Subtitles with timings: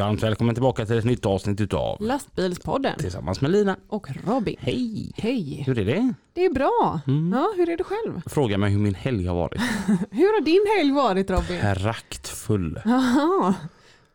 [0.00, 3.76] Varmt välkommen tillbaka till ett nytt avsnitt utav Lastbilspodden Tillsammans med Lina.
[3.88, 4.56] och Robin.
[4.58, 5.12] Hej!
[5.16, 5.62] Hej!
[5.66, 6.14] Hur är det?
[6.32, 7.00] Det är bra.
[7.32, 8.22] Ja, hur är det själv?
[8.26, 9.60] Fråga mig hur min helg har varit.
[10.10, 11.60] Hur har din helg varit Robin?
[11.74, 12.80] Praktfull.
[12.84, 13.54] Jaha.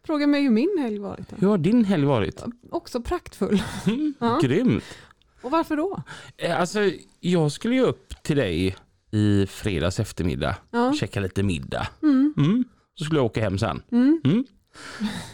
[0.06, 1.28] Fråga mig hur min helg varit.
[1.38, 2.44] Hur har din helg varit?
[2.72, 3.64] Också praktfull.
[4.20, 4.40] Ja.
[4.42, 4.84] Grymt.
[5.42, 6.02] Och varför då?
[6.38, 6.80] Eh, Alltså,
[7.20, 8.76] jag skulle ju upp till dig
[9.12, 10.56] i fredags eftermiddag.
[10.72, 10.94] Ja.
[10.94, 11.88] Käka lite middag.
[12.04, 12.34] Mm.
[12.38, 12.64] Mm.
[12.96, 13.82] Så skulle jag åka hem sen.
[13.92, 14.46] Mm.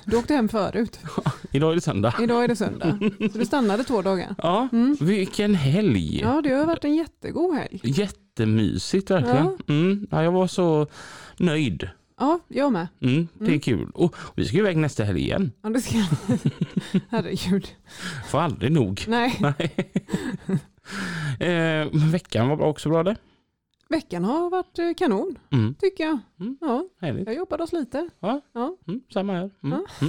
[0.05, 0.99] Du åkte hem förut.
[1.51, 2.13] Idag är det söndag.
[2.21, 2.99] Idag är det söndag.
[3.31, 4.35] Så du stannade två dagar.
[4.37, 4.97] Ja, Mm.
[5.01, 6.19] vilken helg.
[6.21, 7.79] Ja, det har varit en jättegod helg.
[7.83, 9.45] Jättemysigt verkligen.
[9.45, 9.73] Ja.
[9.73, 10.07] Mm.
[10.11, 10.87] Ja, jag var så
[11.37, 11.89] nöjd.
[12.19, 12.87] Ja, jag med.
[13.01, 13.59] Mm, det är Mm.
[13.59, 13.91] kul.
[13.93, 15.51] Och vi ska iväg nästa helg igen.
[15.61, 15.97] Ja, det ska
[17.09, 17.67] Herregud.
[18.29, 19.03] Får aldrig nog.
[19.07, 19.75] Nej, Nej.
[21.39, 23.15] eh, veckan var också bra det.
[23.91, 26.19] Veckan har varit eh, kanon, Mm, tycker jag.
[26.39, 26.57] Mm.
[26.61, 27.27] Ja, härligt.
[27.27, 28.09] jag jobbade oss lite.
[28.19, 28.41] Ja.
[28.53, 28.77] Ja.
[28.87, 29.49] Mm, samma här.
[29.63, 29.85] Mm.
[29.99, 30.07] Ja.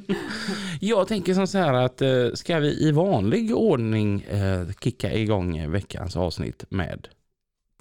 [0.80, 5.70] Jag tänker som så här att eh, ska vi i vanlig ordning eh, kicka igång
[5.70, 7.08] veckans avsnitt med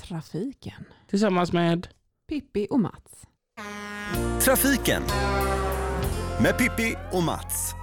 [0.02, 0.85] Trafiken.
[1.09, 1.88] tillsammans med
[2.30, 3.23] Pippi och Mats.
[4.45, 5.03] Trafiken
[6.41, 7.73] med Pippi och Mats.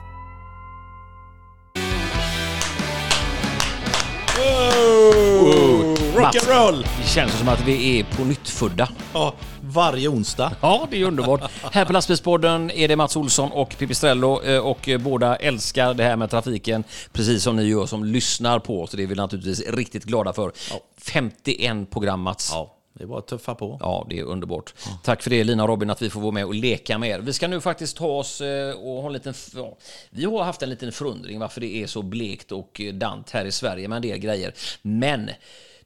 [6.16, 6.82] Rock'n'roll!
[7.02, 8.88] Det känns som att vi är på nytt födda.
[9.14, 10.52] Ja, varje onsdag.
[10.60, 11.50] Ja, det är underbart.
[11.72, 16.16] här på Lastbilspodden är det Mats Olsson och Pipistrello eh, och båda älskar det här
[16.16, 18.90] med trafiken precis som ni gör som lyssnar på oss.
[18.90, 20.52] Det är vi naturligtvis riktigt glada för.
[20.98, 22.50] 51 program Mats.
[22.52, 23.78] Ja, det är bara att tuffa på.
[23.80, 24.74] Ja, det är underbart.
[25.04, 27.18] Tack för det Lina och Robin att vi får vara med och leka med er.
[27.18, 29.34] Vi ska nu faktiskt ta oss eh, och ha en liten...
[29.54, 29.76] ja,
[30.10, 33.44] Vi har haft en liten förundring varför det är så blekt och eh, dant här
[33.44, 34.54] i Sverige med en del grejer.
[34.82, 35.30] Men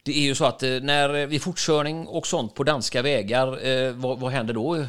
[0.02, 3.92] det är ju så att eh, när vi fortkörning och sånt på danska vägar, eh,
[3.92, 4.86] vad, vad händer då?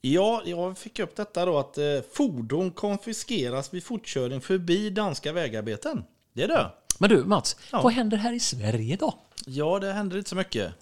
[0.00, 6.04] Ja, jag fick upp detta då att eh, fordon konfiskeras vid fortkörning förbi danska vägarbeten.
[6.32, 6.70] Det är det.
[6.98, 7.80] Men du Mats, Ja.
[7.82, 9.14] vad händer här i Sverige då?
[9.46, 10.72] Ja, det händer inte så mycket.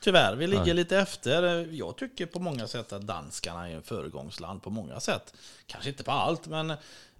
[0.00, 1.68] Tyvärr, vi ligger lite efter.
[1.74, 5.34] Jag tycker på många sätt att danskarna är en föregångsland på många sätt.
[5.66, 6.72] Kanske inte på allt, men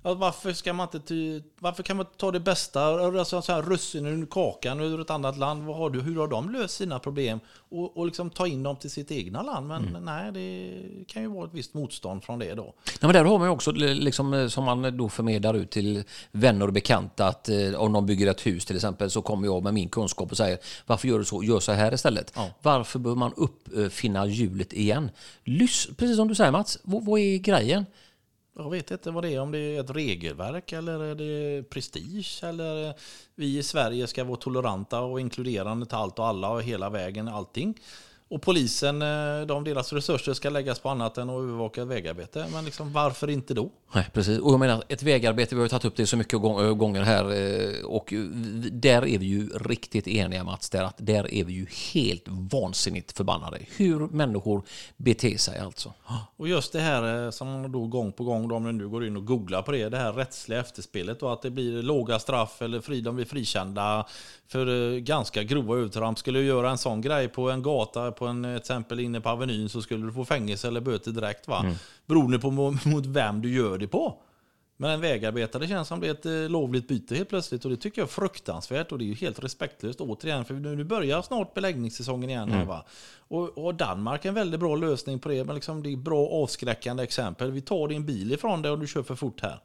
[0.02, 1.00] ja, varför ska man inte...
[1.00, 5.00] ty- Varför kan man inte ta det bästa, alltså så här russinen ur kakan ur
[5.00, 5.62] ett annat land?
[5.66, 7.40] Vad har du, hur har de löst sina problem?
[7.70, 9.66] Och, och liksom ta in dem till sitt egna land.
[9.68, 12.74] Men nej, det kan ju vara ett visst motstånd från det då.
[12.86, 16.04] Ja, men där har man ju också, liksom, eh, som man då förmedlar ut till
[16.32, 19.62] vänner och bekanta, att eh, om de bygger ett hus till exempel så kommer jag
[19.62, 21.42] med min kunskap och säger varför gör du så?
[21.42, 22.32] Gör så här istället.
[22.62, 25.10] Varför bör man uppfinna hjulet igen?
[25.44, 27.86] Lys, precis som du säger Mats, vad, vad är grejen?
[28.56, 32.40] Jag vet inte vad det är, om det är ett regelverk eller är det prestige
[32.42, 32.94] eller
[33.34, 37.28] vi i Sverige ska vara toleranta och inkluderande till allt och alla och hela vägen
[37.28, 37.80] allting.
[38.32, 42.46] Och polisen, eh, de, deras resurser ska läggas på annat än att övervaka vägarbete.
[42.52, 43.70] Men liksom, varför inte då?
[43.94, 44.38] Nej, precis.
[44.38, 47.02] Och jag menar, ett vägarbete, vi har ju tagit upp det så mycket gång- gånger
[47.02, 48.12] här eh, och
[48.72, 53.16] där är vi ju riktigt eniga Mats, där, att där är vi ju helt vansinnigt
[53.16, 53.58] förbannade.
[53.76, 54.62] Hur människor
[54.96, 55.92] beter sig alltså.
[56.36, 59.26] Och just det här eh, som då gång på gång, om nu går in och
[59.26, 63.00] googlar på det, det här rättsliga efterspelet och att det blir låga straff eller fri,
[63.00, 64.06] de blir frikända
[64.52, 66.18] för eh, ganska grova övertramp.
[66.18, 69.20] Skulle du göra en sån grej på en gata, på en eh, till exempel inne
[69.20, 71.64] på Avenyn, så skulle du få fängelse eller böter direkt va?
[72.06, 74.18] Beroende på mo- mot vem du gör det på.
[74.76, 77.76] Men en vägarbetare känns som det är ett eh, lovligt byte helt plötsligt och det
[77.76, 81.54] tycker jag är fruktansvärt och det är ju helt respektlöst återigen för nu börjar snart
[81.54, 82.84] beläggningssäsongen igen här va.
[83.28, 86.28] Och, och Danmark är en väldigt bra lösning på det men liksom det är bra
[86.28, 87.50] avskräckande exempel.
[87.50, 89.58] Vi tar din bil ifrån dig och du kör för fort här.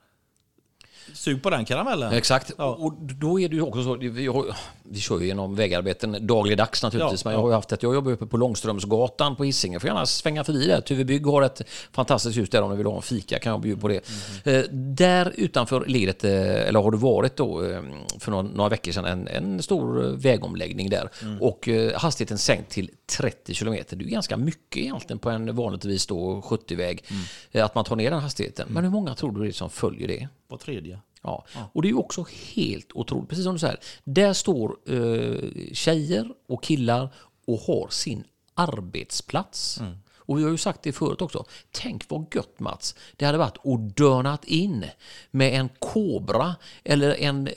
[1.13, 2.13] Sug på den karamellen.
[2.13, 2.51] Exakt.
[2.57, 2.75] Ja.
[2.75, 4.45] Och då är det ju också så, vi, har,
[4.83, 7.94] vi kör ju genom vägarbeten dagligdags naturligtvis, Ja, men jag har ju haft ett, jag
[7.94, 10.81] jobbar uppe på Långströmsgatan på Hisingen, får gärna svänga förbi där.
[10.81, 11.62] Tuve Bygg har ett
[11.92, 14.01] fantastiskt hus där om ni vill ha en fika, kan jag bjuda på det.
[14.44, 17.81] Eh, där utanför ligger ett, eh, eller har det varit då, eh,
[18.19, 21.09] för några, några veckor sedan, en, en stor eh, vägomläggning där.
[21.42, 23.95] Och eh, hastigheten sänkt till 30 kilometer.
[23.95, 27.06] Det är ganska mycket egentligen på en vanligtvis då 70-väg,
[27.51, 28.68] eh, att man tar ner den hastigheten.
[28.69, 30.27] Men hur många tror du det är som följer det?
[30.48, 30.96] Var tredje.
[31.21, 31.45] Ja.
[31.73, 32.25] Och det är ju också
[32.55, 33.79] helt otroligt, precis som du säger.
[34.03, 37.09] Där står eh, tjejer och killar
[37.45, 38.23] och har sin
[38.53, 39.81] arbetsplats.
[40.27, 41.45] Och vi har ju sagt det förut också.
[41.71, 44.85] Tänk vad gött Mats, det hade varit att dörnat in
[45.31, 47.49] med en kobra eller en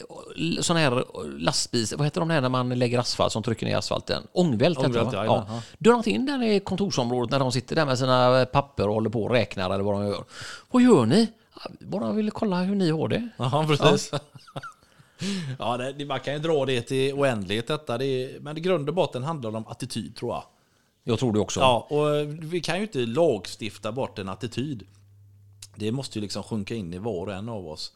[0.61, 1.05] sån här
[1.39, 4.23] lastbil, vad heter de där när man lägger asfalt som trycker ner asfalten?
[4.33, 5.47] Ångvält heter Ångvält, det ja.
[5.49, 5.63] ja.
[5.79, 9.25] Dörnat in där i kontorsområdet när de sitter där med sina papper och håller på
[9.25, 10.25] och räknar eller vad de gör.
[10.71, 11.27] Vad gör ni?
[11.55, 13.29] Ja, Bara ville kolla hur ni har det.
[13.37, 14.13] Ja, precis.
[15.59, 17.99] Ja, det, det, man kan ju dra det till oändlighet detta.
[17.99, 20.45] Det är, men i grund och botten handlar det om attityd tror jag.
[21.05, 21.61] Jag tror det också.
[21.61, 24.83] Ja, och vi kan ju inte lagstifta bort en attityd.
[25.77, 27.93] Det måste ju liksom sjunka in i var och en av oss.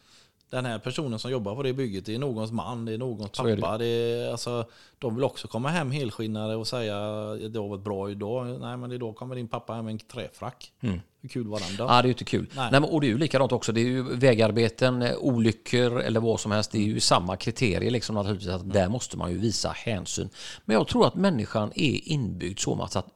[0.50, 3.37] Den här personen som jobbar på det bygget, det är någons man, det är någons
[3.37, 3.62] Så är det.
[3.62, 3.79] pappa.
[3.79, 4.64] Det är, alltså,
[4.99, 6.94] de vill också komma hem helskinnade och säga
[7.35, 8.61] det har varit bra idag.
[8.61, 10.73] Nej, men idag kommer din pappa hem med en träfrack.
[11.20, 11.85] Hur kul var den då?
[11.85, 12.46] Ja, det är ju inte kul.
[12.56, 12.69] Nej.
[12.70, 12.81] Nej.
[12.81, 13.73] men, och det är ju likadant också.
[13.73, 16.73] Det är ju vägarbeten, eh, olyckor eller vad som helst.
[16.73, 18.50] Det är ju samma kriterier liksom naturligtvis.
[18.50, 20.29] Att där måste man ju visa hänsyn.
[20.64, 23.06] Men jag tror att människan är inbyggd så att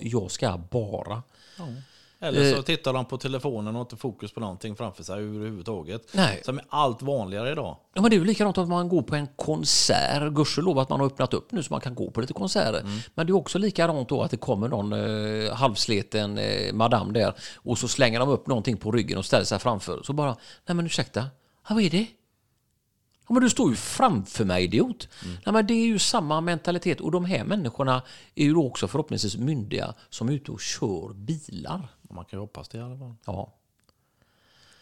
[0.00, 1.22] jag ska bara.
[2.26, 2.62] Eller så Eh.
[2.62, 6.08] tittar de på telefonen och inte fokus på någonting framför sig överhuvudtaget.
[6.12, 6.42] Nej.
[6.44, 7.76] Som är allt vanligare idag.
[7.94, 10.32] Ja, men det är ju likadant att man går på en konsert.
[10.32, 12.82] Gudskelov att man har öppnat upp nu så man kan gå på lite konserter.
[13.14, 17.34] Men det är också likadant då att det kommer någon eh, halvsleten eh, madam där
[17.56, 20.02] och så slänger de upp någonting på ryggen och ställer sig framför.
[20.02, 20.36] Så bara,
[20.66, 21.20] nej men ursäkta,
[21.68, 22.06] ja, vad är det?
[23.28, 25.08] Ja, men du står ju framför mig idiot.
[25.44, 28.02] Nej, men det är ju samma mentalitet och de här människorna
[28.34, 31.88] är ju också förhoppningsvis myndiga som är ute och kör bilar.
[32.10, 33.14] Man kan ju hoppas det i alla fall.
[33.26, 33.52] Ja,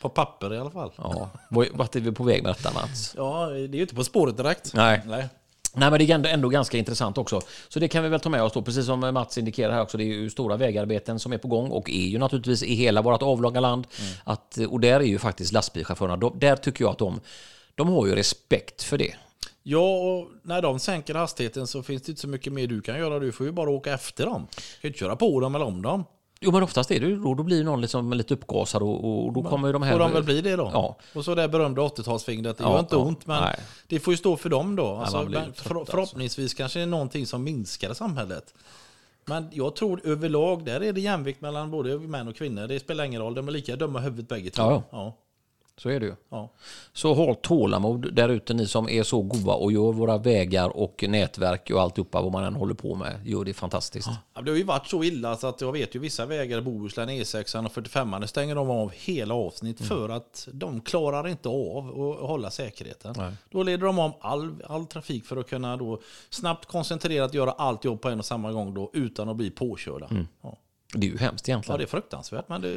[0.00, 0.92] På papper i alla fall.
[0.96, 1.30] ja.
[1.72, 3.14] Vart är vi på väg med detta Mats?
[3.16, 4.74] Ja, det är ju inte på spåret direkt.
[4.74, 5.00] Nej.
[5.06, 5.28] Nej.
[5.76, 7.40] Nej, men det är ändå, ändå ganska intressant också.
[7.68, 9.98] Så det kan vi väl ta med oss då, precis som Mats indikerar här också.
[9.98, 13.02] Det är ju stora vägarbeten som är på gång och är ju naturligtvis i hela
[13.02, 13.86] vårt avlånga land.
[14.24, 17.20] Att, och där är ju faktiskt lastbilschaufförerna, de, där tycker jag att de,
[17.74, 19.14] de har ju respekt för det.
[19.62, 22.98] Ja, och när de sänker hastigheten så finns det inte så mycket mer du kan
[22.98, 23.18] göra.
[23.18, 24.46] Du får ju bara åka efter dem.
[24.50, 26.04] Du kan ju inte köra på dem eller om dem.
[26.44, 29.32] Jo, men oftast är det ju då, då blir någon liksom lite uppgasad och, och
[29.32, 29.92] då kommer ju de här...
[29.92, 30.70] Får de väl bli det då?
[30.72, 30.96] Ja.
[31.14, 32.42] Och så det berömda 80-talsfingret.
[32.42, 33.00] Det Ja, gör inte ja.
[33.02, 33.56] ont, men Nej.
[33.88, 34.86] det får ju stå för dem då.
[34.96, 35.90] Alltså, men trött, för, alltså.
[35.92, 38.54] förhoppningsvis kanske det är någonting som minskar samhället.
[39.24, 42.66] Men jag tror överlag, där är det jämvikt mellan både män och kvinnor.
[42.66, 44.62] Det spelar ingen roll, de är lika dumma i huvudet bägge två.
[44.62, 45.16] Ja, ja.
[45.76, 45.80] Ja.
[45.82, 46.14] Så är det ju.
[46.30, 46.50] ja.
[46.92, 51.04] Så håll tålamod där ute ni som är så goda och gör våra vägar och
[51.08, 53.20] nätverk och alltihopa vad man än håller på med.
[53.24, 54.08] Gör det fantastiskt.
[54.34, 56.60] Ja, Det har ju varit så illa så att jag vet ju vissa vägar i
[56.62, 59.88] Bohuslän, E6 och 45 det stänger de av hela avsnitt Mm.
[59.88, 63.14] för att de klarar inte av att hålla säkerheten.
[63.50, 66.00] Då leder de om all, all trafik för att kunna då
[66.30, 70.06] snabbt koncentrerat göra allt jobb på en och samma gång då utan att bli påkörda.
[70.06, 70.26] Mm.
[70.42, 70.58] Ja.
[70.96, 71.78] Det är ju hemskt ja, egentligen.
[71.78, 72.48] det är fruktansvärt.
[72.48, 72.68] Men det,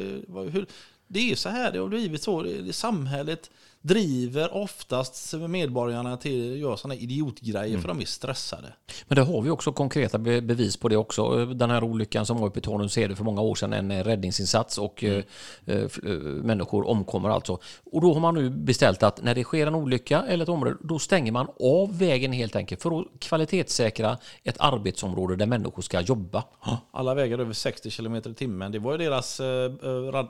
[0.50, 0.66] hur,
[1.08, 2.42] det är ju så här det har blivit så.
[2.42, 3.50] Det, det, samhället
[3.82, 7.80] driver oftast medborgarna till att göra sådana idiotgrejer Mm.
[7.80, 8.72] för de är stressade.
[9.08, 11.46] Men där har vi också konkreta be- bevis på det också.
[11.46, 13.90] Den här olyckan som var uppe i Tanum är det för många år sedan en
[13.90, 15.22] eh, räddningsinsats och eh,
[15.66, 15.88] eh, eh,
[16.22, 17.58] människor omkommer alltså.
[17.92, 20.76] Och då har man nu beställt att när det sker en olycka eller ett område,
[20.80, 26.00] då stänger man av vägen helt enkelt för att kvalitetssäkra ett arbetsområde där människor ska
[26.00, 26.44] jobba.
[26.90, 28.72] Alla vägar över 60 km i timmen.
[28.72, 29.40] Det var ju deras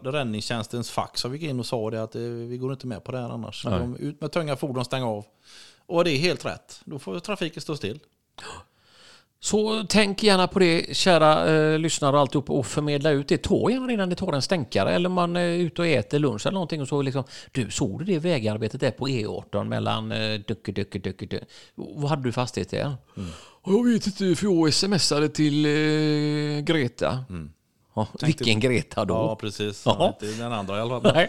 [0.04, 3.18] räddningstjänstens fack som gick in och sa det att vi går inte med på det
[3.18, 3.62] här annars.
[3.62, 5.24] De, ut med tunga fordon, stäng av.
[5.86, 6.80] Och det är helt rätt.
[6.84, 8.00] Då får trafiken stå still.
[9.40, 13.42] Så tänk gärna på det, kära eh, lyssnare och alltihop, och förmedla ut det.
[13.42, 16.54] Ta gärna innan ni tar en stänkare eller man är ute och äter lunch eller
[16.54, 20.72] någonting och så liksom, du såg du det vägarbetet där på E18 mellan eh, Ducke,
[20.72, 21.44] Ducke, Ducke, Ducke.
[21.74, 22.96] Vad hade du för hastighet där?
[23.66, 27.24] Jag vet inte, för jag smsade till eh, Greta.
[27.98, 29.14] Ja, vilken Greta då?
[29.14, 29.82] Ja, precis.
[29.86, 30.06] Jaha.
[30.06, 31.12] Inte den andra i alla fall.
[31.14, 31.28] Nej.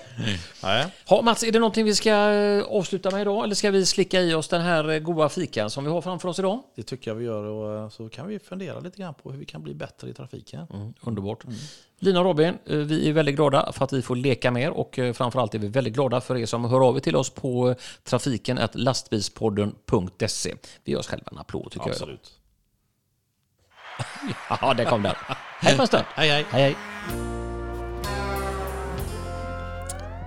[0.63, 0.85] Nej.
[1.07, 4.21] Ja, Mats, är det någonting vi ska eh, avsluta med idag eller ska vi slicka
[4.21, 6.61] i oss den här eh, goda fikan som vi har framför oss idag?
[6.75, 9.39] Det tycker jag vi gör och eh, så kan vi fundera lite grann på hur
[9.39, 10.67] vi kan bli bättre i trafiken.
[10.73, 11.43] Mm, underbart.
[12.01, 14.99] Lina och Robin, vi är väldigt glada för att vi får leka med er och
[15.13, 18.59] framförallt är vi väldigt glada för er som hör av er till oss på trafiken
[18.73, 20.55] lastbilspodden.se.
[20.83, 22.19] Vi gör oss själva en applåd tycker Absolut.
[22.23, 22.38] jag.
[24.61, 25.15] Ja, där kom den.
[25.61, 26.03] Hej på en stund.
[26.15, 26.45] Hej hej!
[26.49, 26.75] Hej, hej.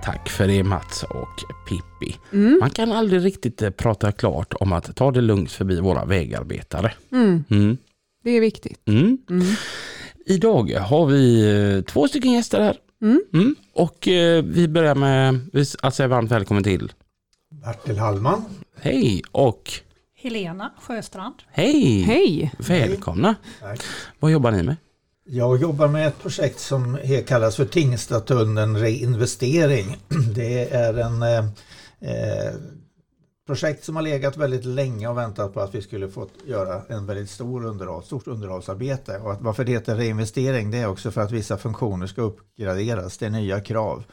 [0.03, 2.17] Tack för det Mats och Pippi.
[2.59, 6.93] Man kan aldrig riktigt eh, prata klart om att ta det lugnt förbi våra vägarbetare.
[7.11, 7.77] Mm.
[8.23, 8.87] Det är viktigt.
[8.87, 9.17] Mm.
[10.25, 12.77] Idag har vi eh, två stycken gäster här.
[13.33, 13.55] Mm.
[13.73, 15.39] Och eh, vi börjar med
[15.81, 16.91] att säga varmt välkommen till
[17.49, 18.45] Bertil Hallman.
[18.81, 19.71] Hej och
[20.23, 21.35] Helena Sjöstrand.
[21.51, 22.01] hej!
[22.01, 22.51] Hej!
[22.67, 23.35] Välkomna!
[23.61, 23.81] Tack.
[24.19, 24.75] Vad jobbar ni med?
[25.25, 29.97] Jag jobbar med ett projekt som kallas för Tingstadtunneln reinvestering.
[30.35, 31.37] Det är en eh,
[32.11, 32.53] eh,
[33.47, 37.05] projekt som har legat väldigt länge och väntat på att vi skulle få göra en
[37.05, 39.17] väldigt stor underhåll, stort underhållsarbete.
[39.17, 43.17] Och att varför det heter reinvestering det är också för att vissa funktioner ska uppgraderas.
[43.17, 44.03] Det är nya krav.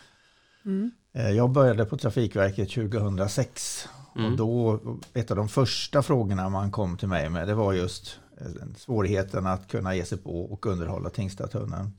[1.15, 4.81] Eh, Jag började på Trafikverket 2006 och då,
[5.15, 9.47] ett av de första frågorna man kom till mig med det var just eh, svårigheten
[9.47, 11.93] att kunna ge sig på och underhålla Tingstadtunneln.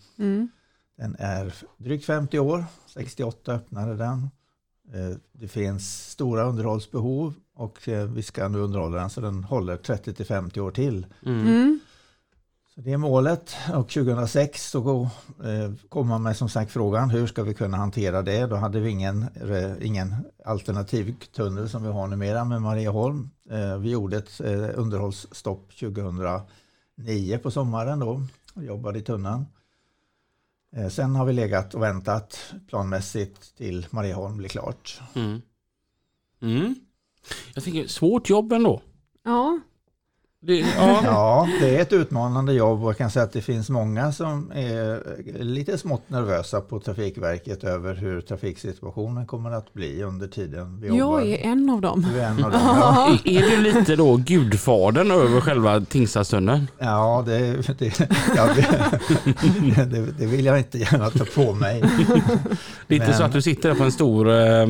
[0.97, 4.29] Den är drygt 50 år, 68 öppnade den.
[4.93, 9.77] Eh, Det finns stora underhållsbehov och eh, vi ska nu underhålla den så den håller
[9.77, 11.05] 30 till 50 år till.
[11.25, 11.79] Mm.
[12.75, 15.01] Så det är målet och 2006 så
[15.43, 18.45] eh, kom man med som sagt frågan hur ska vi kunna hantera det?
[18.47, 23.29] Då hade vi ingen, re- ingen alternativ tunnel som vi har numera med Marieholm.
[23.49, 28.21] Eh, Vi gjorde ett eh, underhållsstopp 2009 på sommaren då
[28.53, 29.45] och jobbade i tunneln.
[30.75, 35.01] Eh, Sen har vi legat och väntat planmässigt till Marieholm blir klart.
[35.15, 35.41] Mm.
[36.41, 36.75] Mm.
[37.55, 38.81] Jag tänker, svårt jobb ändå.
[39.23, 39.59] Ja,
[40.43, 41.01] Det, ja.
[41.03, 44.51] Ja, det är ett utmanande jobb och jag kan säga att det finns många som
[44.55, 45.03] är
[45.43, 51.19] lite smått nervösa på Trafikverket över hur trafiksituationen kommer att bli under tiden vi jobbar.
[51.21, 52.05] jag är en av dem.
[52.13, 52.61] Du är en av dem.
[52.63, 56.67] Ja, Är är du lite då gudfadern över själva Tingstadstunneln?
[56.79, 57.39] ja, det,
[57.79, 57.99] det,
[58.35, 61.81] ja det, det, det vill jag inte gärna ta på mig.
[62.87, 64.67] Det är inte Men- så att du sitter där på en stor eh,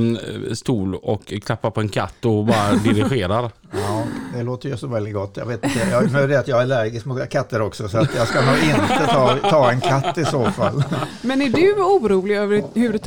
[0.53, 3.51] stol och klappar på en katt och bara dirigerar.
[3.71, 4.03] Ja,
[4.35, 5.37] det låter ju så väldigt gott.
[5.37, 8.27] Jag vet inte, jag, det att jag är allergisk mot katter också så att jag
[8.27, 10.83] ska nog inte ta, ta en katt i så fall.
[11.21, 12.97] Men är du orolig över hur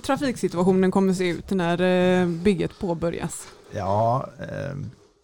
[0.00, 1.80] trafiksituationen kommer se ut när
[2.20, 3.46] eh, bygget påbörjas?
[3.72, 4.76] Ja, eh,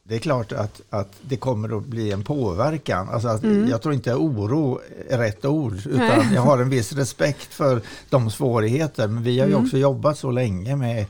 [0.08, 3.08] det är klart att, att det kommer att bli en påverkan.
[3.08, 3.68] Alltså Mm.
[3.68, 6.28] Jag tror inte oro är rätt ord, utan Nej.
[6.34, 9.08] jag har en viss respekt för de svårigheter.
[9.08, 9.64] Men vi har ju Mm.
[9.64, 11.06] också jobbat så länge med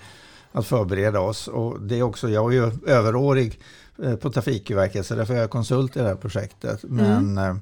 [0.53, 1.49] att förbereda oss.
[1.49, 3.57] Och det är också, jag är ju överårig eh,
[4.21, 6.85] på Trafikverket, så därför är jag konsult i det här projektet.
[6.85, 7.35] Mm.
[7.35, 7.57] Men eh,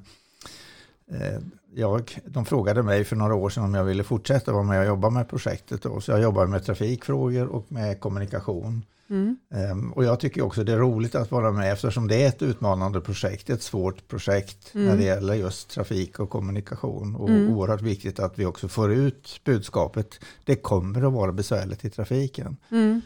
[1.21, 1.39] eh,
[1.75, 4.85] jag, de frågade mig för några år sedan om jag ville fortsätta vara med och
[4.85, 5.81] jobba med projektet.
[5.81, 6.01] Då.
[6.01, 8.81] Så jag jobbar med trafikfrågor och med kommunikation.
[9.09, 9.37] Mm.
[9.53, 12.41] Ehm, och jag tycker också det är roligt att vara med eftersom det är ett
[12.41, 17.15] utmanande projekt, ett svårt projekt när det gäller just trafik och kommunikation.
[17.15, 20.19] Och oerhört viktigt att vi också får ut budskapet.
[20.43, 22.57] Det kommer att vara besvärligt i trafiken.
[22.71, 23.01] Mm.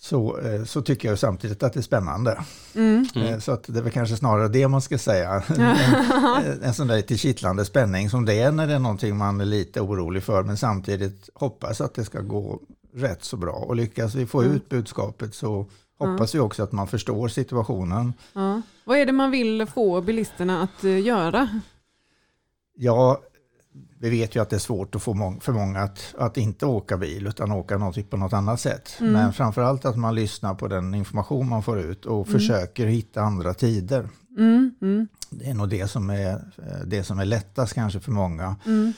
[0.00, 2.44] Så, eh, så tycker jag samtidigt att det är spännande.
[2.74, 3.06] Mm.
[3.16, 5.42] Eh, Så att det är väl kanske snarare det man ska säga.
[6.44, 9.40] en, en sån där lite kittlande spänning som det är när det är någonting man
[9.40, 12.60] är lite orolig för men samtidigt hoppas att det ska gå
[12.94, 13.52] rätt så bra.
[13.52, 15.66] Och lyckas vi få ut budskapet så
[15.98, 18.12] hoppas vi också att man förstår situationen.
[18.32, 18.62] Ja.
[18.84, 21.60] Vad är det man vill få bilisterna att eh, göra?
[22.76, 23.20] Ja,
[23.98, 26.66] vi vet ju att det är svårt att få mång- för många att, att inte
[26.66, 28.96] åka bil utan åka något på något annat sätt.
[29.00, 33.54] Men framförallt att man lyssnar på den information man får ut och försöker hitta andra
[33.54, 34.08] tider.
[34.38, 34.74] Mm.
[34.82, 35.08] Mm.
[35.30, 38.56] Det är nog det som är, eh, det som är lättast kanske för många.
[38.66, 38.92] Mm.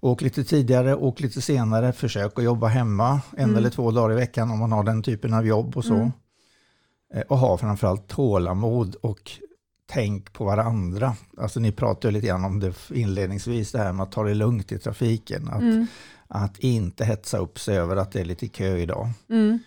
[0.00, 4.16] Åk lite tidigare, åk lite senare, försök att jobba hemma en eller två dagar i
[4.16, 6.10] veckan om man har den typen av jobb och så.
[7.14, 9.30] Eh, Och ha framförallt tålamod och
[9.90, 11.16] tänk på varandra.
[11.38, 14.72] Alltså ni pratade lite grann om det inledningsvis, det här med att ta det lugnt
[14.72, 15.48] i trafiken.
[15.48, 15.86] Att, Mm.
[16.28, 19.10] att inte hetsa upp sig över att det är lite kö idag.
[19.30, 19.58] Mm.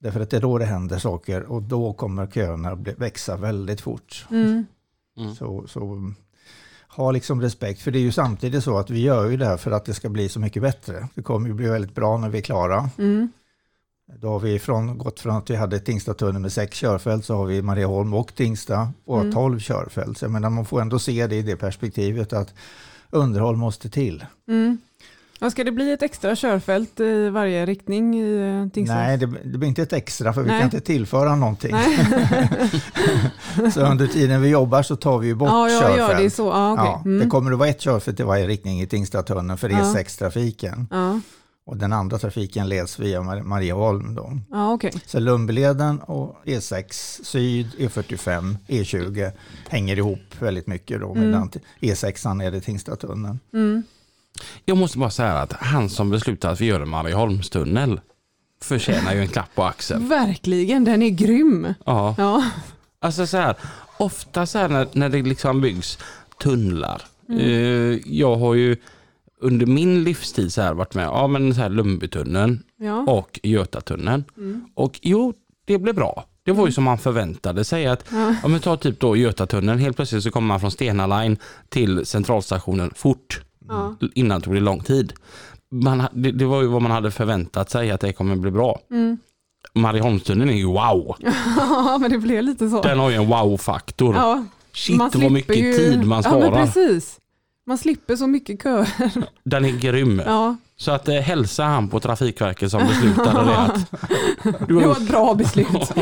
[0.00, 3.80] Därför att det är då det händer saker och då kommer köerna bli, växa väldigt
[3.80, 4.26] fort.
[4.30, 4.64] Mm.
[5.38, 6.12] Så, så
[6.88, 9.56] ha liksom respekt, för det är ju samtidigt så att vi gör ju det här
[9.56, 11.08] för att det ska bli så mycket bättre.
[11.14, 12.90] Det kommer ju bli väldigt bra när vi är klara.
[12.98, 13.32] Mm.
[14.18, 17.44] Då har vi från, gått från att vi hade Tingstadtunneln med sex körfält så har
[17.46, 19.32] vi Marieholm och Tingsta och Mm.
[19.32, 20.18] 12 körfält.
[20.18, 22.54] Så jag menar, man får ändå se det i det perspektivet att
[23.10, 24.24] underhåll måste till.
[24.48, 24.78] Mm.
[25.42, 28.96] Ja, ska det bli ett extra körfält i varje riktning i eh, Tingsryd?
[28.98, 30.58] Nej, det, det blir inte ett extra för vi Nej.
[30.58, 31.76] kan inte tillföra någonting.
[33.74, 35.98] Så under tiden vi jobbar så tar vi ju bort ja, ja, körfält.
[35.98, 36.46] ja, det är så.
[36.46, 36.74] Ja.
[36.76, 37.18] Ja, Mm.
[37.24, 39.76] Det kommer att vara ett körfält i varje riktning i Tingstadtunneln för Ja.
[39.78, 40.86] E6-trafiken.
[40.90, 41.20] Ja,
[41.70, 44.14] Och den andra trafiken leds via Mar- Marieholm.
[44.14, 44.38] Då.
[44.50, 44.92] ja okej.
[45.06, 46.84] Så Lundbyleden och E6
[47.24, 49.32] Syd, E45, E20
[49.68, 51.00] hänger ihop väldigt mycket.
[51.00, 51.50] Då, medan
[51.80, 53.40] E6 är det Tingstadtunneln.
[53.52, 53.82] Mm.
[54.64, 58.00] Jag måste bara säga att han som beslutade att vi gör en Marieholmstunnel
[58.62, 60.08] förtjänar ju en klapp på axeln.
[60.08, 61.74] Verkligen, den är grym.
[61.86, 62.14] Ja.
[62.18, 62.50] Ja.
[63.00, 63.56] Alltså så här,
[63.98, 65.98] ofta så här när, när det liksom byggs
[66.42, 67.02] tunnlar.
[67.28, 67.40] Mm.
[67.40, 68.76] Eh, jag har ju
[69.40, 72.98] under min livstid så här varit med ja, men så här Lundbytunneln Ja.
[73.08, 74.24] och Götatunneln.
[74.36, 74.64] Mm.
[74.74, 75.32] Och jo,
[75.64, 76.24] det blev bra.
[76.42, 78.34] Det var ju som man förväntade sig att, Ja.
[78.42, 81.36] ja men ta typ då Götatunneln, helt plötsligt så kommer man från Stena Line
[81.68, 83.40] till centralstationen fort.
[83.68, 83.96] Ja.
[84.14, 85.12] Innan tog det lång tid.
[85.70, 88.80] Man, det, det var ju vad man hade förväntat sig att det kommer bli bra.
[88.90, 89.18] Mm.
[89.74, 91.16] Marieholmstunneln är ju wow.
[91.56, 92.82] Ja, men det blev lite så.
[92.82, 94.14] Den har ju en wow-faktor.
[94.14, 96.64] Ja, Shit man vad mycket ju- tid man Ja, men sparar.
[96.66, 97.16] precis.
[97.70, 98.88] Man slipper så mycket köer.
[99.44, 100.22] Den är grym.
[100.26, 103.90] Ja, Så att eh, hälsa han på Trafikverket som beslutade det att
[104.68, 105.68] du det har var ett bra beslut.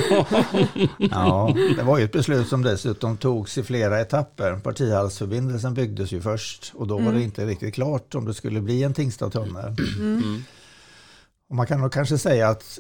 [0.98, 4.56] Ja, det var ju ett beslut som dessutom togs i flera etapper.
[4.56, 8.82] Partihallsförbindelsen byggdes ju först och då var det inte riktigt klart om det skulle bli
[8.82, 9.76] en Tingstadtunnel.
[11.50, 12.78] Och man kan nog kanske säga att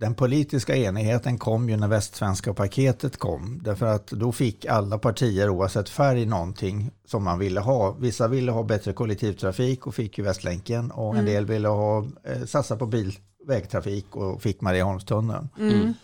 [0.00, 3.60] den politiska enigheten kom ju när Västsvenska paketet kom.
[3.64, 7.92] Därför att då fick alla partier oavsett färg någonting som man ville ha.
[7.92, 12.44] Vissa ville ha bättre kollektivtrafik och fick ju Västlänken och en del ville ha, eh,
[12.44, 15.48] satsa på bil, vägtrafik och fick Marieholmstunneln.
[15.58, 15.94] Mm.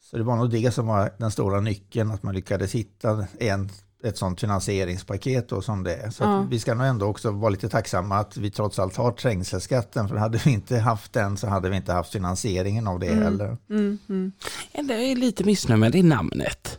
[0.00, 3.70] Så det var nog det som var den stora nyckeln, att man lyckades hitta en,
[4.04, 6.10] ett sånt finansieringspaket då som det är.
[6.10, 6.40] Så Ja.
[6.40, 10.08] att vi ska nog ändå också vara lite tacksamma att vi trots allt har trängselskatten,
[10.08, 13.56] för hade vi inte haft den så hade vi inte haft finansieringen av det heller.
[13.70, 14.32] Mm, mm.
[14.72, 16.78] Det är lite missnöjd med det namnet.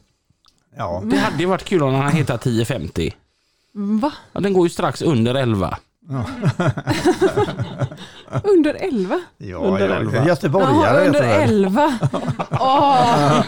[0.77, 3.13] Ja, Det hade ju varit kul om den hade hetat 1050.
[3.73, 4.13] Va?
[4.33, 5.77] Ja, den går ju strax under 11.
[8.43, 9.21] Under 11?
[9.37, 10.25] ja, Under ja, elva.
[10.27, 11.49] Göteborgare Jaha, under du väl.
[11.65, 11.99] 11.
[12.51, 13.43] Åh,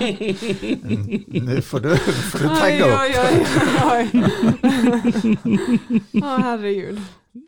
[1.43, 2.99] Nu får du, får du tagga upp.
[3.01, 3.45] oj, oj,
[3.91, 4.09] oj.
[6.11, 7.01] Ja, herregud.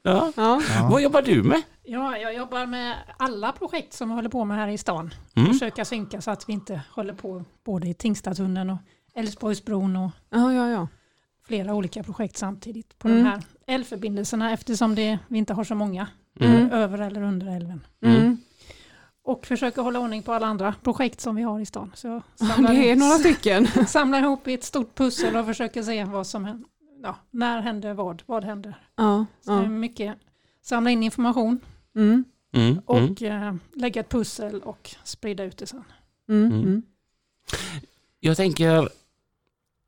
[0.03, 0.31] Ja.
[0.35, 0.61] Ja.
[0.89, 1.61] Vad jobbar du med?
[1.83, 5.13] Ja, jag jobbar med alla projekt som vi håller på med här i stan.
[5.35, 5.53] Mm.
[5.53, 8.77] Försöka synka så att vi inte håller på både i Tingstadtunneln och
[9.15, 10.87] Älvsborgsbron och Ja, ja, ja.
[11.47, 13.23] Flera olika projekt samtidigt på Mm.
[13.23, 16.07] de här älvförbindelserna eftersom det, vi inte har så många
[16.39, 16.71] Mm.
[16.71, 17.85] över eller under älven.
[18.01, 18.37] Mm.
[19.23, 21.91] Och försöka hålla ordning på alla andra projekt som vi har i stan.
[21.95, 23.67] Så jag Ja, samlar, Det är några stycken.
[23.87, 26.69] samlar ihop i ett stort pussel och försöker se vad som händer.
[27.03, 28.23] Ja, när händer vad?
[28.25, 28.73] Vad händer?
[28.95, 29.65] Ja, Så ja.
[29.67, 30.15] mycket
[30.61, 31.59] samla in information
[31.95, 32.23] Mm.
[32.53, 32.67] Mm.
[32.67, 32.79] Mm.
[32.85, 35.83] och eh, lägga ett pussel och sprida ut det sen.
[36.29, 36.45] Mm.
[36.51, 36.59] Mm.
[36.63, 36.81] Mm.
[38.19, 38.89] Jag tänker,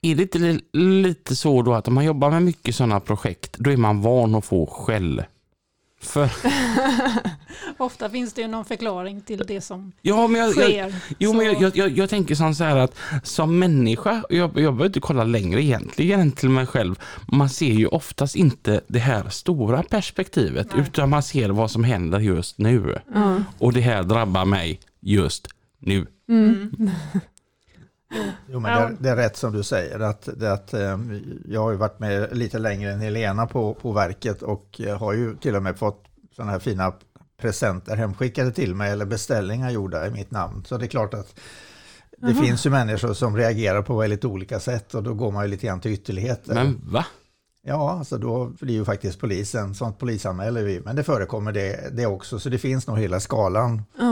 [0.02, 3.56] är det inte li- lite så då att om man jobbar med mycket sådana projekt,
[3.60, 5.24] då är man van att få skäll?
[6.02, 6.30] För,
[7.78, 10.96] Ofta finns det ju någon förklaring till det som ja, men jag, jag, sker.
[11.18, 14.40] jo, men Så- jag, jag, jag, jag tänker som så här att som människa, jag,
[14.40, 16.96] jag behöver inte kolla längre egentligen än till mig själv,
[17.28, 20.82] man ser ju oftast inte det här stora perspektivet, Nej.
[20.84, 23.00] utan man ser vad som händer just nu.
[23.14, 23.38] Ja.
[23.58, 25.48] Och det här drabbar mig just
[25.80, 26.08] nu.
[26.30, 26.72] Mm.
[28.48, 30.00] Jo, men det, det är rätt som du säger.
[30.00, 31.00] Att, det, att, eh,
[31.46, 35.14] jag har ju varit med lite längre än Helena på, på verket och eh, har
[35.14, 36.94] ju till och med fått sådana här fina
[37.42, 40.64] presenter hemskickade till mig eller beställningar gjorda i mitt namn.
[40.66, 41.40] Så det är klart att
[42.18, 42.44] det Jaha.
[42.44, 45.68] finns ju människor som reagerar på väldigt olika sätt och då går man ju lite
[45.68, 46.54] grann till ytterligheter.
[46.54, 47.06] Men va?
[47.62, 52.06] Ja, alltså då blir ju faktiskt polisen, sånt polisanmäler vi, men det förekommer det, det
[52.06, 53.84] också, så det finns nog hela skalan.
[53.98, 54.09] Ja.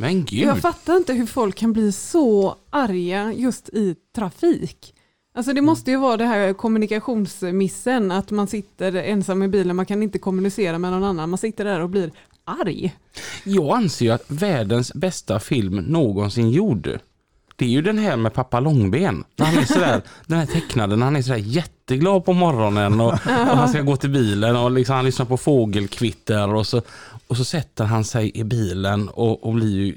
[0.00, 0.40] Men gud.
[0.40, 4.94] Jag fattar inte hur folk kan bli så arga just i trafik.
[5.34, 9.86] Alltså det måste ju vara det här kommunikationsmissen, att man sitter ensam i bilen, man
[9.86, 12.10] kan inte kommunicera med någon annan, man sitter där och blir
[12.44, 12.94] arg.
[13.44, 16.98] Jag anser ju att världens bästa film någonsin gjord,
[17.58, 19.24] det är ju den här med pappa Långben.
[19.38, 23.68] Han är sådär, den här tecknade, han är sådär jätteglad på morgonen och, och han
[23.68, 26.82] ska gå till bilen och liksom han lyssnar på fågelkvitter och så,
[27.28, 29.94] och så sätter han sig i bilen och, och blir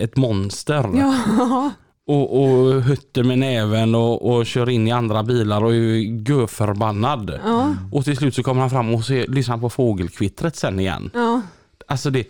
[0.00, 0.90] ett monster.
[0.94, 1.70] Ja,
[2.06, 7.40] Och, och hutter med näven och, och kör in i andra bilar och är görförbannad.
[7.44, 11.10] ja, Och till slut så kommer han fram och så lyssnar på fågelkvittret sen igen.
[11.14, 11.40] ja.
[11.88, 12.26] Alltså det,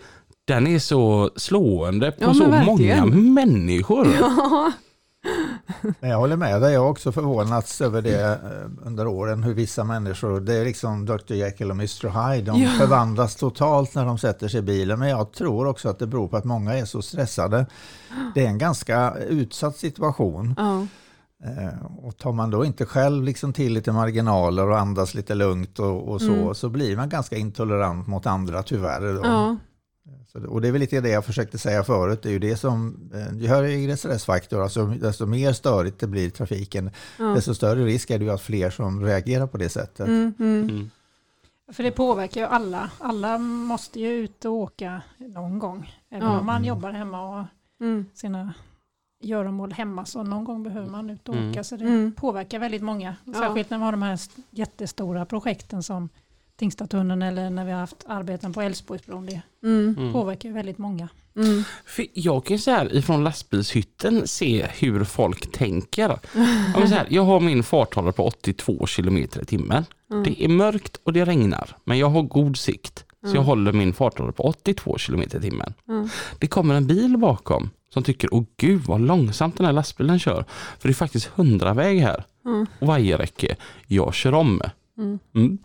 [0.47, 2.99] den är så slående på Ja, så verkligen.
[2.99, 4.05] många människor.
[4.05, 4.71] Men
[5.99, 9.83] jag håller med dig, jag har också förvånats över det eh, under åren, hur vissa
[9.83, 11.33] människor, det är liksom Dr.
[11.33, 12.29] Jekyll och Mr.
[12.31, 12.69] Hyde, de Ja.
[12.69, 14.99] förvandlas totalt när de sätter sig i bilen.
[14.99, 17.65] Men jag tror också att det beror på att många är så stressade.
[18.35, 20.55] Det är en ganska utsatt situation.
[20.57, 20.85] ja.
[21.45, 25.79] Eh, Och tar man då inte själv liksom till lite marginaler och andas lite lugnt
[25.79, 26.55] och, och så, Mm.
[26.55, 29.01] så blir man ganska intolerant mot andra tyvärr.
[29.13, 29.21] Då.
[29.23, 29.57] ja.
[30.27, 32.39] Så, det- och det är väl lite det jag försökte säga förut, det är ju
[32.39, 37.25] det som, eh, ju högre stressfaktor, alltså desto mer störigt det blir trafiken, ja.
[37.25, 40.07] desto större risk är det ju att fler som reagerar på det sättet.
[40.07, 40.69] Mm, mm.
[40.69, 40.89] Mm.
[41.71, 42.91] För det påverkar ju alla.
[42.99, 45.91] Alla måste ju ut och åka någon gång.
[46.09, 46.39] Även Ja.
[46.39, 46.67] om man Mm.
[46.67, 47.45] jobbar hemma och
[47.81, 48.05] Mm.
[48.13, 48.53] sina
[49.21, 51.51] göromål hemma så någon gång behöver man ut och Mm.
[51.51, 51.63] åka.
[51.63, 52.11] Så det Mm.
[52.11, 53.15] påverkar väldigt många.
[53.25, 53.33] Ja.
[53.33, 56.09] Särskilt när vi har de här st- jättestora projekten som
[56.63, 59.25] Tingstadtunneln eller när vi har haft arbeten på Älvsborgsbron.
[59.25, 59.95] Det Mm.
[59.97, 60.13] Mm.
[60.13, 61.07] påverkar ju väldigt många.
[61.35, 61.63] Mm.
[61.85, 66.09] För jag kan ju så här ifrån lastbilshytten se hur folk tänker.
[66.73, 69.85] Ja, men så här, jag har min farthållare på 82 km i timmen.
[70.11, 70.23] Mm.
[70.23, 73.05] Det är mörkt och det regnar, men jag har god sikt.
[73.21, 73.35] Så Mm.
[73.35, 75.73] jag håller min farthållare på 82 km i timmen.
[75.87, 76.09] Mm.
[76.39, 80.45] Det kommer en bil bakom som tycker, åh gud vad långsamt den här lastbilen kör.
[80.79, 82.23] För det är faktiskt 100 väg här.
[82.45, 82.65] Mm.
[82.79, 83.55] Och vajerräcke.
[83.87, 84.61] Jag kör om.
[84.97, 85.19] Mm.
[85.35, 85.57] Mm.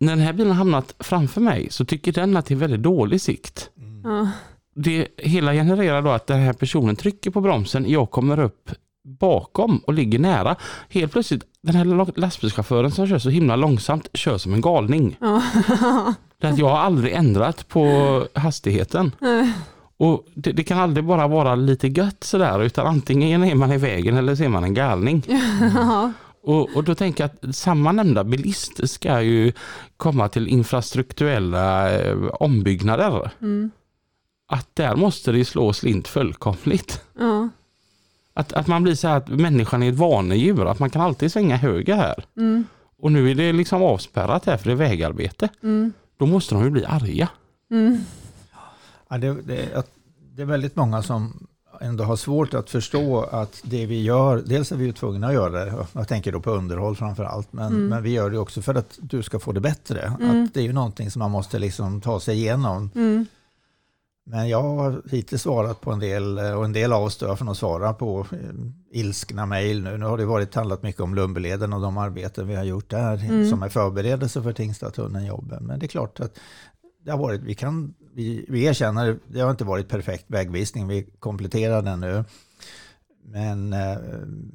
[0.00, 3.20] När den här bilen hamnat framför mig så tycker den att det är väldigt dålig
[3.20, 3.70] sikt.
[4.04, 4.28] Ja.
[4.74, 8.70] Det hela genererar då att den här personen trycker på bromsen, jag kommer upp
[9.04, 10.56] bakom och ligger nära.
[10.88, 15.16] Helt plötsligt, den här lastbilschauffören som kör så himla långsamt kör som en galning.
[16.40, 19.12] Det att jag har aldrig ändrat på hastigheten.
[19.18, 19.52] Nej.
[19.96, 23.76] Och det, det kan aldrig bara vara lite gött sådär utan antingen är man i
[23.76, 25.22] vägen eller så är man en galning.
[25.74, 26.12] Ja.
[26.48, 29.52] Och, och då tänker jag att samma nämnda bilist ska ju
[29.96, 33.30] komma till infrastrukturella eh, ombyggnader.
[33.40, 33.70] Mm.
[34.46, 37.02] Att där måste det slå slint fullkomligt.
[37.18, 37.48] Ja.
[38.34, 41.32] Att, att man blir så här att människan är ett vanedjur, att man kan alltid
[41.32, 42.24] svänga höger här.
[42.36, 42.64] Mm.
[42.98, 45.48] Och nu är det liksom avspärrat här för det är vägarbete.
[45.62, 45.92] Mm.
[46.16, 47.28] Då måste de ju bli arga.
[47.70, 48.00] Mm.
[49.08, 49.86] Ja, det, det,
[50.34, 51.46] det är väldigt många som
[51.80, 55.34] ändå har svårt att förstå att det vi gör, dels är vi ju tvungna att
[55.34, 57.86] göra det, jag tänker då på underhåll framför allt, men, Mm.
[57.88, 60.00] men vi gör det också för att du ska få det bättre.
[60.20, 60.44] Mm.
[60.44, 62.90] Att det är ju någonting som man måste liksom ta sig igenom.
[62.94, 63.26] Mm.
[64.30, 67.50] Men jag har hittills svarat på en del, och en del av oss står för
[67.50, 68.38] att svara på eh,
[69.00, 69.98] ilskna mejl nu.
[69.98, 73.24] Nu har det varit handlat mycket om Lumberleden och de arbeten vi har gjort där
[73.24, 73.50] Mm.
[73.50, 75.62] som är förberedelse för Tingstadtunneln-jobben.
[75.66, 76.38] Men det är klart att
[77.04, 81.06] det har varit, vi, kan, vi, vi erkänner, det har inte varit perfekt vägvisning, vi
[81.18, 82.24] kompletterar den nu.
[83.32, 83.98] Men, eh,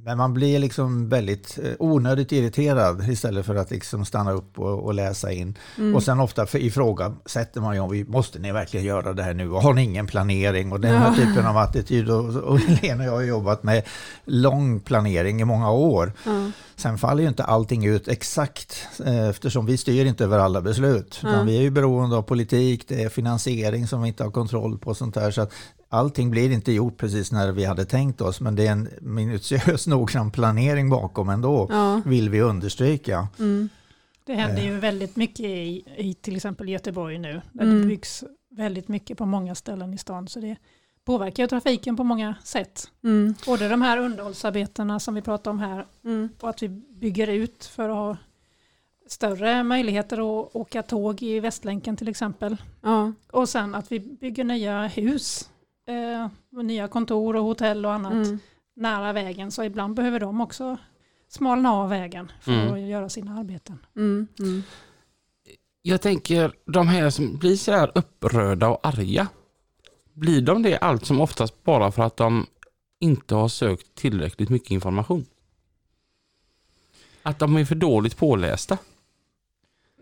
[0.03, 4.83] men man blir liksom väldigt eh, onödigt irriterad istället för att liksom stanna upp och,
[4.83, 5.57] och läsa in.
[5.77, 5.95] Mm.
[5.95, 9.51] Och sen ofta ifrågasätter man ju om vi måste ni verkligen göra det här nu
[9.51, 11.15] och har ni ingen planering och den här Ja.
[11.15, 12.09] typen av attityd.
[12.09, 13.83] Och, och Helena och jag har jobbat med
[14.25, 16.13] lång planering i många år.
[16.25, 16.51] Ja.
[16.75, 21.19] Sen faller ju inte allting ut exakt eh, eftersom vi styr inte över alla beslut.
[21.23, 21.43] Ja.
[21.43, 24.89] Vi är ju beroende av politik, det är finansiering som vi inte har kontroll på
[24.89, 25.31] och sånt där.
[25.31, 25.51] Så att
[25.93, 29.87] allting blir inte gjort precis när vi hade tänkt oss men det är en minutiös
[29.87, 32.01] noggrann planering bakom ändå, Ja.
[32.05, 33.27] vill vi understryka.
[33.39, 33.69] Mm.
[34.25, 37.41] Det händer ju väldigt mycket i, i till exempel Göteborg nu.
[37.51, 37.81] Där Mm.
[37.81, 40.27] det byggs väldigt mycket på många ställen i stan.
[40.27, 40.55] Så det
[41.05, 42.87] påverkar ju trafiken på många sätt.
[43.03, 43.35] Mm.
[43.45, 46.29] Både de här underhållsarbetena som vi pratar om här Mm.
[46.39, 48.17] och att vi bygger ut för att ha
[49.07, 52.57] större möjligheter att åka tåg i Västlänken till exempel.
[52.81, 53.11] Ja.
[53.31, 55.49] Och sen att vi bygger nya hus,
[55.85, 56.29] eh,
[56.63, 58.39] nya kontor och hotell och annat Mm.
[58.73, 59.51] nära vägen.
[59.51, 60.77] Så ibland behöver de också
[61.27, 62.73] smalna av vägen för Mm.
[62.73, 63.85] att göra sina arbeten.
[63.95, 64.27] Mm.
[64.39, 64.63] Mm.
[65.81, 69.27] Jag tänker de här som blir så här upprörda och arga.
[70.13, 72.45] Blir de det allt som oftast bara för att de
[72.99, 75.25] inte har sökt tillräckligt mycket information?
[77.23, 78.77] Att de är för dåligt pålästa?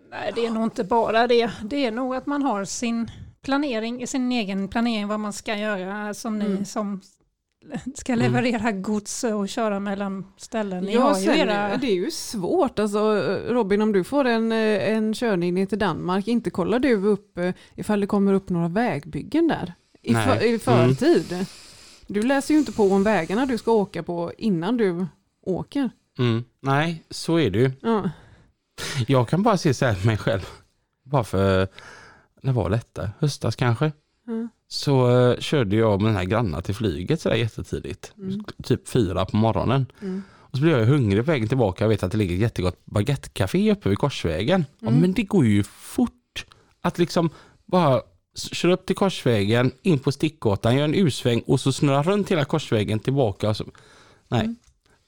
[0.09, 1.51] Nej, det är nog inte bara det.
[1.63, 3.11] Det är nog att man har sin
[3.43, 6.65] planering, sin egen planering vad man ska göra som ni Mm.
[6.65, 7.01] som
[7.95, 10.83] ska leverera gods och köra mellan ställen.
[10.83, 11.77] Ni Ja, sen, era...
[11.77, 12.79] Det är ju svårt.
[12.79, 12.99] Alltså,
[13.47, 17.53] Robin, om du får en, en körning ner till Danmark, inte kollar du upp eh,
[17.75, 21.45] ifall det kommer upp några vägbyggen där i, för, i förtid.
[22.07, 25.05] Du läser ju inte på om vägarna du ska åka på innan du
[25.45, 25.89] åker.
[26.19, 26.43] Mm.
[26.59, 27.71] Nej, så är det ju.
[27.81, 28.09] Ja.
[29.07, 30.41] Jag kan bara se så här mig själv.
[31.03, 31.67] Bara för,
[32.41, 33.09] när var detta?
[33.19, 33.85] Höstas kanske?
[34.27, 34.47] Ja.
[34.67, 38.13] Så eh, körde jag med den här granna till flyget sådär jättetidigt.
[38.17, 38.43] Mm.
[38.63, 39.85] Typ fyra på morgonen.
[40.01, 40.23] Mm.
[40.39, 41.83] Och så blev jag hungrig på vägen tillbaka.
[41.83, 44.65] Jag vet att det ligger ett jättegott baguettecafé uppe vid Korsvägen.
[44.79, 44.99] Ja, Mm.
[45.01, 46.45] men det går ju fort
[46.81, 47.29] att liksom
[47.65, 48.01] bara
[48.35, 52.45] köra upp till Korsvägen, in på Stickgatan, göra en U-sväng och så snurra runt hela
[52.45, 53.49] Korsvägen tillbaka.
[53.49, 53.63] Och så.
[54.27, 54.55] Nej, Mm.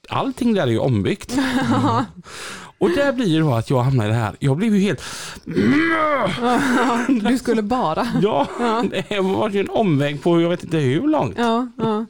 [0.09, 1.37] allting där är ju ombyggt.
[2.83, 4.35] Och där blir det då att jag hamnar i det här.
[4.39, 5.01] Jag blev ju helt...
[7.29, 8.07] Du skulle bara.
[8.21, 8.47] Ja,
[9.09, 11.35] det var ju en omväg på jag vet inte hur långt.
[11.37, 12.05] Ja, ja,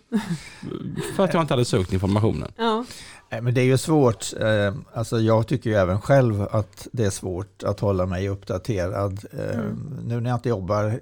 [1.15, 2.51] För att jag inte hade sökt informationen.
[2.57, 2.85] ja.
[3.31, 4.25] Nej, Men det är ju svårt.
[4.39, 9.19] eh, Alltså jag tycker ju även själv att det är svårt att hålla mig uppdaterad.
[9.31, 9.59] Eh,
[10.03, 10.99] Nu när jag inte jobbar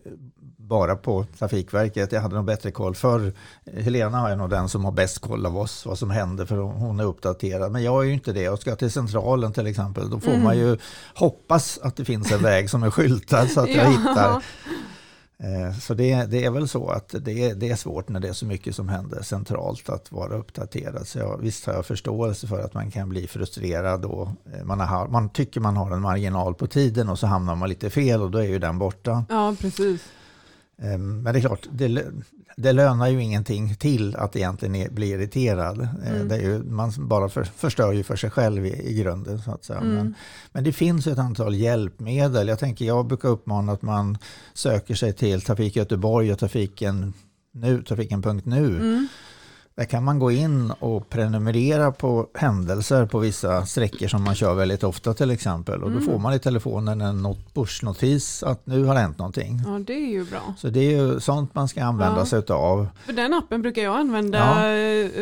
[0.72, 3.34] bara på Trafikverket, jag hade nog bättre koll förr.
[3.78, 7.00] Helena är nog den som har bäst koll av oss, vad som händer, för hon
[7.00, 7.72] är uppdaterad.
[7.72, 8.42] Men jag är ju inte det.
[8.42, 10.78] Jag ska till Centralen till exempel, då får man ju
[11.16, 14.44] hoppas att det finns en väg som är skyltad så att jag hittar.
[15.44, 18.28] Eh, Så det, det är väl så att det är, det är svårt när det
[18.28, 21.08] är så mycket som händer centralt att vara uppdaterad.
[21.08, 24.80] Så jag, visst har jag förståelse för att man kan bli frustrerad och eh, man,
[24.80, 28.22] har, man tycker man har en marginal på tiden och så hamnar man lite fel
[28.22, 29.26] och då är ju den borta.
[29.30, 30.02] ja precis.
[30.82, 32.06] Eh, Men det är klart, det,
[32.58, 35.82] det lönar ju ingenting till att egentligen bli irriterad.
[35.82, 36.28] Eh, Mm.
[36.28, 39.40] Det är ju, man bara för, förstör ju för sig själv i, i grunden.
[39.42, 39.80] Så att säga.
[39.80, 39.96] Mm.
[39.96, 40.16] Men,
[40.52, 42.48] men det finns ett antal hjälpmedel.
[42.48, 44.18] Jag tänker, jag brukar uppmana att man
[44.54, 47.14] söker sig till Trafik Göteborg och trafiken
[47.54, 48.66] nu, trafiken.nu.
[48.78, 49.08] Mm.
[49.76, 54.54] Där kan man gå in och prenumerera på händelser på vissa sträckor som man kör
[54.54, 55.84] väldigt ofta till exempel.
[55.84, 56.10] Och då Mm.
[56.12, 59.60] får man i telefonen en not- pushnotis att nu har det hänt någonting.
[59.66, 60.54] Ja, det är ju bra.
[60.58, 62.26] Så det är ju sånt man ska använda Ja.
[62.26, 62.88] sig utav.
[63.06, 64.38] För den appen brukar jag använda.
[64.38, 64.68] Ja.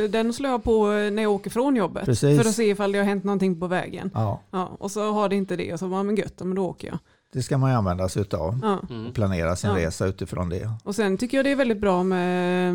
[0.01, 2.05] eh, Den slår jag på när jag åker från jobbet.
[2.05, 2.41] Precis.
[2.41, 4.11] För att se ifall det har hänt någonting på vägen.
[4.13, 6.65] Ja, Ja, och så har det inte det och så var men gött, men då
[6.65, 6.97] åker jag.
[7.33, 8.59] Det ska man ju använda sig utav.
[8.61, 8.79] Ja.
[8.95, 9.13] Mm.
[9.13, 9.75] Planera sin Ja.
[9.77, 10.71] resa utifrån det.
[10.83, 12.69] Och sen tycker jag det är väldigt bra med,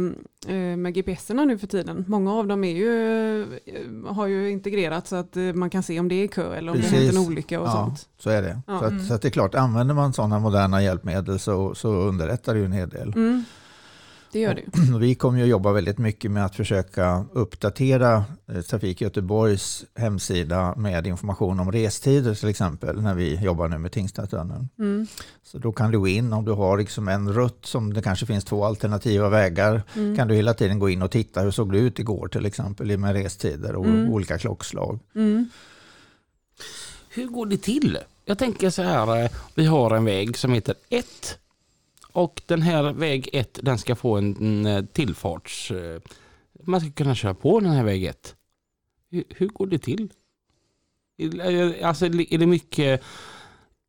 [0.49, 2.05] eh, med GPSerna nu för tiden.
[2.09, 6.01] Många av dem är ju, eh, har ju integrerat så att eh, man kan se
[6.01, 7.27] om det är kö eller om det har hänt en Precis.
[7.29, 8.09] olycka och Ja, sånt.
[8.19, 8.61] så är det.
[8.67, 9.05] Så, att, Mm.
[9.05, 12.67] så att det är klart, använder man sådana moderna hjälpmedel så, så underlättar det ju
[12.67, 13.09] en hel del.
[13.17, 13.45] Mm.
[14.35, 18.61] Det gör det Vi kommer ju att jobba väldigt mycket med att försöka uppdatera eh,
[18.61, 24.69] Trafik Göteborgs hemsida med information om restider till exempel när vi jobbar nu med Tingstadstunneln.
[24.79, 25.07] Mm.
[25.43, 28.27] Så då kan du gå in om du har liksom en rutt som det kanske
[28.27, 30.17] finns två alternativa vägar Mm.
[30.17, 32.99] kan du hela tiden gå in och titta hur såg det ut igår till exempel
[32.99, 34.11] med restider och Mm.
[34.13, 34.99] olika klockslag.
[35.15, 35.49] Mm.
[37.09, 37.99] Hur går det till?
[38.25, 41.39] Jag tänker så här, eh, vi har en väg som heter 1
[42.15, 45.71] och den här väg 1 den ska få en, en tillfarts...
[45.71, 46.01] Eh,
[46.65, 48.37] man ska kunna köra på den här väg 1.
[49.11, 50.13] Hur, hur går det till?
[51.19, 53.03] Är- Alltså är det mycket...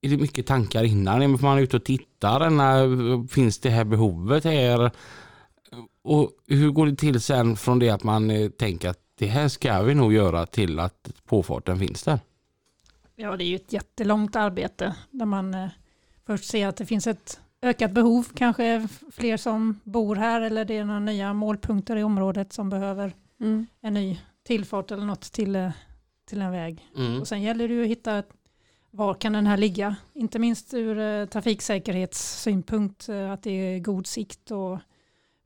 [0.02, 1.22] Är det mycket tankar innan?
[1.22, 2.50] Är man ute och tittar?
[2.50, 4.92] När, finns det här behovet här?
[6.02, 9.48] Och hur går det till sen från det att man eh, tänker att det här
[9.48, 12.20] ska vi nog göra till att påfarten finns där?
[13.16, 15.68] Ja, det är ju ett jättelångt arbete där man eh,
[16.26, 20.78] först ser att det finns ett ökat behov, kanske fler som bor här eller det
[20.78, 23.68] är några nya målpunkter i området som behöver Mm.
[23.82, 25.72] en ny tillfart eller något till, eh,
[26.26, 26.90] till en väg.
[26.98, 27.22] Mm.
[27.22, 28.24] Och sen gäller det ju att hitta
[28.92, 29.96] var kan den här ligga?
[30.14, 34.80] Inte minst ur eh, trafiksäkerhetssynpunkt, eh, att det är god sikt och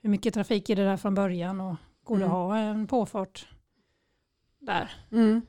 [0.02, 2.42] hur mycket trafik är det där från början och går det att Mm.
[2.42, 3.48] ha en påfart
[4.60, 4.92] där?
[5.12, 5.42] Mm.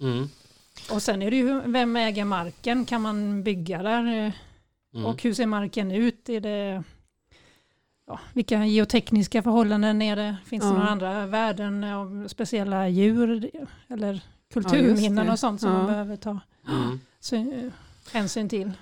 [0.00, 0.28] Mm.
[0.92, 2.84] Och sen är det ju vem äger marken?
[2.84, 4.32] Kan man bygga där?
[4.94, 5.06] Eh, Mm.
[5.06, 6.28] Och hur ser marken ut?
[6.28, 6.82] Är det,
[8.06, 10.36] ja, vilka geotekniska förhållanden är det?
[10.46, 13.50] Finns det några andra värden av speciella djur
[13.88, 14.20] eller
[14.52, 15.76] kulturminnen och sånt som Ja.
[15.78, 17.00] man behöver ta Mm.
[17.20, 17.70] sy-
[18.12, 18.72] hänsyn till?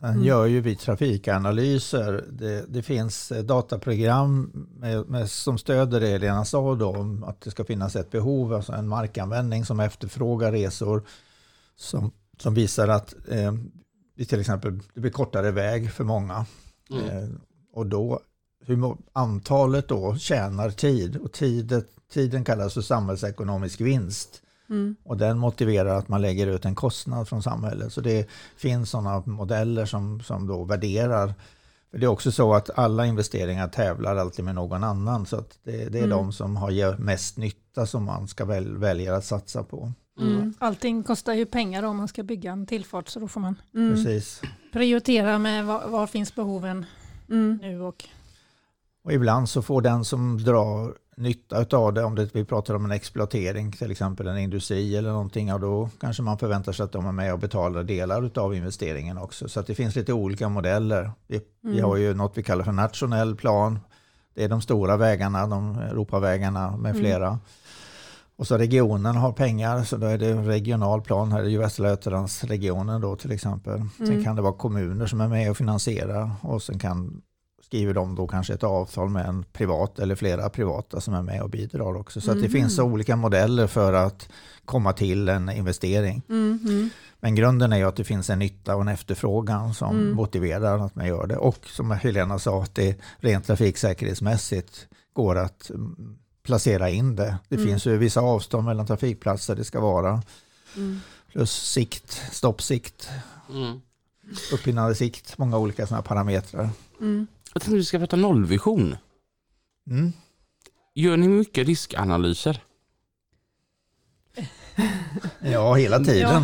[0.00, 0.24] Sen Mm.
[0.24, 2.24] gör ju vi trafikanalyser.
[2.32, 7.40] Det, det finns eh, dataprogram med, med, som stöder det Lena sa då, om att
[7.40, 11.02] det ska finnas ett behov, alltså en markanvändning som efterfrågar resor
[11.76, 13.52] som, som visar att eh,
[14.20, 16.46] det till exempel det blir kortare väg för många.
[16.90, 17.04] Mm.
[17.04, 17.28] Eh,
[17.72, 18.20] och då,
[18.64, 24.42] hur antalet då tjänar tid och tidet, tiden kallas för samhällsekonomisk vinst.
[24.70, 24.96] Mm.
[25.04, 27.92] Och den motiverar att man lägger ut en kostnad från samhället.
[27.92, 31.34] Så det finns sådana modeller som, som då värderar.
[31.90, 35.26] För det är också så att alla investeringar tävlar alltid med någon annan.
[35.26, 36.10] Så att det, det är Mm.
[36.10, 39.92] de som har mest nytta som man ska väl, välja att satsa på.
[40.20, 40.54] Mm.
[40.58, 43.94] Allting kostar ju pengar om man ska bygga en tillfart så då får man Mm.
[43.94, 44.42] Precis.
[44.72, 46.86] prioritera med var, var finns behoven
[47.30, 47.58] Mm.
[47.62, 48.04] nu och
[49.04, 52.84] Och ibland så får den som drar nytta av det, om det, vi pratar om
[52.84, 56.92] en exploatering, till exempel en industri eller någonting, och då kanske man förväntar sig att
[56.92, 59.48] de är med och betalar delar av investeringen också.
[59.48, 61.10] Så att det finns lite olika modeller.
[61.26, 61.84] Vi, vi Mm.
[61.84, 63.78] har ju något vi kallar för nationell plan.
[64.34, 67.02] Det är de stora vägarna, de Europavägarna med Mm.
[67.02, 67.38] flera.
[68.40, 71.32] Och så regionen har pengar, så då är det regional plan.
[71.32, 73.82] Här är ju Västra Götalandsregionen då till exempel.
[73.96, 74.24] Sen Mm.
[74.24, 77.22] kan det vara kommuner som är med och finansierar och sen kan
[77.64, 81.42] skriver de då kanske ett avtal med en privat eller flera privata som är med
[81.42, 82.20] och bidrar också.
[82.20, 84.28] Så att det finns olika modeller för att
[84.64, 86.22] komma till en investering.
[86.28, 86.58] Mm.
[86.64, 86.90] Mm.
[87.20, 90.12] Men grunden är ju att det finns en nytta och en efterfrågan som Mm.
[90.16, 91.36] motiverar att man gör det.
[91.36, 96.16] Och som Helena sa, att det rent trafiksäkerhetsmässigt går att mm,
[96.50, 97.36] placera in det.
[97.48, 97.68] Det Mm.
[97.68, 100.22] finns ju vissa avstånd mellan trafikplatser det ska vara.
[100.76, 101.00] Mm.
[101.32, 103.08] Plus sikt, stoppsikt,
[103.50, 103.80] Mm.
[104.52, 106.68] upphinnande sikt, många olika sådana parametrar.
[107.00, 107.26] Mm.
[107.52, 108.96] Jag tänkte vi ska prata nollvision.
[109.90, 110.12] Mm.
[110.94, 112.62] Gör ni mycket riskanalyser?
[115.42, 116.42] Ja, hela tiden.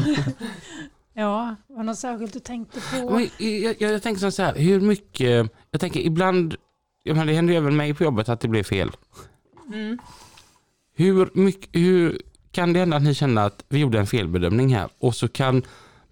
[1.15, 3.11] ja, var det något särskilt du tänkte på?
[3.11, 5.51] Men Jag, jag, jag tänker så här, hur mycket...
[5.71, 6.55] Jag tänker ibland,
[7.03, 8.91] ja, men det händer ju även mig på jobbet att det blir fel.
[9.73, 9.99] Mm.
[10.95, 14.89] Hur, mycket, hur kan det hända att ni känner att vi gjorde en felbedömning här
[14.99, 15.63] och så kan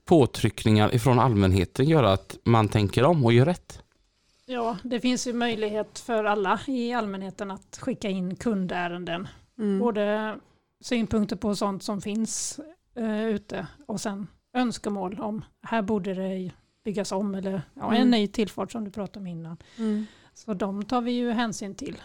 [0.04, 3.82] påtryckningar ifrån allmänheten göra att man tänker om och gör rätt?
[4.46, 9.28] Ja, det finns ju möjlighet för alla i allmänheten att skicka in kundärenden.
[9.58, 9.78] Mm.
[9.78, 10.36] Både
[10.80, 12.60] synpunkter på sånt som finns
[12.96, 16.50] eh, ute och sen önskemål om här borde det
[16.84, 18.10] byggas om eller ja, en Mm.
[18.10, 19.56] ny tillfart som du pratade om innan.
[19.78, 20.06] Mm.
[20.34, 21.96] Så de tar vi ju hänsyn till.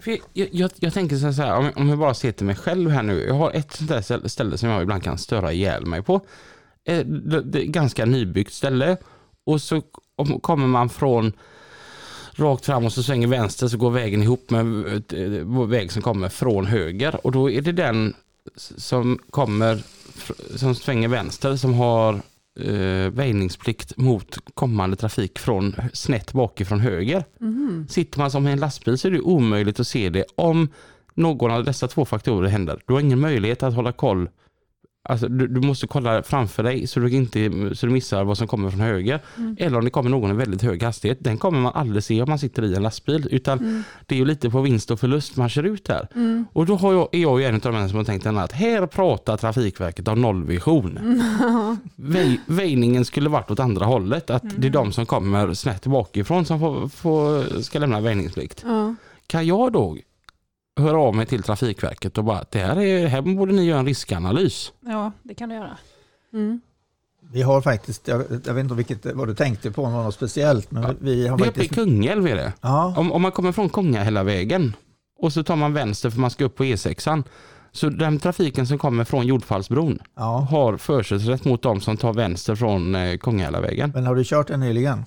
[0.00, 2.90] För jag, jag, jag tänker så här, om, om jag bara ser till mig själv
[2.90, 3.24] här nu.
[3.26, 6.20] Jag har ett sånt där ställe- som jag ibland kan störa ihjäl mig på.
[6.84, 8.96] Eh, det, är ett ganska nybyggt ställe.
[9.44, 9.80] Och så
[10.40, 11.32] kommer man från
[12.34, 16.28] rakt fram och så svänger vänster så går vägen ihop med eh, väg som kommer
[16.28, 17.26] från höger.
[17.26, 18.14] Och då är det den
[18.76, 19.82] som kommer
[20.56, 22.22] som svänger vänster som har
[22.60, 27.24] eh, väjningsplikt mot kommande trafik från snett bakifrån höger.
[27.40, 27.86] Mhm.
[27.88, 30.68] Sitter man som i en lastbil så är det omöjligt att se det om
[31.14, 32.82] någon av dessa två faktorer händer.
[32.86, 34.28] Du har ingen möjlighet att hålla koll.
[35.04, 38.46] Alltså, du, du måste kolla framför dig så du, inte, så du missar vad som
[38.46, 39.20] kommer från höger.
[39.58, 41.18] Eller om det kommer någon i väldigt hög hastighet.
[41.20, 43.28] Den kommer man aldrig se om man sitter i en lastbil.
[43.30, 46.08] Utan det är ju lite på vinst och förlust man kör ut här.
[46.52, 48.86] Och då har jag, är jag ju en av de som har tänkt att här
[48.86, 50.98] pratar Trafikverket om nollvision.
[51.96, 54.30] Väj, väjningen skulle varit åt andra hållet.
[54.30, 58.64] Att det är de som kommer snett bakifrån som får, får, ska lämna väjningsplikt.
[59.26, 59.96] Kan jag då
[60.76, 63.78] höra av mig till Trafikverket och bara att det här, är, här borde ni göra
[63.80, 64.72] en riskanalys.
[64.80, 65.76] Ja, det kan du göra.
[66.32, 66.60] Mm.
[67.32, 70.82] Vi har faktiskt, jag, jag vet inte vilket, vad du tänkte på, något speciellt, men
[70.82, 70.94] Ja.
[71.00, 71.68] vi har Det är uppe i.
[71.68, 72.52] Kungälv är det.
[72.60, 74.76] Ja, Om, om man kommer från Konga hela vägen
[75.18, 77.24] och så tar man vänster för man ska upp på E6an.
[77.72, 80.46] Så den trafiken som kommer från Jordfallsbron ja.
[80.50, 83.90] har förkörsrätt mot de som tar vänster från eh, Kongahällavägen.
[83.94, 85.04] Men har du kört den nyligen?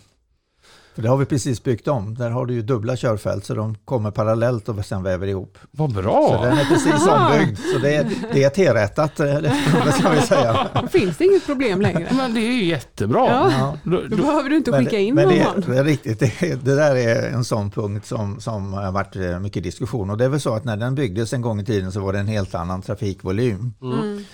[0.95, 2.15] För det har vi precis byggt om.
[2.15, 5.57] Där har du ju dubbla körfält så de kommer parallellt och sen väver ihop.
[5.71, 6.39] Vad Så bra!
[6.43, 7.57] den är precis ombyggd.
[7.73, 10.67] Så det är, det är T-rättat, eh, det ska vi säga.
[10.91, 12.07] Finns det inget problem längre.
[12.17, 13.27] Men det är ju jättebra.
[13.29, 13.51] Ja.
[13.51, 13.77] Ja.
[13.83, 15.61] Då, Då då, behöver du inte Men, skicka in men det, någon.
[15.67, 19.39] det är riktigt, det, det där är en sån punkt som, som har varit eh,
[19.39, 20.09] mycket diskussion.
[20.09, 22.13] Och det är väl så att när den byggdes en gång i tiden så var
[22.13, 23.73] det en helt annan trafikvolym.
[23.81, 24.25] Mm.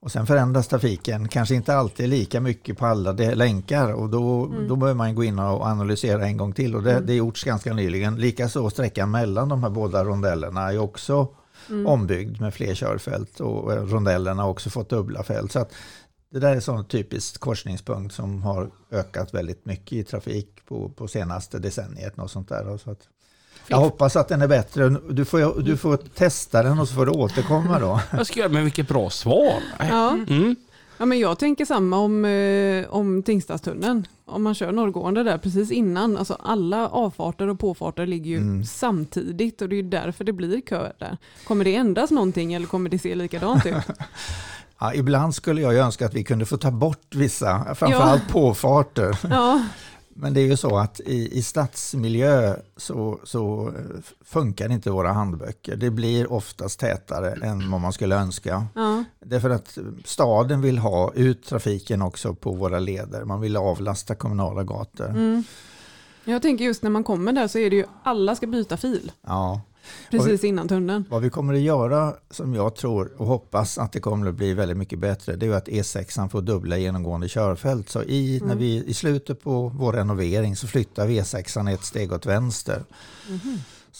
[0.00, 4.68] Och sen förändras trafiken, kanske inte alltid lika mycket på alla länkar och då, Mm.
[4.68, 7.44] då behöver man gå in och analysera en gång till och det, det är gjorts
[7.44, 8.16] ganska nyligen.
[8.16, 11.28] Likaså sträckan mellan de här båda rondellerna är också
[11.70, 11.86] Mm.
[11.86, 15.52] ombyggd med fler körfält och rondellerna har också fått dubbla fält.
[15.52, 15.72] Så att
[16.30, 21.08] det där är sån typiskt korsningspunkt som har ökat väldigt mycket i trafik på, på
[21.08, 22.18] senaste decenniet.
[22.18, 22.76] Och sånt där.
[22.78, 22.98] Så att,
[23.66, 24.88] jag hoppas att den är bättre.
[25.10, 28.00] Du får, du får testa den och så får du återkomma då.
[28.16, 29.54] jag ska göra, men vilket bra svar.
[29.78, 30.10] Ja.
[30.28, 30.56] Mm.
[31.00, 34.06] Ja, men jag tänker samma om, eh, om Tingstadstunneln.
[34.26, 38.64] Om man kör norrgående där precis innan, alltså alla avfarter och påfarter ligger ju Mm.
[38.64, 41.16] samtidigt och det är därför det blir kö där.
[41.44, 43.74] Kommer det ändras någonting eller kommer det se likadant ut?
[44.80, 49.18] Ja, ibland skulle jag ju önska att vi kunde få ta bort vissa, framförallt påfarter.
[49.30, 49.62] Ja,
[50.20, 53.72] Men det är ju så att i, i stadsmiljö så, så
[54.24, 55.76] funkar inte våra handböcker.
[55.76, 58.66] Det blir oftast tätare än vad man skulle önska.
[58.74, 63.24] ja, Därför att staden vill ha ut trafiken också på våra leder.
[63.24, 65.08] Man vill avlasta kommunala gator.
[65.08, 65.44] mm.
[66.24, 69.12] Jag tänker just när man kommer där så är det ju alla ska byta fil
[69.26, 69.60] Ja.
[70.10, 71.04] Precis innan tunneln.
[71.10, 74.54] Vad vi kommer att göra, som jag tror och hoppas att det kommer att bli
[74.54, 77.88] väldigt mycket bättre, det är att E6 får dubbla genomgående körfält.
[77.88, 82.12] Så i, när vi, i slutet på vår renovering så flyttar vi E6 ett steg
[82.12, 82.84] åt vänster.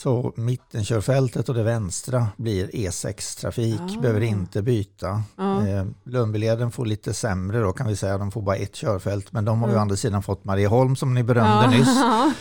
[0.03, 4.01] Så mittenkörfältet och det vänstra blir E6-trafik, Ah.
[4.01, 5.23] behöver inte byta.
[5.37, 5.67] Ja.
[5.69, 9.33] Eh, Lundbyleden får lite sämre då kan vi säga, de får bara ett körfält.
[9.33, 9.83] Men de har ju å Mm.
[9.83, 11.89] andra sidan fått Marieholm som ni berömde nyss.
[11.97, 12.33] Ja.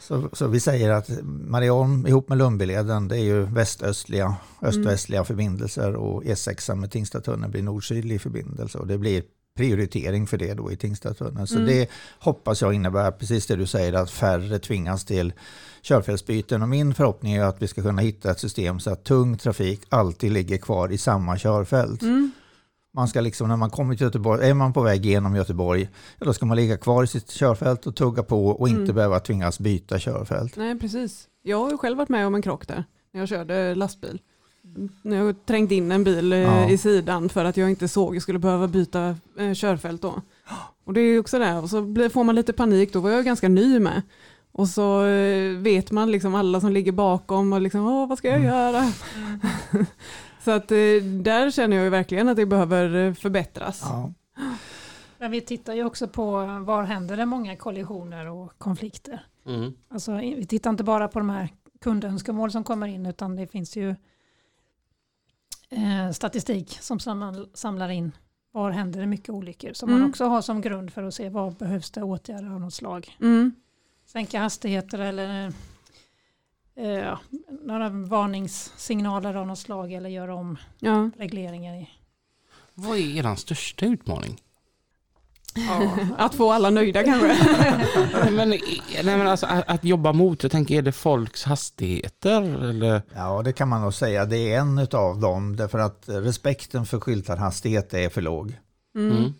[0.00, 5.94] Så, så vi säger att Marieholm ihop med Lundbyleden det är ju västöstliga, öst-västliga förbindelser
[5.96, 9.22] och E6 med Tingstadtunneln blir nord-sydlig förbindelse och det blir
[9.56, 11.46] prioritering för det då i Tingstadtunneln.
[11.46, 11.66] Så Mm.
[11.66, 11.88] det
[12.20, 15.32] hoppas jag innebär precis det du säger att färre tvingas till
[15.88, 19.36] körfältsbyten och min förhoppning är att vi ska kunna hitta ett system så att tung
[19.38, 22.02] trafik alltid ligger kvar i samma körfält.
[22.02, 22.30] Mm.
[22.94, 26.26] Man ska liksom, när man kommer till Göteborg, är man på väg genom Göteborg, ja,
[26.26, 28.94] då ska man ligga kvar i sitt körfält och tugga på och inte Mm.
[28.94, 30.56] behöva tvingas byta körfält.
[30.56, 31.28] Nej, precis.
[31.42, 34.18] Jag har ju själv varit med om en krock där när jag körde lastbil.
[35.02, 36.68] När jag trängt in en bil eh, Ja.
[36.70, 40.14] i sidan för att jag inte såg jag skulle behöva byta eh, körfält då.
[40.84, 43.48] Och det är också där, och så får man lite panik, då var jag ganska
[43.48, 44.02] ny med.
[44.56, 48.28] Och så eh, vet man liksom alla som ligger bakom och liksom, Åh, vad ska
[48.28, 48.92] jag göra?
[50.44, 50.76] så att eh,
[51.22, 53.80] där känner jag ju verkligen att det behöver eh, förbättras.
[53.84, 54.12] Ja.
[55.18, 56.30] Men vi tittar ju också på
[56.66, 59.26] var händer det många kollisioner och konflikter.
[59.46, 59.72] Mm.
[59.88, 61.48] Alltså, vi tittar inte bara på de här
[61.80, 63.90] kundönskemål som kommer in utan det finns ju
[65.70, 68.12] eh, statistik som samlar, samlar in
[68.52, 70.00] var händer det mycket olyckor som Mm.
[70.00, 73.16] man också har som grund för att se var behövs det åtgärder av något slag.
[73.20, 73.54] Mm.
[74.06, 75.52] Sänka hastigheter eller
[76.76, 77.18] eh,
[77.64, 81.10] några varningssignaler av något slag eller göra om Ja.
[81.16, 81.74] regleringar.
[81.74, 81.90] I.
[82.74, 84.40] Vad är er största utmaning?
[85.54, 87.36] Ja, att få alla nöjda kanske.
[88.30, 88.60] men, nej,
[89.04, 92.42] men alltså, att, att jobba mot, jag tänker, är det folks hastigheter?
[92.42, 93.02] Eller?
[93.14, 94.24] Ja, det kan man nog säga.
[94.24, 98.58] Det är en av dem, därför att respekten för skyltad hastighet är för låg.
[98.96, 99.34] Mm.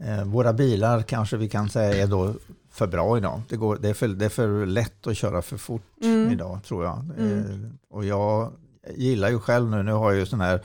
[0.00, 2.34] Eh, våra bilar kanske vi kan säga är då
[2.72, 3.40] för bra idag.
[3.48, 6.30] Det, går, det, är, för, det är för lätt att köra för fort Mm.
[6.32, 7.04] idag, tror jag.
[7.18, 7.38] Mm.
[7.38, 8.52] Eh, och jag
[8.96, 10.62] gillar ju själv nu, nu har jag ju sån här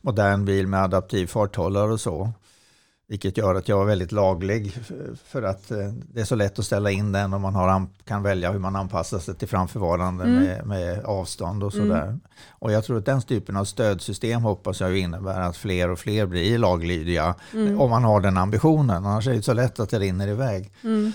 [0.00, 2.30] modern bil med adaptiv farthållare och så.
[3.10, 4.72] Vilket gör att jag är väldigt laglig
[5.24, 5.78] för att eh,
[6.12, 8.58] det är så lätt att ställa in den och man har, an- kan välja hur
[8.58, 10.42] man anpassar sig till framförvarande Mm.
[10.44, 11.88] med, med avstånd och Mm.
[11.88, 12.18] sådär.
[12.48, 16.26] Och jag tror att den typen av stödsystem hoppas jag innebär att fler och fler
[16.26, 17.80] blir laglydiga Mm.
[17.80, 19.06] om man har den ambitionen.
[19.06, 20.72] Annars är det så lätt att det rinner iväg.
[20.84, 21.12] Mm.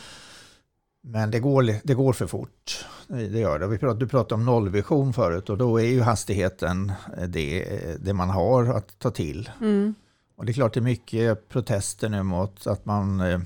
[1.06, 2.86] Men det går, det går för fort.
[3.08, 3.68] Det gör det.
[3.68, 6.92] Vi pratade, du pratade om nollvision förut och då är ju hastigheten
[7.28, 7.66] det,
[8.06, 9.50] det man har att ta till.
[9.62, 9.96] Mm.
[10.36, 13.40] Och det är klart det är mycket protester nu mot att man eh,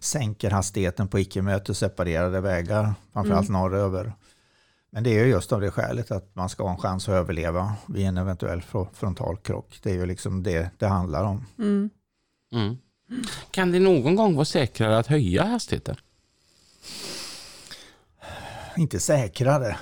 [0.00, 3.60] sänker hastigheten på icke-mötesseparerade vägar, framförallt Mm.
[3.60, 4.12] norröver.
[4.90, 7.12] Men det är ju just av det skälet att man ska ha en chans att
[7.14, 9.80] överleva vid en eventuell fro- frontalkrock.
[9.82, 11.46] Det är ju liksom det det handlar om.
[11.58, 11.90] Mm.
[12.52, 12.76] Mm.
[13.50, 15.96] Kan det någon gång vara säkrare att höja hastigheten?
[18.76, 19.76] Inte säkrare.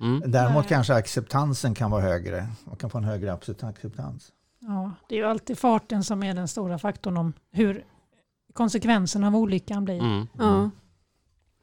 [0.00, 0.30] Mm.
[0.30, 0.68] Däremot Nej.
[0.68, 2.48] kanske acceptansen kan vara högre.
[2.64, 4.32] Man kan få en högre accept- acceptans.
[4.58, 7.84] Ja, det är ju alltid farten som är den stora faktorn om hur
[8.52, 9.98] konsekvenserna av olyckan blir.
[10.00, 10.26] Mm.
[10.38, 10.70] Ja.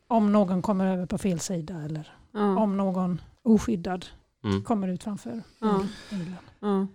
[0.07, 2.13] Om någon kommer över på fel sida eller
[2.57, 4.05] om någon oskyddad
[4.43, 4.63] Mm.
[4.63, 5.43] kommer ut framför
[6.09, 6.87] bilen.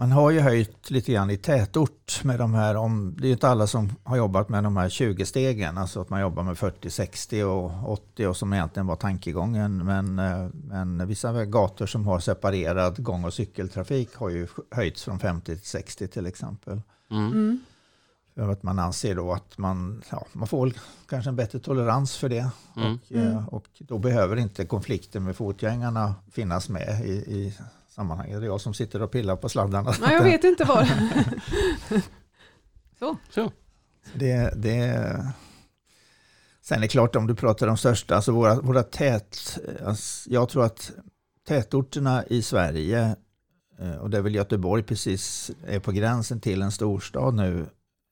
[0.00, 3.32] Man har ju höjt lite grann i tätort med de här, om, det är ju
[3.32, 6.90] inte alla som har jobbat med de här 20-stegen, alltså att man jobbar med 40,
[6.90, 9.84] 60 och 80 och som egentligen var tankegången.
[9.86, 15.18] Men, eh, men vissa gator som har separerad gång- och cykeltrafik har ju höjts från
[15.18, 16.82] 50 till 60 till exempel.
[17.10, 17.26] Mm.
[17.26, 17.60] Mm.
[18.34, 20.72] För att man anser då att man, ja, man får
[21.08, 22.50] kanske en bättre tolerans för det.
[22.76, 22.94] Mm.
[22.94, 27.54] Och, eh, och då behöver inte konflikter med fotgängarna finnas med i, i
[27.90, 28.40] sammanhanget.
[28.40, 29.94] Det är jag som sitter och pillar på sladdarna.
[30.00, 30.88] Nej, jag vet inte vad.
[33.30, 33.52] Så.
[34.14, 35.32] Det, det,
[36.62, 40.48] sen är det klart om du pratar om största, alltså våra, våra tät, alltså jag
[40.48, 40.92] tror att
[41.48, 43.16] tätorterna i Sverige,
[43.78, 47.66] eh, och det är väl Göteborg precis är på gränsen till en storstad nu,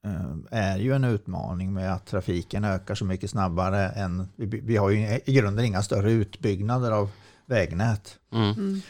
[0.04, 4.76] eh, är ju en utmaning med att trafiken ökar så mycket snabbare än, vi, vi
[4.76, 7.10] har ju i grunden inga större utbyggnader av
[7.46, 8.18] vägnät.
[8.32, 8.50] Mm.
[8.50, 8.80] Mm.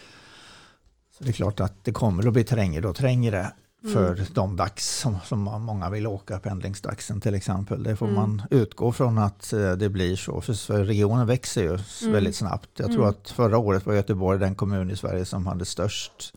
[1.19, 3.53] Så det är klart att det kommer att bli trängre och trängre
[3.85, 3.95] Mm.
[3.95, 7.83] för de dags som, som många vill åka, pendlingsdagen till exempel.
[7.83, 8.17] Det får Mm.
[8.21, 12.13] man utgå från att eh, det blir så, för regionen växer ju Mm.
[12.13, 12.69] väldigt snabbt.
[12.79, 13.09] Jag tror Mm.
[13.11, 16.35] att förra året var Göteborg den kommun i Sverige som hade störst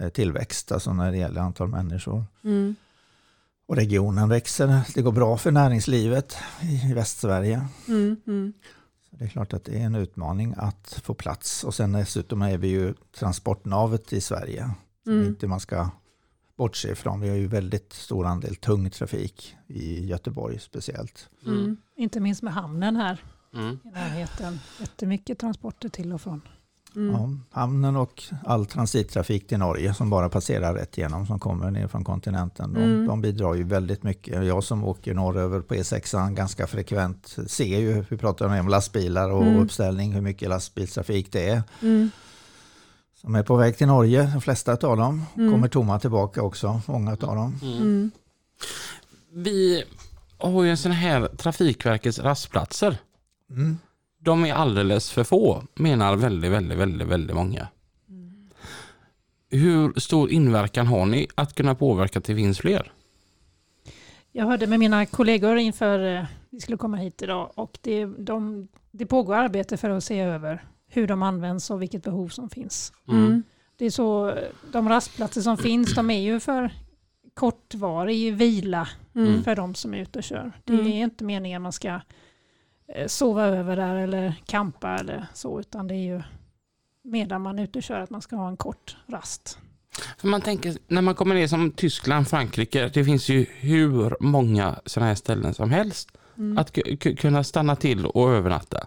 [0.00, 2.24] eh, tillväxt, alltså när det gäller antal människor.
[2.44, 2.74] Mm.
[3.66, 6.36] Och regionen växer, det går bra för näringslivet
[6.88, 7.66] i Västsverige.
[9.10, 11.64] Så det är klart att det är en utmaning att få plats.
[11.64, 14.70] Och sen dessutom är vi ju transportnavet i Sverige.
[15.04, 15.26] Som Mm.
[15.26, 15.90] inte man ska
[16.56, 17.20] bortse ifrån.
[17.20, 21.28] Vi har ju väldigt stor andel tung trafik i Göteborg speciellt.
[21.46, 21.76] Mm.
[21.96, 23.78] Inte minst med hamnen här Mm.
[23.84, 24.60] i närheten.
[24.80, 26.40] Jättemycket transporter till och från.
[26.96, 27.14] Mm.
[27.14, 27.30] Ja,
[27.60, 32.04] hamnen och all transittrafik till Norge som bara passerar rätt igenom som kommer ner från
[32.04, 32.72] kontinenten.
[32.72, 33.06] De, Mm.
[33.06, 34.44] de bidrar ju väldigt mycket.
[34.46, 39.42] Jag som åker norröver på E6 ganska frekvent ser ju, vi pratar om lastbilar och
[39.46, 39.58] Mm.
[39.62, 41.62] uppställning, hur mycket lastbilstrafik det är.
[41.82, 42.10] Mm.
[43.20, 45.24] Som är på väg till Norge, de flesta av dem.
[45.36, 45.52] Mm.
[45.52, 47.58] Kommer tomma tillbaka också, många av dem.
[47.62, 47.76] Mm.
[47.78, 48.10] Mm.
[49.32, 49.84] Vi
[50.38, 52.98] har ju en sån här Trafikverkets rastplatser.
[54.20, 54.42] Mm.
[54.42, 57.68] De är alldeles för få, menar väldigt, väldigt, väldigt, väldigt många.
[59.50, 62.92] Hur stor inverkan har ni att kunna påverka att det finns fler?
[64.32, 68.68] Jag hörde med mina kollegor inför eh, vi skulle komma hit idag och det, de,
[68.90, 72.92] det pågår arbete för att se över hur de används och vilket behov som finns.
[73.08, 73.42] Mm.
[73.76, 74.34] Det är så,
[74.72, 76.70] de rastplatser som finns, de är ju för
[77.34, 79.44] kortvarig vila Mm.
[79.44, 80.52] för de som är ute och kör.
[80.64, 80.86] Det Mm.
[80.86, 82.00] är inte meningen att man ska
[83.06, 86.22] sova över där eller campa eller så, utan det är ju
[87.04, 89.58] medan man är ute och kör att man ska ha en kort rast.
[90.18, 94.80] För man tänker, när man kommer ner som Tyskland, Frankrike, det finns ju hur många
[94.86, 96.58] sådana här ställen som helst Mm.
[96.58, 98.86] att ku- ku- kunna stanna till och övernatta.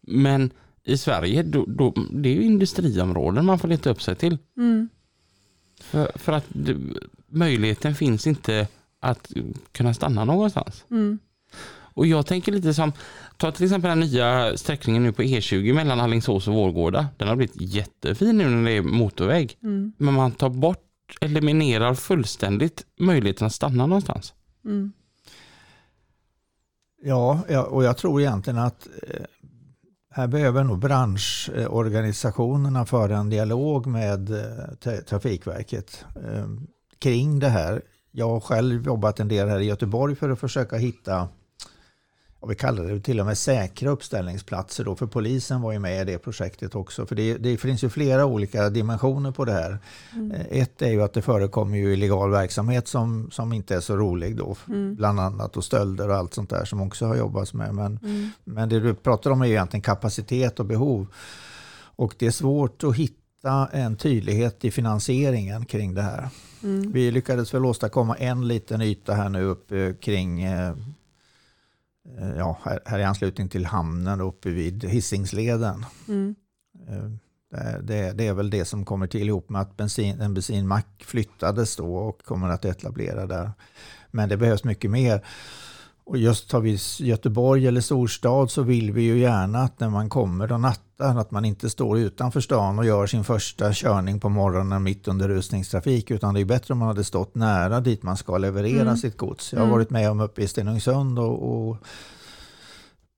[0.00, 0.50] Men
[0.84, 4.38] i Sverige, då, då, det är ju industriområden man får leta upp sig till.
[4.56, 4.88] Mm.
[5.80, 6.46] För, för att
[7.26, 8.68] möjligheten finns inte
[9.00, 9.32] att
[9.72, 10.84] kunna stanna någonstans.
[10.90, 11.18] Mm.
[11.96, 12.92] Och jag tänker lite som,
[13.36, 17.08] ta till exempel den nya sträckningen nu på E20 mellan Alingsås och Vårgårda.
[17.16, 19.58] Den har blivit jättefin nu när det är motorväg.
[19.62, 19.92] Mm.
[19.98, 20.82] Men man tar bort,
[21.20, 24.34] eliminerar fullständigt möjligheten att stanna någonstans.
[24.64, 24.92] Mm.
[27.02, 29.24] Ja, och jag tror egentligen att eh,
[30.10, 34.36] här behöver nog branschorganisationerna föra en dialog med eh,
[34.82, 36.46] tra- Trafikverket eh,
[36.98, 37.82] kring det här.
[38.10, 41.28] Jag har själv jobbat en del här i Göteborg för att försöka hitta,
[42.40, 46.02] och vi kallar det till och med säkra uppställningsplatser då, för polisen var ju med
[46.02, 47.06] i det projektet också.
[47.06, 49.78] För det, det finns ju flera olika dimensioner på det här.
[50.34, 53.96] Eh, Ett är ju att det förekommer ju illegal verksamhet som, som inte är så
[53.96, 54.56] rolig då,
[54.96, 57.74] bland annat och stölder och allt sånt där som också har jobbats med.
[57.74, 57.98] Men,
[58.44, 61.06] men det du pratar om är ju egentligen kapacitet och behov.
[61.96, 66.28] Och det är svårt att hitta en tydlighet i finansieringen kring det här.
[66.92, 70.74] Vi lyckades väl åstadkomma en liten yta här nu uppe kring eh, eh,
[72.36, 75.84] ja, här, här i anslutning till hamnen uppe vid Hisingsleden.
[76.08, 76.34] Mm.
[76.88, 77.10] Eh,
[77.50, 81.04] Det, det, det är väl det som kommer till ihop med att bensin, en bensinmack
[81.06, 83.50] flyttades då och kommer att etablera där.
[84.10, 85.24] Men det behövs mycket mer.
[86.06, 90.08] Och just tar vi Göteborg eller storstad så vill vi ju gärna att när man
[90.08, 94.28] kommer och nattar att man inte står utanför stan och gör sin första körning på
[94.28, 98.16] morgonen mitt under rusningstrafik utan det är bättre om man hade stått nära dit man
[98.16, 99.52] ska leverera sitt gods.
[99.52, 101.76] Jag har varit med om uppe i Stenungsund och, och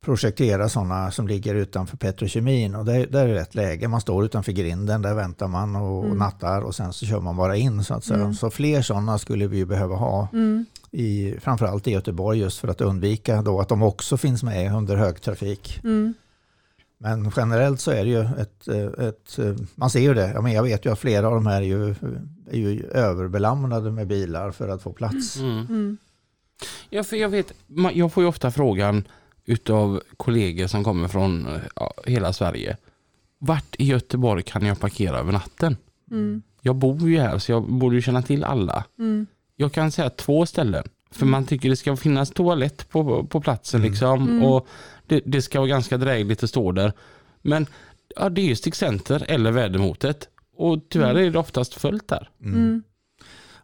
[0.04, 3.88] projektera sådana som ligger utanför petrokemin och där, där är det rätt läge.
[3.88, 7.36] Man står utanför grinden, där väntar man och, och nattar och sen så kör man
[7.36, 8.32] bara in så att säga.
[8.32, 10.28] Så fler sådana skulle vi ju behöva ha.
[10.90, 14.96] I, framförallt i Göteborg just för att undvika då att de också finns med under
[14.96, 15.80] högtrafik.
[15.84, 16.14] Mm.
[16.98, 18.68] Men generellt så är det ju ett,
[18.98, 19.38] ett
[19.74, 21.66] man ser ju det, ja, men jag vet ju att flera av de här är
[21.66, 21.94] ju,
[22.50, 25.36] är ju överbelamrade med bilar för att få plats.
[25.36, 25.98] Mm.
[26.90, 27.52] Ja, för jag vet,
[27.94, 29.04] jag får ju ofta frågan
[29.48, 32.76] utav kollegor som kommer från ja, hela Sverige.
[33.38, 35.76] Vart i Göteborg kan jag parkera över natten?
[36.10, 36.42] Mm.
[36.60, 38.84] Jag bor ju här så jag borde ju känna till alla.
[38.98, 39.26] Mm.
[39.56, 40.84] Jag kan säga två ställen.
[41.10, 44.28] För man tycker det ska finnas toalett på, på platsen liksom.
[44.28, 44.44] Mm.
[44.44, 44.66] Och
[45.06, 46.92] det, det ska vara ganska drägligt att stå där.
[47.42, 47.66] Men
[48.16, 50.28] ja, det är ju Center eller vädermotet.
[50.56, 52.30] Och tyvärr är det oftast fullt där.
[52.42, 52.82] Mm.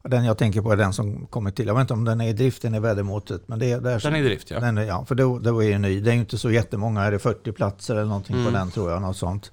[0.08, 2.28] Den jag tänker på är den som kommer till, jag vet inte om den är
[2.28, 3.48] i drift, den är vädermotet.
[3.48, 4.60] Men det är, där Den är i drift ja.
[4.60, 6.00] Den är, ja, för då, då är ju ny.
[6.00, 8.46] Det är ju inte så jättemånga, är det 40 platser eller någonting Mm.
[8.52, 9.50] på den tror jag, något sånt.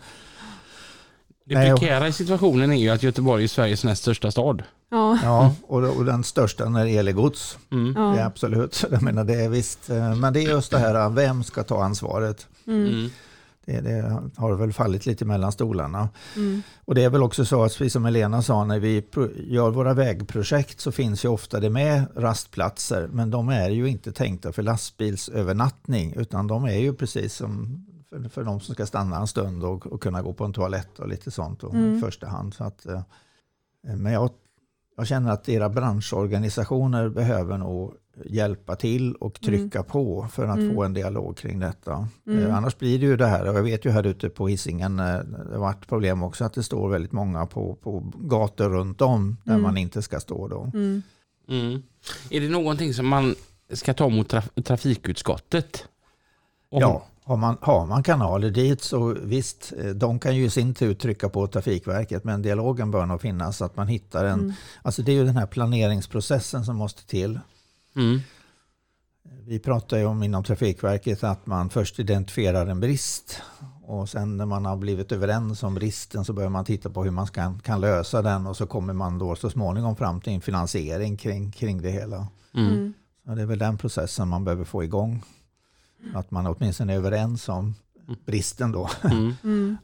[1.45, 4.63] Det prekära i situationen är ju att Göteborg är Sveriges näst största stad.
[4.91, 5.19] Ja.
[5.23, 7.57] Ja, och, och den största när det gäller gods.
[7.71, 7.93] Mm.
[7.93, 8.25] Det är Ja.
[8.25, 9.89] absolut, jag menar det är visst.
[9.89, 12.47] eh, Men det är just det här, vem ska ta ansvaret?
[12.67, 13.09] Mm.
[13.65, 16.09] Det, det har väl fallit lite mellan stolarna.
[16.35, 16.61] Mm.
[16.85, 19.03] Och det är väl också så att, precis som Elena sa, när vi
[19.35, 24.11] gör våra vägprojekt så finns ju ofta det med rastplatser, men de är ju inte
[24.11, 29.17] tänkta för lastbilsövernattning, utan de är ju precis som för, för de som ska stanna
[29.17, 31.97] en stund och, och kunna gå på en toalett och lite sånt då, Mm.
[31.97, 32.53] i första hand.
[32.53, 33.01] Så att, eh,
[33.81, 34.29] men jag,
[34.97, 37.93] jag känner att era branschorganisationer behöver nog
[38.25, 40.75] hjälpa till och trycka på för att Mm.
[40.75, 42.07] få en dialog kring detta.
[42.27, 42.43] Mm.
[42.45, 44.99] Eh, annars blir det ju det här, och jag vet ju här ute på Hisingen,
[44.99, 49.01] eh, det har varit problem också att det står väldigt många på, på gator runt
[49.01, 49.63] om där Mm.
[49.63, 50.71] man inte ska stå då.
[50.73, 51.01] Mm.
[51.49, 51.81] Mm.
[52.29, 53.35] Är det någonting som man
[53.73, 55.85] ska ta mot traf- trafikutskottet?
[56.71, 60.49] Om- Ja, har man, har man kanaler dit så visst, eh, de kan ju i
[60.49, 64.39] sin tur trycka på Trafikverket, men dialogen bör nog finnas så att man hittar en...
[64.39, 64.53] Mm.
[64.81, 67.39] Alltså det är ju den här planeringsprocessen som måste till.
[67.95, 68.19] Mm.
[69.45, 73.41] Vi pratar ju om inom Trafikverket att man först identifierar en brist
[73.83, 77.11] och sen när man har blivit överens om bristen så börjar man titta på hur
[77.11, 80.41] man kan, kan lösa den och så kommer man då så småningom fram till en
[80.41, 82.27] finansiering kring, kring det hela.
[82.53, 82.73] Mm.
[82.73, 82.93] Mm.
[83.25, 85.23] Så det är väl den processen man behöver få igång.
[86.13, 87.75] Att man åtminstone är överens om
[88.25, 88.89] bristen då.
[89.03, 89.33] Mm.
[89.43, 89.77] Mm.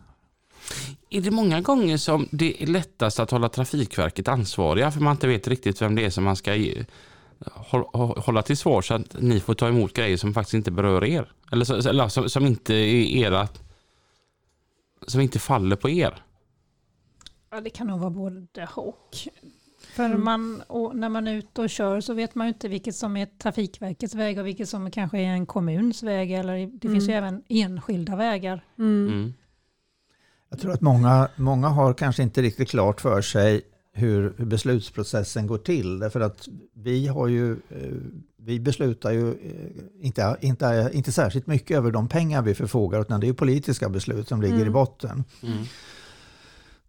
[1.09, 5.27] Är det många gånger som det är lättast att hålla Trafikverket ansvariga för man inte
[5.27, 6.85] vet riktigt vem det är som man ska ge,
[8.17, 11.31] hålla till svar så att ni får ta emot grejer som faktiskt inte berör er?
[11.51, 13.47] Eller, så, eller som, som inte är era
[15.07, 16.23] som inte faller på er?
[17.49, 19.17] Ja, det kan nog vara både och.
[19.95, 20.23] För Mm.
[20.23, 23.17] man, och när man är ute och kör så vet man ju inte vilket som
[23.17, 26.31] är Trafikverkets väg och vilket som kanske är en kommuns väg.
[26.31, 27.23] Eller det finns ju Mm.
[27.23, 28.65] även enskilda vägar.
[28.79, 29.07] Mm.
[29.07, 29.33] Mm.
[30.49, 33.61] Jag tror att många, många har kanske inte riktigt klart för sig
[33.97, 35.99] hur, beslutsprocessen går till.
[35.99, 37.93] Därför att vi har ju, eh,
[38.37, 43.19] vi beslutar ju eh, inte, inte, inte särskilt mycket över de pengar vi förfogar utan
[43.19, 44.67] det är politiska beslut som ligger Mm.
[44.67, 45.23] i botten.
[45.43, 45.57] Mm.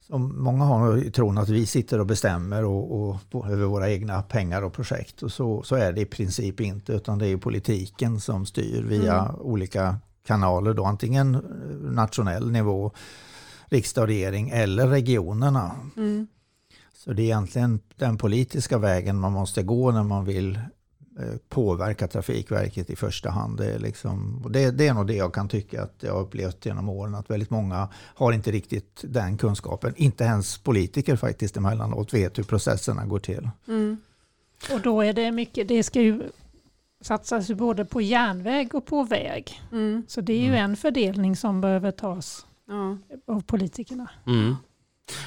[0.01, 4.63] Så många har tron att vi sitter och bestämmer och, och, över våra egna pengar
[4.63, 5.23] och projekt.
[5.23, 9.19] Och så, så är det i princip inte, utan det är politiken som styr via
[9.21, 9.35] Mm.
[9.41, 9.97] olika
[10.27, 10.75] kanaler.
[10.75, 11.33] Då, antingen
[11.81, 12.93] nationell nivå,
[13.67, 15.77] riksdag och regering eller regionerna.
[15.97, 16.27] Mm.
[16.99, 20.57] Så det är egentligen den politiska vägen man måste gå när man vill
[21.19, 23.59] eh, påverka Trafikverket i första hand.
[23.59, 26.21] Det är, liksom, och det, det är nog det jag kan tycka att jag har
[26.21, 29.95] upplevt genom åren, att väldigt många har inte riktigt den kunskapen.
[29.97, 33.51] Inte ens politiker faktiskt emellanåt vet hur processerna går till.
[33.69, 33.97] Mm.
[34.73, 36.23] Och då är det mycket, det ska ju
[37.01, 39.63] satsas ju både på järnväg och på väg.
[39.73, 40.03] Mm.
[40.09, 42.47] Så det är ju en fördelning som behöver tas
[43.27, 44.11] av politikerna.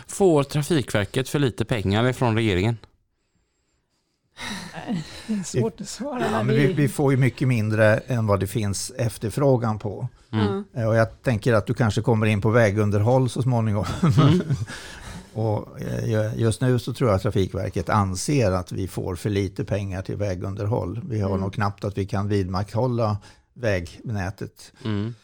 [0.08, 2.78] Får Trafikverket för lite pengar från regeringen?
[5.28, 6.24] Det är svårt att svara.
[6.32, 10.08] Ja, men vi, vi får ju mycket mindre än vad det finns efterfrågan på.
[10.32, 10.64] Mm.
[10.74, 13.86] Eh, Och jag tänker att du kanske kommer in på vägunderhåll så småningom.
[14.20, 14.42] Mm.
[15.34, 19.66] och eh, just nu så tror jag att Trafikverket anser att vi får för lite
[19.66, 21.02] pengar till vägunderhåll.
[21.10, 21.42] Vi har Mm.
[21.42, 23.18] nog knappt att vi kan vidmakthålla
[23.54, 24.72] vägnätet.
[24.86, 25.16] Mm.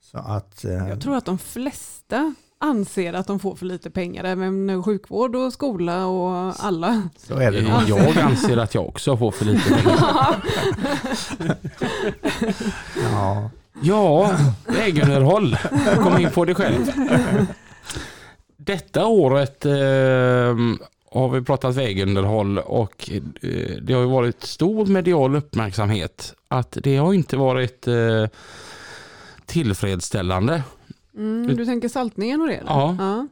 [0.00, 4.24] Så att, eh, Jag tror att de flesta anser att de får för lite pengar,
[4.24, 7.02] även sjukvård och skola och alla.
[7.16, 7.80] så är det nog.
[7.86, 10.42] Jag anser att jag också får för lite pengar.
[13.12, 13.50] Ja.
[13.82, 14.36] Ja,
[14.66, 15.56] vägunderhåll.
[16.02, 16.86] Kom in på det själv.
[18.56, 19.72] Detta året eh,
[21.10, 23.22] har vi pratat vägunderhåll och eh,
[23.82, 28.26] det har ju varit stor medial uppmärksamhet att det har inte varit eh,
[29.46, 30.62] tillfredsställande.
[31.16, 32.54] Mm, du tänker saltningen och det?
[32.54, 32.70] Eller?
[32.70, 32.96] Ja.
[32.98, 33.28] ja.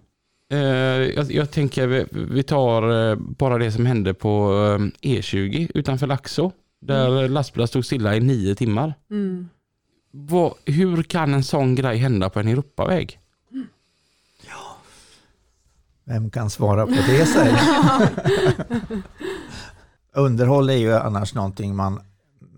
[0.57, 0.59] Eh,
[1.17, 4.53] jag, jag tänker vi, vi tar eh, bara det som hände på
[5.03, 8.95] eh, E20 utanför Laxå där lastbilar stod stilla i nio timmar.
[9.11, 9.49] Mm.
[10.11, 13.21] Vad, hur kan en sån grej hända på en Europaväg?
[16.05, 17.27] Vem kan svara på det
[20.13, 22.01] Underhåll är ju annars någonting man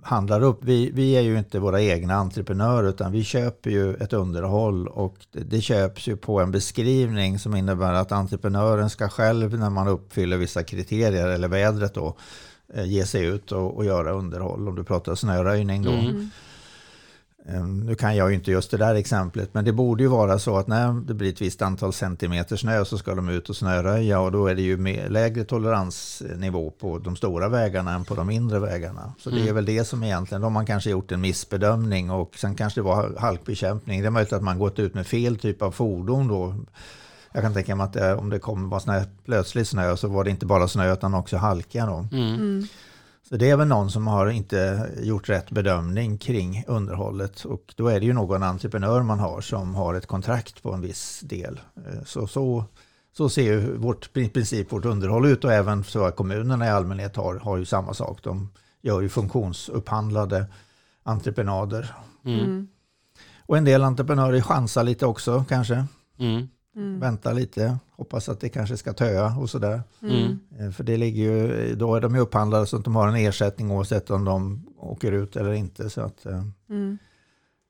[0.03, 0.59] handlar upp.
[0.65, 5.17] Vi, vi är ju inte våra egna entreprenörer utan vi köper ju ett underhåll och
[5.33, 9.89] det, det köps ju på en beskrivning som innebär att entreprenören ska själv när man
[9.89, 12.17] uppfyller vissa kriterier eller vädret då
[12.75, 14.69] eh, ge sig ut och, och göra underhåll.
[14.69, 15.93] Om du pratar snöröjning då.
[15.93, 16.31] Mm.
[17.49, 20.39] Ehm, Nu kan jag ju inte just det där exemplet, men det borde ju vara
[20.39, 23.57] så att när det blir ett visst antal centimeter snö så ska de ut och
[23.57, 28.15] snöröja och då är det ju mer, lägre toleransnivå på de stora vägarna än på
[28.15, 29.15] de mindre vägarna.
[29.19, 32.35] Så det är väl det som egentligen, då har man kanske gjort en missbedömning och
[32.37, 34.01] sen kanske det var halkbekämpning.
[34.01, 36.55] Det är möjligt att man gått ut med fel typ av fordon då.
[37.33, 40.09] Jag kan tänka mig att det, om det kommer vara sån här plötslig snö så
[40.09, 42.07] var det inte bara snö utan också halka då.
[42.13, 42.35] Mm.
[42.35, 42.67] Mm.
[43.33, 47.89] Så det är väl någon som har inte gjort rätt bedömning kring underhållet och då
[47.89, 51.61] är det ju någon entreprenör man har som har ett kontrakt på en viss del.
[51.77, 52.65] Eh, Så, så,
[53.17, 56.71] så ser ju vårt, i princip vårt underhåll ut och även så att kommunerna i
[56.71, 58.23] allmänhet har, har ju samma sak.
[58.23, 58.51] De
[58.83, 60.47] gör ju funktionsupphandlade
[61.03, 61.95] entreprenader.
[62.25, 62.41] Mm.
[62.41, 62.69] Mm.
[63.47, 65.85] Och en del entreprenörer chansar lite också kanske,
[66.19, 66.49] Mm.
[66.77, 67.01] Mm.
[67.01, 69.83] väntar lite, hoppas att det kanske ska töa och sådär.
[70.03, 70.39] Mm.
[70.61, 73.17] Eh, För det ligger ju, då är de ju upphandlade så att de har en
[73.17, 75.91] ersättning oavsett om de åker ut eller inte.
[75.91, 76.99] Så att, eh, Mm.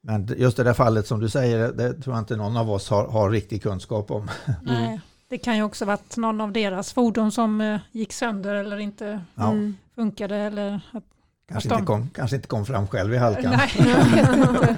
[0.03, 2.91] men just det där fallet som du säger, det tror jag inte någon av oss
[2.91, 4.31] har, har riktig kunskap om.
[4.63, 8.79] nej, det kan ju också varit någon av deras fordon som eh, gick sönder eller
[8.79, 9.77] inte Ja, Mm.
[9.95, 10.37] funkade.
[10.37, 11.05] Eller att,
[11.49, 13.53] kanske, de- inte kom, kanske inte kom fram själv i halkan.
[13.57, 14.77] nej, jag vet inte.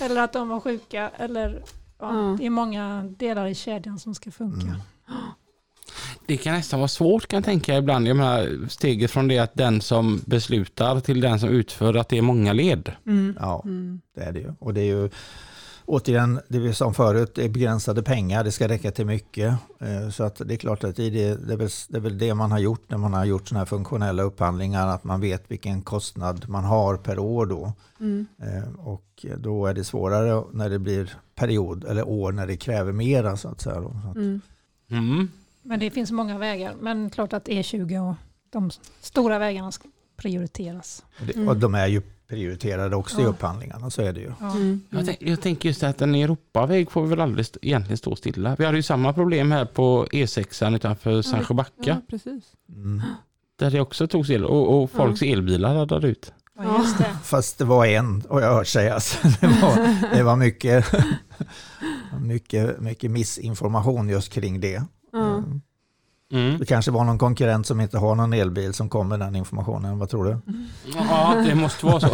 [0.00, 1.10] Eller att de var sjuka.
[1.16, 1.62] Eller,
[2.02, 2.36] ja.
[2.38, 4.66] Det är många delar i kedjan som ska funka.
[4.66, 4.80] Mm.
[6.26, 8.08] Det kan nästan vara svårt kan jag tänka ibland.
[8.08, 12.18] Jag menar, steget från det att den som beslutar till den som utför att det
[12.18, 12.92] är många led.
[13.06, 13.36] Mm.
[13.40, 14.00] Ja, Mm.
[14.14, 14.54] det är det ju.
[14.58, 15.10] Och det är ju
[15.86, 19.54] återigen, det vi sa förut, det är begränsade pengar, det ska räcka till mycket.
[19.80, 22.18] Eh, Så att det är klart att i det, det, är väl, det är väl
[22.18, 25.50] det man har gjort när man har gjort sådana här funktionella upphandlingar, att man vet
[25.50, 27.72] vilken kostnad man har per år då.
[28.00, 28.26] Mm.
[28.42, 32.92] Eh, Och då är det svårare när det blir period eller år när det kräver
[32.92, 33.80] mera så att säga.
[33.80, 33.96] Då.
[34.04, 34.40] Så att, Mm.
[34.90, 35.28] Mm.
[35.62, 36.74] Men det finns många vägar.
[36.80, 38.14] Men klart att E20 och
[38.50, 38.70] de
[39.00, 41.04] stora vägarna ska prioriteras.
[41.20, 41.48] och det, Mm.
[41.48, 42.02] och de är ju
[42.32, 43.28] prioriterade också i Ja.
[43.28, 44.32] upphandlingarna, så är det ju.
[44.40, 44.50] Ja.
[44.52, 44.80] Mm.
[44.90, 48.16] Jag, tänk, jag tänker just att en Europaväg får vi väl aldrig st- egentligen stå
[48.16, 48.56] stilla.
[48.58, 51.72] Vi hade ju samma problem här på E6 utanför Sandsjöbacka.
[51.84, 52.44] Ja, precis.
[52.68, 53.02] Mm.
[53.58, 56.32] Där det också togs el och, och folks elbilar laddade ut.
[56.58, 57.04] Ja, just det.
[57.24, 59.18] Fast det var en, och jag har hört sägas.
[59.40, 60.86] Det var, det var mycket,
[62.20, 64.82] mycket, mycket missinformation just kring det.
[65.12, 65.42] Ja.
[66.32, 66.58] Mm.
[66.58, 69.98] Det kanske var någon konkurrent som inte har någon elbil som kom med den informationen.
[69.98, 70.38] Vad tror du?
[71.08, 72.08] Ja, det måste vara så.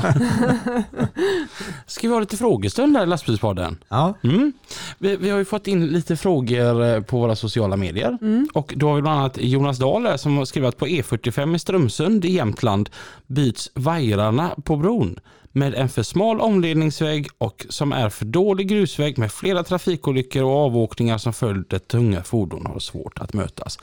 [1.86, 3.78] Ska vi ha lite frågestund här i lastbilspodden?
[3.88, 4.52] Ja, Mm.
[4.98, 8.18] Vi, vi har ju fått in lite frågor eh, på våra sociala medier.
[8.20, 8.48] Mm.
[8.54, 11.58] Och då har vi bland annat Jonas Dahl som har skrivit att på E45 i
[11.58, 12.90] Strömsund i Jämtland
[13.26, 15.20] byts vajrarna på bron
[15.52, 20.56] med en för smal omledningsväg och som är för dålig grusväg med flera trafikolyckor och
[20.56, 23.78] avåkningar som följd där tunga fordon har svårt att mötas.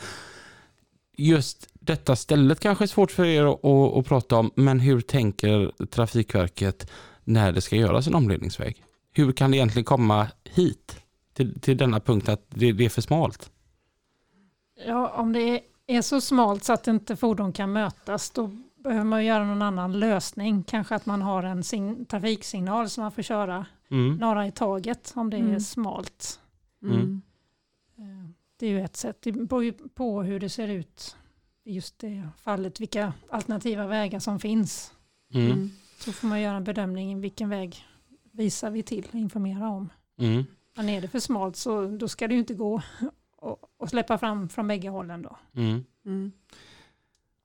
[1.18, 5.02] just detta stället kanske är svårt för er att, att, att prata om, men hur
[5.02, 6.92] tänker Trafikverket
[7.24, 8.84] när det ska göras en omledningsväg?
[9.14, 11.00] Hur kan det egentligen komma hit?
[11.34, 13.50] Till, till denna punkt att det, det är för smalt?
[14.86, 18.52] Ja, om det är så smalt så att inte fordon kan mötas, då
[18.90, 20.64] behöver man göra någon annan lösning.
[20.64, 24.16] Kanske att man har en sin, trafiksignal som man får köra Mm.
[24.16, 25.60] några i taget om det är Mm.
[25.60, 26.40] smalt.
[26.84, 27.22] Mm.
[27.98, 28.30] Eh,
[28.60, 29.18] Det är ju ett sätt.
[29.22, 31.18] Det beror ju på hur det ser ut
[31.64, 34.94] i just det fallet, vilka alternativa vägar som finns.
[35.34, 35.70] Mm.
[36.00, 37.86] Så får man göra en bedömning i vilken väg
[38.32, 39.90] visar vi till och informerar om.
[40.20, 40.44] Mm.
[40.76, 42.82] Men är det för smalt så då ska det ju inte gå
[43.80, 45.38] att släppa fram från bägge hållen då.
[45.56, 45.84] Mm.
[46.06, 46.32] Mm.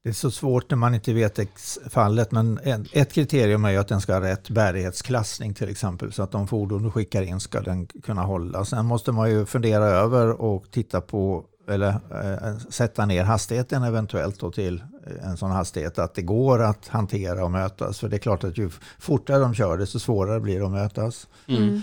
[0.03, 2.61] Det är så svårt när man inte vet ex- fallet, men
[2.93, 6.49] ett kriterium är ju att den ska ha rätt bärighetsklassning till exempel, så att de
[6.49, 8.65] fordon du skickar in ska den kunna hålla.
[8.65, 14.41] Sen måste man ju fundera över och titta på, eller eh, sätta ner hastigheten eventuellt
[14.41, 17.99] då till eh, en sån hastighet att det går att hantera och mötas.
[18.01, 21.29] För det är klart att ju fortare de kör, desto svårare blir det att mötas.
[21.49, 21.83] Mm.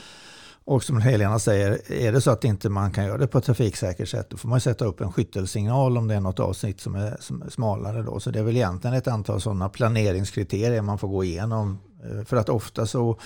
[0.67, 3.43] Och som Helena säger, är det så att inte man kan göra det på ett
[3.43, 6.95] trafiksäkert sätt, då får man sätta upp en skyttelsignal om det är något avsnitt som
[6.95, 8.01] är, som är smalare.
[8.03, 8.19] Då.
[8.19, 11.79] Så det är väl egentligen ett antal sådana planeringskriterier man får gå igenom.
[12.03, 13.19] Eh, För att ofta så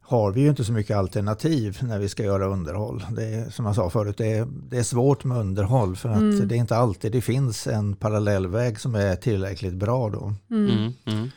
[0.00, 3.04] har vi ju inte så mycket alternativ när vi ska göra underhåll.
[3.10, 6.16] Det är, som jag sa förut, det är, det är svårt med underhåll för att
[6.16, 6.48] Mm.
[6.48, 10.32] det är inte alltid det finns en parallellväg som är tillräckligt bra då.
[10.50, 10.70] Mm.
[10.70, 10.92] Mm.
[11.04, 11.30] Mm.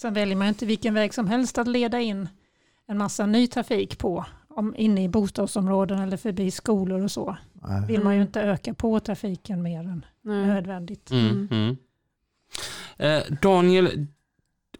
[0.00, 2.28] Sen väljer man inte vilken väg som helst att leda in
[2.88, 4.24] en massa ny trafik på.
[4.60, 7.36] Om inne i bostadsområden eller förbi skolor och så.
[7.52, 7.86] Nej.
[7.88, 8.26] Vill man ju Mm.
[8.26, 10.46] inte öka på trafiken mer än Nej.
[10.46, 11.10] nödvändigt.
[11.10, 11.48] Mm.
[11.50, 11.76] Mm.
[12.96, 14.06] Eh, Daniel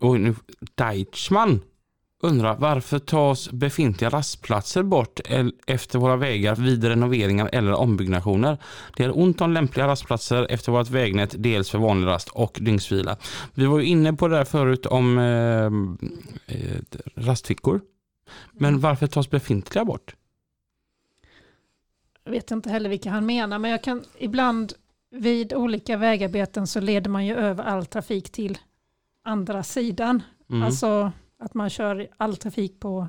[0.00, 0.34] oj, nu,
[0.74, 1.60] Deichman
[2.22, 5.20] undrar varför tas befintliga rastplatser bort
[5.66, 8.58] efter våra vägar vid renoveringar eller ombyggnationer?
[8.96, 13.16] Det är ont om lämpliga rastplatser efter vårt vägnät, dels för vanlig rast och dygnsvila.
[13.54, 15.64] Vi var ju inne på det där förut om eh,
[16.56, 16.80] eh,
[17.16, 17.80] rastfickor.
[18.52, 20.14] Men varför tas befintliga bort?
[22.24, 24.72] Jag vet inte heller vilka han menar, men jag kan ibland
[25.10, 28.58] vid olika vägarbeten så leder man ju över all trafik till
[29.22, 30.22] andra sidan.
[30.50, 30.62] Mm.
[30.62, 33.08] Alltså att man kör all trafik på,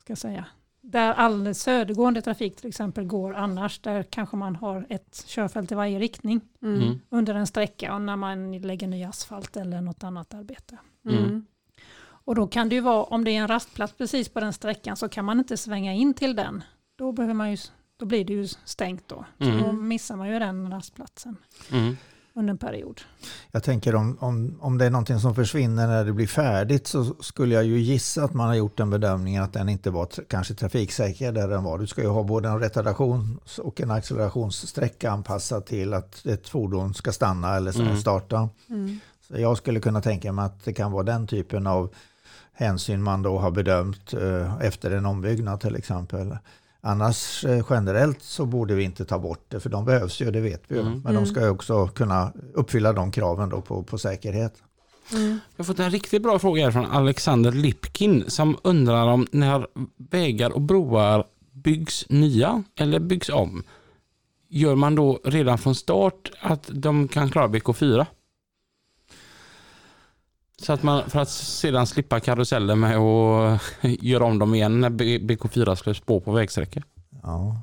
[0.00, 0.44] ska jag säga,
[0.80, 5.74] där all södergående trafik till exempel går annars, där kanske man har ett körfält i
[5.74, 6.82] varje riktning Mm.
[6.82, 7.00] Mm.
[7.08, 10.78] under en sträcka och när man lägger ny asfalt eller något annat arbete.
[11.04, 11.46] Mm.
[12.24, 14.96] Och då kan det ju vara, om det är en rastplats precis på den sträckan
[14.96, 16.62] så kan man inte svänga in till den.
[16.98, 17.56] Då, behöver man ju,
[17.96, 19.24] då blir det ju stängt då.
[19.38, 19.62] Så Mm.
[19.62, 21.36] då missar man ju den rastplatsen
[21.72, 21.96] Mm.
[22.34, 23.00] under en period.
[23.50, 27.04] Jag tänker om, om, om det är någonting som försvinner när det blir färdigt så
[27.20, 30.54] skulle jag ju gissa att man har gjort den bedömningen att den inte var kanske
[30.54, 31.78] trafiksäker där den var.
[31.78, 36.94] Du ska ju ha både en retardations och en accelerationssträcka anpassad till att ett fordon
[36.94, 37.96] ska stanna eller Mm.
[37.96, 38.48] starta.
[38.68, 39.00] Mm.
[39.34, 41.94] Jag skulle kunna tänka mig att det kan vara den typen av
[42.52, 46.36] hänsyn man då har bedömt eh, efter en ombyggnad till exempel.
[46.80, 50.40] Annars eh, generellt så borde vi inte ta bort det för de behövs ju, det
[50.40, 50.80] vet vi ju.
[50.80, 51.00] Mm.
[51.04, 54.54] Men de ska ju också kunna uppfylla de kraven då på, på säkerhet.
[55.12, 55.38] Mm.
[55.56, 59.66] Jag har fått en riktigt bra fråga här från Alexander Lipkin som undrar om när
[60.10, 63.62] vägar och broar byggs nya eller byggs om,
[64.48, 68.06] gör man då redan från start att de kan klara BK4?
[70.62, 74.90] Så att man, för att sedan slippa karusellen med att göra om dem igen när
[74.90, 76.82] B- BK4 släpps på på vägsträckor.
[77.22, 77.62] Ja.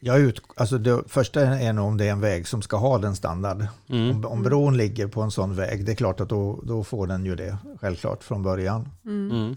[0.00, 2.98] Jag ut, alltså det första är nog om det är en väg som ska ha
[2.98, 3.66] den standard.
[3.88, 4.10] Mm.
[4.10, 7.06] Om, om bron ligger på en sån väg, det är klart att då, då får
[7.06, 8.88] den ju det självklart från början.
[9.04, 9.30] Mm.
[9.30, 9.56] Mm.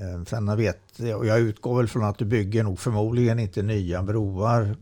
[0.00, 3.62] Eh, Sen vet jag, och jag utgår väl från att du bygger nog förmodligen inte
[3.62, 4.76] nya broar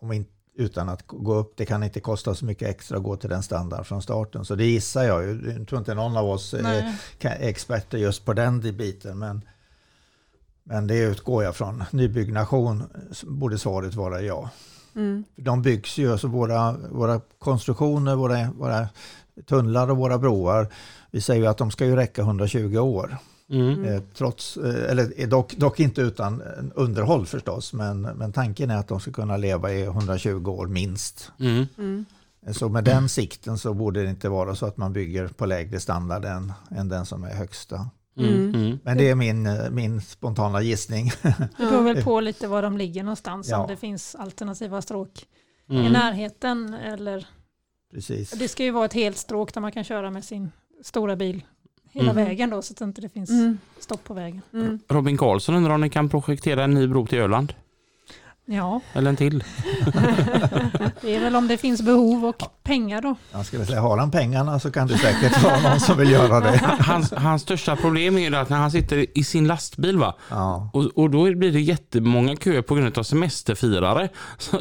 [0.00, 0.26] om in,
[0.58, 1.52] utan att gå upp.
[1.56, 4.44] Det kan inte kosta så mycket extra att gå till den standard från starten.
[4.44, 5.28] Så det gissar jag.
[5.28, 6.94] Jag tror inte någon av oss Nej.
[7.20, 9.18] är experter just på den biten.
[9.18, 9.42] Men,
[10.64, 11.84] men det utgår jag från.
[11.90, 12.82] Nybyggnation
[13.22, 14.50] borde svaret vara ja.
[14.94, 15.24] Mm.
[15.36, 18.88] De byggs ju, alltså våra, våra konstruktioner, våra, våra
[19.46, 20.68] tunnlar och våra broar.
[21.10, 23.16] Vi säger ju att de ska ju räcka 120 år.
[23.50, 23.84] Mm.
[23.84, 26.42] Eh, trots, eh, eller eh, dock, dock inte utan
[26.74, 31.32] underhåll förstås, men, men tanken är att de ska kunna leva i 120 år minst.
[31.40, 31.66] Mm.
[31.78, 32.04] Mm.
[32.52, 35.80] Så med den sikten så borde det inte vara så att man bygger på lägre
[35.80, 37.90] standard än, än den som är högsta.
[38.18, 38.54] Mm.
[38.54, 38.78] Mm.
[38.82, 41.10] Men det är min, min spontana gissning.
[41.22, 43.58] Det beror väl på lite var de ligger någonstans, Ja.
[43.58, 45.26] om det finns alternativa stråk
[45.70, 45.92] i Mm.
[45.92, 46.74] närheten.
[46.74, 47.26] Eller,
[47.92, 48.30] Precis.
[48.30, 50.50] det ska ju vara ett helt stråk där man kan köra med sin
[50.82, 51.42] stora bil
[51.92, 52.24] hela Mm.
[52.24, 53.58] vägen då, så att det inte finns Mm.
[53.78, 54.42] stopp på vägen.
[54.52, 54.78] Mm.
[54.88, 57.52] Robin Karlsson undrar om ni kan projektera en ny bro till Öland?
[58.44, 59.44] Ja, Eller en till.
[61.00, 63.16] det är väl om det finns behov och pengar då.
[63.32, 66.40] Jag skulle säga, har han pengarna så kan det säkert vara någon som vill göra
[66.40, 66.60] det.
[66.80, 70.14] Hans, hans största problem är ju att när han sitter i sin lastbil va?
[70.28, 70.70] Ja.
[70.72, 74.08] Och, och då blir det jättemånga köer på grund av semesterfirare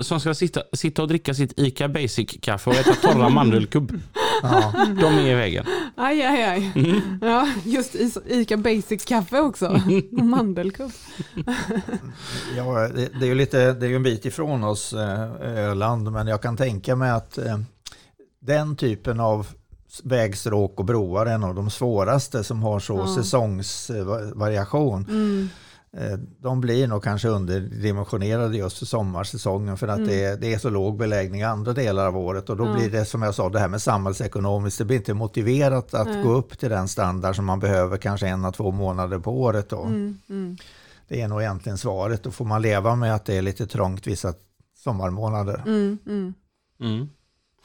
[0.01, 4.01] som ska sitta, sitta och dricka sitt ICA Basic-kaffe och äta torra mandelkubb.
[4.43, 4.74] Ja.
[5.01, 5.66] De är i vägen.
[5.95, 6.72] Aj, aj, aj.
[7.22, 7.95] Ja, just
[8.28, 9.82] Ica Basic-kaffe också.
[10.12, 10.91] Och mandelkubb.
[12.58, 16.12] Ja, det, det är ju lite, det är ju en bit ifrån oss, eh, Öland,
[16.12, 17.60] men jag kan tänka mig att eh,
[18.48, 19.48] den typen av
[20.04, 23.16] vägstråk och broar är en av de svåraste som har så Ja.
[23.16, 25.06] säsongsvariation.
[25.10, 25.50] Mm.
[25.98, 30.10] Eh, De blir nog kanske underdimensionerade just för sommarsäsongen för att Mm.
[30.10, 32.74] det, är, det är så låg beläggning i andra delar av året och då Ja.
[32.74, 36.24] blir det som jag sa det här med samhällsekonomiskt, det blir inte motiverat att Nej.
[36.24, 39.84] gå upp till den standard som man behöver kanske en, två månader på året då.
[39.84, 40.18] Mm.
[40.30, 40.58] Mm.
[41.08, 42.24] Det är nog egentligen svaret.
[42.24, 44.34] Då får man leva med att det är lite trångt vissa
[44.84, 45.64] sommarmånader.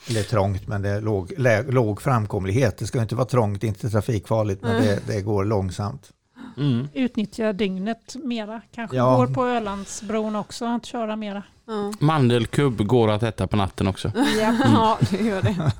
[0.08, 1.32] Eller trångt, men det är låg,
[1.68, 2.78] låg framkomlighet.
[2.78, 6.10] Det ska inte vara trångt, inte trafikfarligt, men det, det går långsamt.
[6.56, 6.88] Mm.
[6.94, 8.60] Utnyttja dygnet mera.
[8.74, 9.16] Kanske Ja.
[9.16, 11.42] går på Ölandsbron också att köra mera.
[11.66, 11.92] Ja.
[11.98, 14.12] Mandelkubb går att äta på natten också.
[14.14, 14.54] Ja.
[14.64, 15.72] ja, det gör det.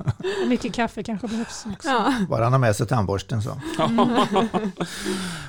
[0.46, 1.88] Mycket kaffe kanske behövs också.
[1.88, 2.14] Ja.
[2.28, 3.60] Bara han har med sig tandborsten så.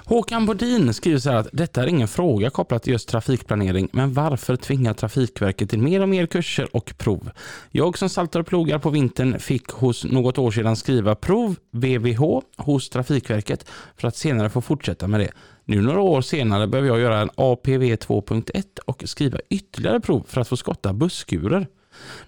[0.05, 4.13] Håkan Bodin skriver så här att detta är ingen fråga kopplat till just trafikplanering, men
[4.13, 7.29] varför tvingar Trafikverket till mer och mer kurser och prov?
[7.71, 12.41] Jag som saltar och plogar på vintern fick hos något år sedan skriva prov VVH
[12.57, 15.31] hos Trafikverket för att senare få fortsätta med det.
[15.66, 20.41] Nu några år senare behöver jag göra en APV 2.1 och skriva ytterligare prov för
[20.41, 21.68] att få skotta busskurer.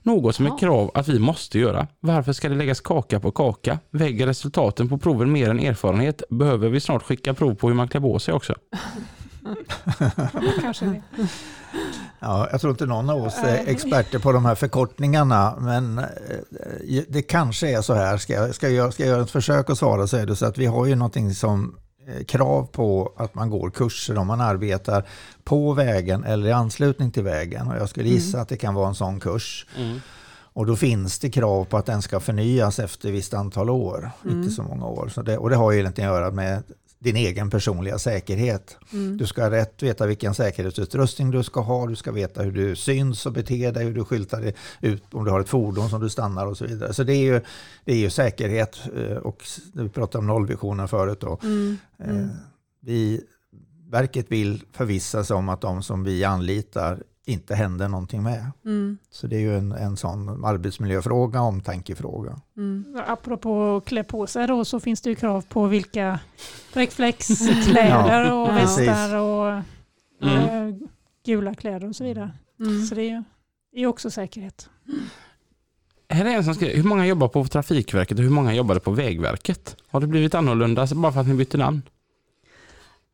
[0.03, 1.87] Något som är krav att vi måste göra.
[1.99, 3.79] Varför ska det läggas kaka på kaka?
[3.91, 6.23] Väger resultaten på proven mer än erfarenhet?
[6.29, 8.55] Behöver vi snart skicka prov på hur man klär på sig också?
[10.61, 11.01] Kanske det.
[12.19, 16.05] Ja, jag tror inte någon av oss är experter på de här förkortningarna, men eh,
[17.07, 18.17] det kanske är så här.
[18.17, 20.45] Ska jag, ska jag, ska jag göra ett försök att svara så är det så
[20.45, 21.75] att vi har ju någonting som
[22.27, 25.05] krav på att man går kurser om man arbetar
[25.43, 27.67] på vägen eller i anslutning till vägen.
[27.67, 29.65] Och jag skulle gissa att det kan vara en sån kurs.
[30.55, 34.11] Och då finns det krav på att den ska förnyas efter ett visst antal år,
[34.29, 35.07] inte så många år.
[35.07, 36.63] Så det, och det har ju egentligen att göra med
[36.99, 38.77] din egen personliga säkerhet.
[38.93, 39.17] Mm.
[39.17, 42.75] Du ska ha rätt veta vilken säkerhetsutrustning du ska ha, du ska veta hur du
[42.75, 46.01] syns och beter dig, hur du skyltar dig ut om du har ett fordon som
[46.01, 46.93] du stannar och så vidare.
[46.93, 47.41] Så det är ju,
[47.85, 49.43] det är ju säkerhet eh, och
[49.73, 51.39] vi pratade om nollvisionen förut då.
[51.43, 51.77] Mm.
[51.99, 52.27] Eh,
[52.79, 53.21] Vi,
[53.89, 58.51] verket vill förvissa sig om att de som vi anlitar inte händer någonting med.
[58.65, 58.97] Mm.
[59.11, 62.39] Så det är ju en, en sån arbetsmiljöfråga, omtankefråga.
[62.57, 62.85] Mm.
[63.07, 66.19] Apropå klä på sig då så finns det ju krav på vilka
[66.73, 68.87] reflexkläder och Ja, precis.
[68.87, 69.61] västar och
[70.21, 70.69] Mm.
[70.69, 70.75] eh,
[71.25, 72.31] gula kläder och så vidare.
[72.59, 72.85] Mm.
[72.85, 73.23] Så det är ju
[73.83, 74.69] är också säkerhet.
[76.09, 78.91] Här är en som skriver, hur många jobbar på Trafikverket och hur många jobbade på
[78.91, 79.75] Vägverket?
[79.87, 81.81] Har det blivit annorlunda bara för att ni bytte namn?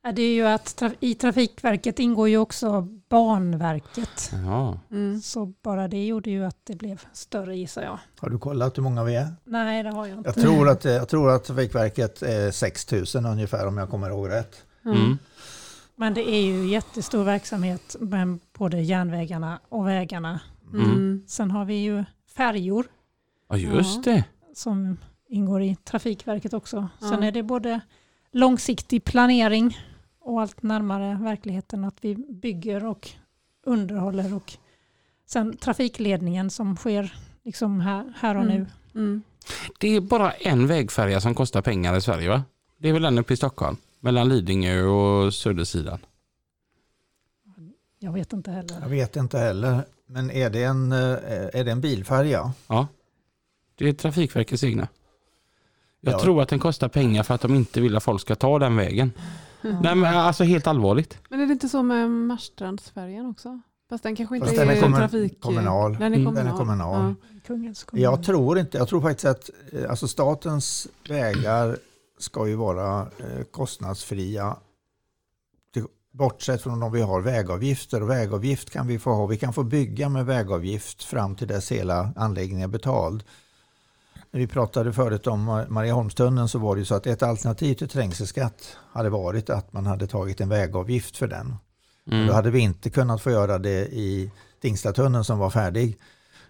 [0.03, 4.31] Det är ju att i Trafikverket ingår ju också Banverket.
[4.45, 4.79] Ja.
[4.91, 5.21] Mm.
[5.21, 7.99] Så bara det gjorde ju att det blev större gissar jag.
[8.19, 9.27] Har du kollat hur många vi är?
[9.43, 10.29] Nej, det har jag inte.
[10.29, 14.29] Jag tror att, jag tror att Trafikverket är 6 000 ungefär om jag kommer ihåg
[14.29, 14.65] rätt.
[14.85, 15.17] Mm.
[15.95, 20.39] Men det är ju jättestor verksamhet med både järnvägarna och vägarna.
[20.73, 21.23] Mm.
[21.27, 22.03] Sen har vi ju
[22.35, 22.85] färjor
[23.49, 24.11] ja, just Ja.
[24.11, 24.23] det.
[24.55, 24.97] som
[25.29, 26.87] ingår i Trafikverket också.
[26.99, 27.27] Sen Ja.
[27.27, 27.79] är det både
[28.31, 29.77] långsiktig planering
[30.21, 33.09] och allt närmare verkligheten att vi bygger och
[33.65, 34.53] underhåller och
[35.25, 37.13] sen trafikledningen som sker
[37.43, 38.55] liksom här, här och Mm.
[38.55, 38.65] nu.
[39.01, 39.21] Mm.
[39.79, 42.43] Det är bara en vägfärja som kostar pengar i Sverige va?
[42.77, 43.77] Det är väl den uppe i Stockholm?
[43.99, 45.99] Mellan Lidingö och södersidan.
[47.99, 48.77] Jag vet inte heller.
[48.81, 49.85] Jag vet inte heller.
[50.05, 50.99] Men är det en, eh,
[51.53, 52.53] är det en bilfärja?
[52.67, 52.87] Ja.
[53.75, 54.87] Det är Trafikverkets egna.
[56.01, 56.19] Jag Ja.
[56.19, 58.75] tror att den kostar pengar för att de inte vill att folk ska ta den
[58.75, 59.11] vägen.
[59.61, 61.17] Nej men alltså helt allvarligt.
[61.29, 63.59] Men är det inte så med Marstrandsfärjan också?
[63.89, 65.41] Fast den kanske inte Fast är, den är kommun- trafik...
[65.41, 65.93] kommunal.
[65.97, 66.25] Den är Mm.
[66.25, 66.45] kommunal.
[66.45, 67.15] Den är kommunal.
[67.47, 67.75] Kommun.
[67.91, 71.77] Jag tror inte, jag tror faktiskt att eh, alltså statens vägar
[72.19, 74.55] ska ju vara eh, kostnadsfria.
[76.13, 79.25] Bortsett från om vi har vägavgifter och vägavgift kan vi få ha.
[79.25, 83.23] Vi kan få bygga med vägavgift fram till dess hela anläggningen är betald.
[84.33, 87.75] När vi pratade förut om Ma- Marieholmstunneln så var det ju så att ett alternativ
[87.75, 91.55] till trängselskatt hade varit att man hade tagit en vägavgift för den.
[92.05, 92.35] Men Då Mm.
[92.35, 95.97] hade vi inte kunnat få göra det i Tingstadtunneln som var färdig.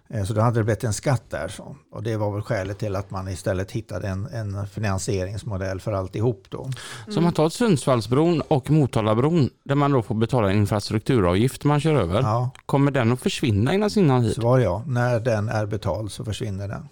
[0.08, 1.48] Eh, Så då hade det blivit en skatt där.
[1.48, 1.76] Så.
[1.92, 6.44] Och det var väl skälet till att man istället hittade en, en finansieringsmodell för alltihop
[6.48, 6.70] då.
[7.08, 11.80] Så om man tar Sundsvallsbron och Motalabron där man då får betala en infrastrukturavgift man
[11.80, 12.20] kör över.
[12.22, 14.34] Ja, Kommer den att försvinna innan sinan hit?
[14.34, 14.82] svar ja.
[14.86, 16.88] När den är betald så försvinner den.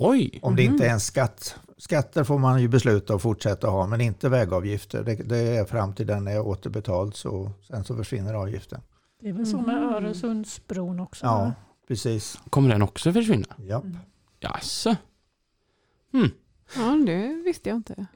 [0.00, 0.38] Oj!
[0.42, 1.56] Om det inte är en skatt.
[1.78, 5.04] Skatter får man ju besluta att fortsätta ha, men inte vägavgifter.
[5.04, 8.80] Det, det är fram till den är återbetald, så sen så försvinner avgiften.
[9.20, 9.94] Det är väl så med Mhm.
[9.94, 11.26] Öresundsbron också?
[11.26, 11.52] Ja, va?
[11.88, 12.38] precis.
[12.50, 13.46] Kommer den också försvinna?
[13.66, 13.82] Ja.
[14.40, 14.96] Jaså?
[16.76, 18.06] Ja, det visste jag inte.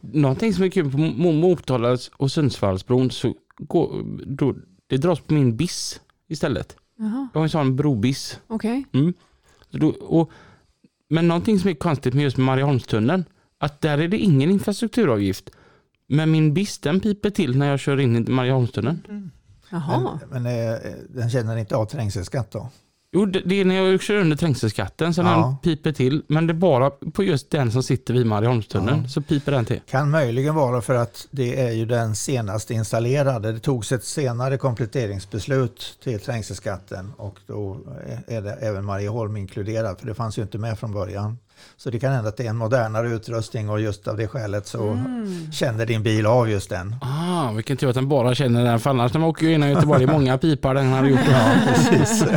[0.00, 4.54] Någonting som är kul på Mo- Motala och Sundsvallsbron så går, då,
[4.86, 6.76] det dras på min biss istället.
[6.96, 8.40] Jaha, Jag har en sån brobiss.
[8.46, 8.84] okej.
[8.92, 9.14] Mm.
[9.70, 10.30] Så då, och,
[11.12, 13.24] men någonting som är konstigt med just Marieholmstunneln,
[13.58, 15.50] att där är det ingen infrastrukturavgift.
[16.06, 19.30] Men min biss den piper till när jag kör in i Marieholmstunneln.
[19.70, 20.18] Jaha.
[20.30, 22.68] Men, men eh, den känner inte av trängselskatt då?
[23.14, 25.58] Jo, det, det är när jag kör under trängselskatten så Ja.
[25.62, 26.22] den piper till.
[26.26, 29.08] Men det är bara på just den som sitter vid Marieholmstunneln Ja.
[29.08, 29.80] så piper den till.
[29.90, 33.52] Kan möjligen vara för att det är ju den senast installerade.
[33.52, 37.78] Det togs ett senare kompletteringsbeslut till trängselskatten och då
[38.26, 41.38] är det även Marieholm inkluderat för det fanns ju inte med från början.
[41.76, 44.66] Så det kan hända att det är en modernare utrustning och just av det skälet
[44.66, 45.52] så Mm.
[45.52, 46.96] känner din bil av just den.
[47.00, 50.06] Ah, vilken tur att den bara känner den för annars när man åker genom Göteborg,
[50.06, 51.20] det är många pipar den hade gjort.
[51.30, 52.24] Ja, precis.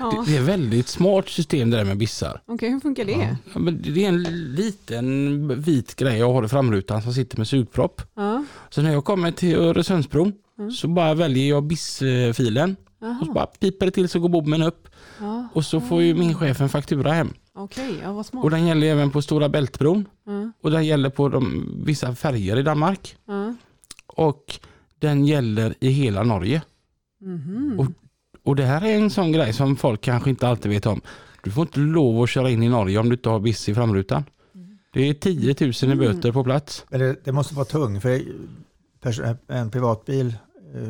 [0.00, 0.24] Ja.
[0.26, 2.40] Det, är ett väldigt smart system det där med bissar.
[2.46, 3.36] Okej, hur funkar det?
[3.52, 4.22] Ja, men det är en
[4.54, 8.02] liten vit grej jag har i framrutan som sitter med sugpropp.
[8.16, 8.44] Ja.
[8.70, 10.70] Så när jag kommer till Öresundsbron Mm.
[10.70, 12.76] så bara väljer jag bissfilen
[13.20, 14.88] och så bara piper det till så går bommen upp
[15.20, 15.48] Ja.
[15.52, 17.32] och så får ju min chef en faktura hem.
[17.56, 18.44] Okej, ja, vad smart.
[18.44, 20.50] Och den gäller även på Stora Bältbron Ja.
[20.60, 23.54] och den gäller på de, vissa färger i Danmark Ja.
[24.06, 24.58] och
[24.98, 26.62] den gäller i hela Norge.
[27.20, 27.76] Mhm.
[27.80, 27.86] Och-
[28.42, 31.00] Och det här är en sån grej som folk kanske inte alltid vet om.
[31.44, 33.74] Du får inte lov att köra in i Norge om du inte har biss i
[33.74, 34.24] framrutan.
[34.92, 35.54] Det är 10
[35.86, 36.84] 000 i böter på plats.
[36.90, 38.22] Men det, det måste vara tung för
[39.48, 40.34] en privatbil
[40.74, 40.88] eh,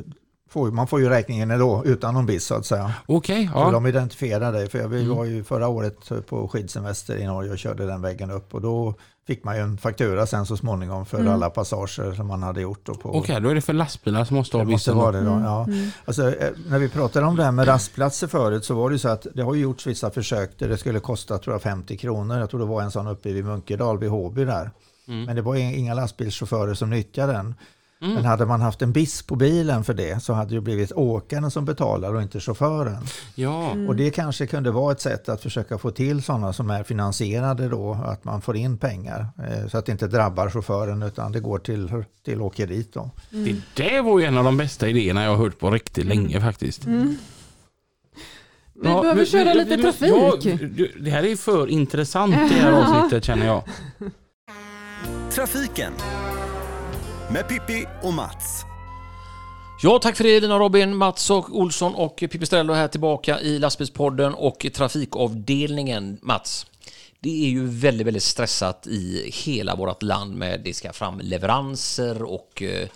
[0.56, 2.92] får, man får ju räkningen ändå utan någon biss så att säga.
[3.06, 3.70] Okej, Så ja.
[3.70, 4.68] de identifierar dig.
[4.68, 5.16] För vi Mm.
[5.16, 5.96] var ju förra året
[6.28, 8.54] på skidsemester i Norge och körde den vägen upp.
[8.54, 8.94] Och då
[9.26, 11.32] fick man ju en faktura sen så småningom för Mm.
[11.32, 12.88] alla passager som man hade gjort.
[13.02, 15.64] Okej, då är det för lastbilar som måste ha det måste vara det då, ja.
[15.64, 15.88] Mm.
[16.04, 18.98] Alltså, eh, när vi pratade om det här med rastplatser förut så var det ju
[18.98, 22.38] så att det har gjorts vissa försök där det skulle kosta tror jag, 50 kronor.
[22.38, 24.70] Jag tror det var en sån uppe vid Munkedal vid Håby där.
[25.08, 25.24] Mm.
[25.24, 27.54] Men det var inga lastbilschaufförer som nyttjade den.
[28.06, 28.14] Mm.
[28.14, 31.50] Men hade man haft en biss på bilen för det så hade det blivit åkaren
[31.50, 33.02] som betalar och inte chauffören.
[33.34, 33.88] Ja, Mm.
[33.88, 37.68] Och det kanske kunde vara ett sätt att försöka få till sådana som är finansierade
[37.68, 39.26] då, att man får in pengar.
[39.38, 43.10] Eh, så att det inte drabbar chauffören utan det går till, till åkeriet då.
[43.32, 43.62] Mm.
[43.74, 46.40] det där var ju en av de bästa idéerna jag har hört på riktigt länge
[46.40, 46.86] faktiskt.
[46.86, 47.16] Mm.
[48.82, 50.08] Vi Ja, behöver men- köra men- lite men- trafik.
[50.10, 53.62] Ja, det här är för intressant det här avsnittet känner jag.
[55.30, 55.92] Trafiken
[57.30, 58.64] med Pippi och Mats.
[59.82, 64.34] Ja, tack för det Lina Robin, Mats och Olsson och Pipistrello här tillbaka i lastbilspodden
[64.34, 66.18] och trafikavdelningen.
[66.22, 66.66] Mats,
[67.20, 72.22] det är ju väldigt, väldigt stressat i hela vårt land med det ska fram leveranser
[72.22, 72.88] och eh,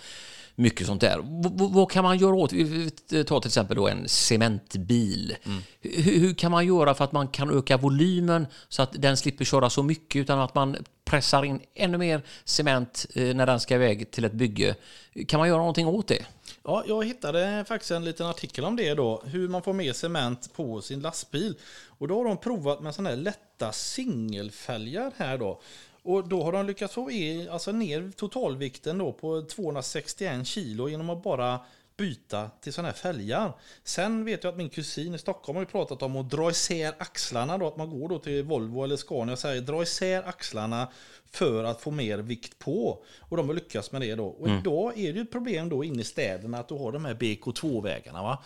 [0.61, 1.17] mycket sånt där.
[1.17, 2.49] V- vad kan man göra åt?
[2.49, 5.35] Tar till exempel då en cementbil.
[5.81, 9.45] Hur, hur kan man göra för att man kan öka volymen så att den slipper
[9.45, 13.75] köra så mycket utan att man pressar in ännu mer cement eh, när den ska
[13.75, 14.75] iväg till ett bygge?
[15.27, 16.25] Kan man göra någonting åt det?
[16.63, 19.21] Ja, jag hittade faktiskt en liten artikel om det då.
[19.25, 21.55] Hur man får mer cement på sin lastbil.
[21.87, 25.61] Och då har de provat med sådana här lätta singelfälgar här då.
[26.03, 31.09] Och då har de lyckats få i, alltså ner totalvikten då på 261 kilo genom
[31.09, 31.59] att bara
[31.97, 33.53] byta till sådana här fälgar.
[33.83, 36.93] Sen vet jag att min kusin i Stockholm har ju pratat om att dra isär
[36.97, 40.87] axlarna då, att man går då till Volvo eller Scania och säger dra isär axlarna
[41.31, 43.03] för att få mer vikt på.
[43.19, 44.25] Och de har lyckats med det då.
[44.25, 47.05] Och idag är det ju ett problem då inne i städerna att du har de
[47.05, 48.43] här BK2-vägarna va.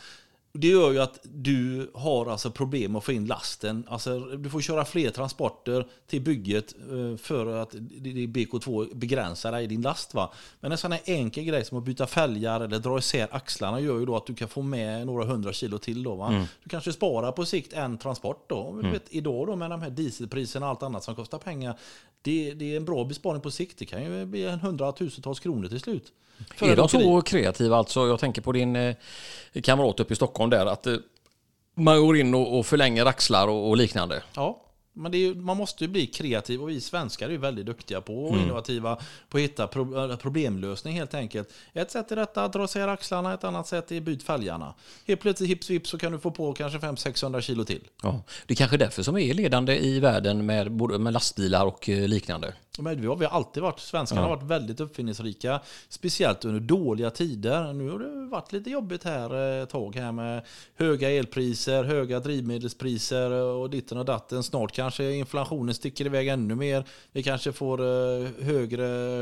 [0.57, 3.83] Det gör ju att du har alltså problem att få in lasten.
[3.87, 8.95] Alltså, du får köra fler transporter till bygget eh, för att det det är BK2
[8.95, 10.13] begränsar dig i din last.
[10.13, 10.31] Va?
[10.59, 13.99] Men en sån här enkel grej som att byta fälgar eller dra isär axlarna gör
[13.99, 16.03] ju då att du kan få med några hundra kilo till.
[16.03, 16.47] Då, va?
[16.63, 18.49] Du kanske sparar på sikt en transport.
[18.49, 18.79] Då.
[18.81, 21.79] Du vet, idag då med de här dieselpriserna och allt annat som kostar pengar.
[22.21, 23.77] Det, det är en bra besparing på sikt.
[23.79, 26.13] Det kan ju bli en hundratusentals kronor till slut.
[26.55, 27.77] För Är de så kreativa?
[27.77, 28.95] Alltså, jag tänker på din eh,
[29.63, 30.65] kamrat uppe i Stockholm där.
[30.65, 30.95] Att eh,
[31.75, 34.23] man går in och, och förlänger axlar och, och liknande.
[34.35, 34.61] Ja,
[34.93, 38.25] Men ju- man måste ju bli kreativ och vi svenskar är ju väldigt duktiga på
[38.25, 38.45] och Mm.
[38.45, 38.97] innovativa
[39.29, 41.49] på att hitta pro, äh, problemlösning helt enkelt.
[41.73, 44.73] Ett sätt är detta, att dra sig axlarna, ett annat sätt är byt fälgarna.
[45.07, 47.81] Helt plötsligt hips vips så kan du få på kanske 500-600 kilo till.
[48.03, 48.21] Ja.
[48.45, 51.89] Det är kanske därför som vi är ledande i världen med, både med lastbilar och
[51.89, 52.53] eh, liknande.
[52.79, 55.59] Men vi har, vi har alltid varit, svenskarna har varit väldigt uppfinningsrika.
[55.89, 57.73] Speciellt under dåliga tider.
[57.73, 60.45] Nu har det varit lite jobbigt här eh, ett tag här med
[60.75, 64.43] höga elpriser, höga drivmedelspriser och ditten och datten.
[64.43, 66.85] Snart kanske inflationen sticker iväg ännu mer.
[67.11, 69.21] Vi kanske får eh, högre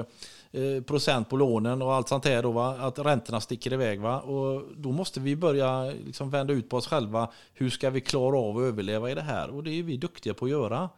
[0.51, 2.77] eh, procent på lånen och allt sånt här då va?
[2.79, 4.19] Att räntorna sticker iväg va?
[4.19, 7.31] Och då måste vi börja liksom vända ut på oss själva.
[7.53, 9.49] Hur ska vi klara av att överleva i det här?
[9.49, 10.89] Och det är vi duktiga på att göra.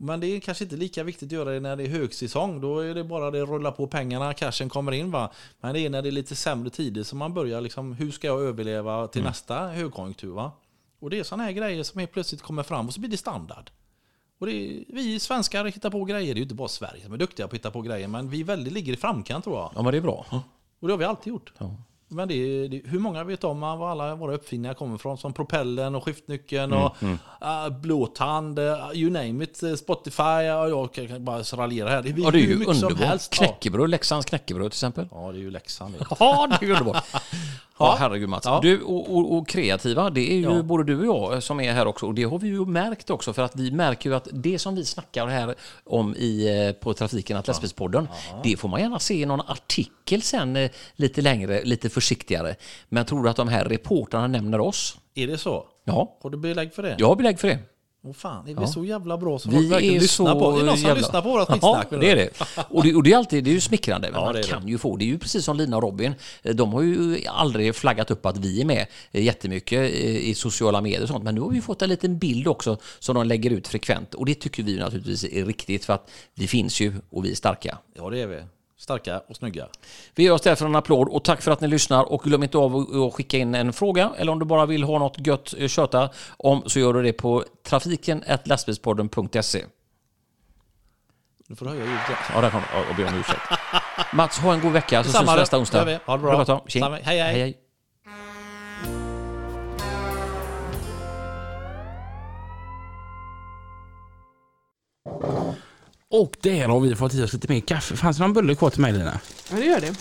[0.00, 2.60] Men det är kanske inte lika viktigt att göra det när det är högsäsong.
[2.60, 5.30] Då är det bara det rulla på pengarna, cashen kommer in va.
[5.60, 8.26] Men det är när det är lite sämre tider som man börjar liksom, hur ska
[8.26, 10.52] jag överleva till nästa högkonjunktur va?
[11.00, 13.16] Och det är sådana här grejer som helt plötsligt kommer fram och så blir det
[13.16, 13.70] standard.
[14.38, 17.12] Och det är, vi svenskar hittar på grejer, det är ju inte bara Sverige som
[17.12, 19.72] är duktiga på att hitta på grejer, men vi väldigt ligger i framkant tror jag.
[19.74, 20.26] Ja, men det är bra.
[20.80, 21.52] Och det har vi alltid gjort.
[21.58, 21.74] Ja.
[22.10, 25.18] Men det är, det, hur många vet om var alla våra uppfinningar kommer från?
[25.18, 26.96] Som propellen och skiftnyckeln och
[27.42, 30.22] äh, blåtand, äh, you name it, eh, Spotify.
[30.22, 32.02] Ja, jag kan bara raljera här.
[32.02, 33.30] Det är, Ja, det är ju underbart.
[33.30, 35.08] Knäckebröd, Leksands knäckebröd till exempel.
[35.10, 35.94] ja, det är ju Leksand.
[36.20, 37.04] Ja, det är underbart.
[37.80, 38.44] Ja, herregud Mats.
[38.46, 38.58] Ja.
[38.62, 40.62] Du, och, och, och kreativa, det är ju Ja.
[40.62, 42.06] både du och jag som är här också.
[42.06, 44.74] Och det har vi ju märkt också, för att vi märker ju att det som
[44.74, 45.54] vi snackar här
[45.84, 48.08] om i, på Trafiken att lastbilspodden,
[48.44, 52.54] det får man gärna se i någon artikel sen lite längre, lite försiktigare.
[52.88, 54.98] Men tror du att de här reportrarna nämner oss?
[55.14, 55.66] Är det så?
[55.84, 56.96] Ja, Har du belägg för det?
[56.98, 57.58] jag har belägg för det.
[58.04, 60.50] Åh fan, är vi så jävla bra som Vi folk verkligen är lyssnar på?
[60.52, 62.00] Det är någon som jävla- lyssnar på vårat Ja, skitsnack.
[62.02, 62.30] det är det.
[62.70, 64.10] Och det, och det är alltid det är ju smickrande.
[64.10, 64.48] Men Ja, man det är det.
[64.48, 66.14] kan ju få, det är ju precis som Lina och Robin.
[66.54, 71.08] De har ju aldrig flaggat upp att vi är med jättemycket i sociala medier och
[71.08, 71.24] sånt.
[71.24, 74.14] Men nu har vi fått en liten bild också som de lägger ut frekvent.
[74.14, 77.34] Och det tycker vi naturligtvis är riktigt för att vi finns ju och vi är
[77.34, 77.78] starka.
[77.96, 78.42] Ja, det är vi.
[78.78, 79.66] Starka och snygga.
[80.14, 82.58] Vi ger oss därför en applåd och tack för att ni lyssnar och glöm inte
[82.58, 85.68] av att- skicka in en fråga eller om du bara vill ha något gött eh,
[85.68, 89.64] köta om så gör du det på trafiken lastbilspodden.se.
[91.46, 92.00] Nu får du höja ljudet.
[92.34, 92.84] Ja, där kom det.
[92.88, 93.40] Jag ber om ursäkt.
[94.12, 95.78] Mats, ha en god vecka så syns vi nästa onsdag.
[96.06, 96.44] Ha det bra.
[96.44, 96.96] Samma.
[96.96, 97.18] Hej, hej.
[97.18, 97.58] hej, hej.
[106.10, 107.96] Och där har vi fått i oss lite mer kaffe.
[107.96, 109.20] Fanns det någon bulle kvar till mig Lina?
[109.50, 109.94] Ja, det gör det.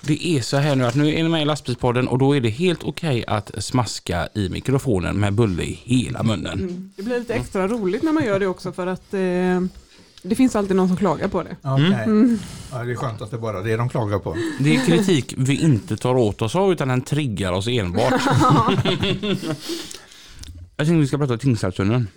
[0.00, 2.40] Det är så här nu att nu är ni med i lastbilspodden och då är
[2.40, 6.90] det helt okej att smaska i mikrofonen med bulle i hela munnen.
[6.96, 9.20] Det blir lite extra roligt när man gör det också för att eh,
[10.22, 11.56] det finns alltid någon som klagar på det.
[11.62, 12.38] Okej.
[12.72, 14.36] Ja, det är skönt att det bara är det de klagar på.
[14.60, 18.12] Det är kritik vi inte tar åt oss av utan den triggar oss enbart.
[20.76, 22.08] Jag tänkte vi ska prata om Tingstadstunneln.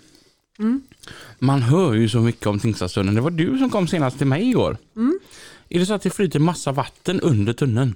[1.38, 3.14] Man hör ju så mycket om Tingstadstunneln.
[3.14, 4.76] Det var du som kom senast till mig igår.
[5.68, 7.94] Är det så att det flyter massa vatten under tunneln?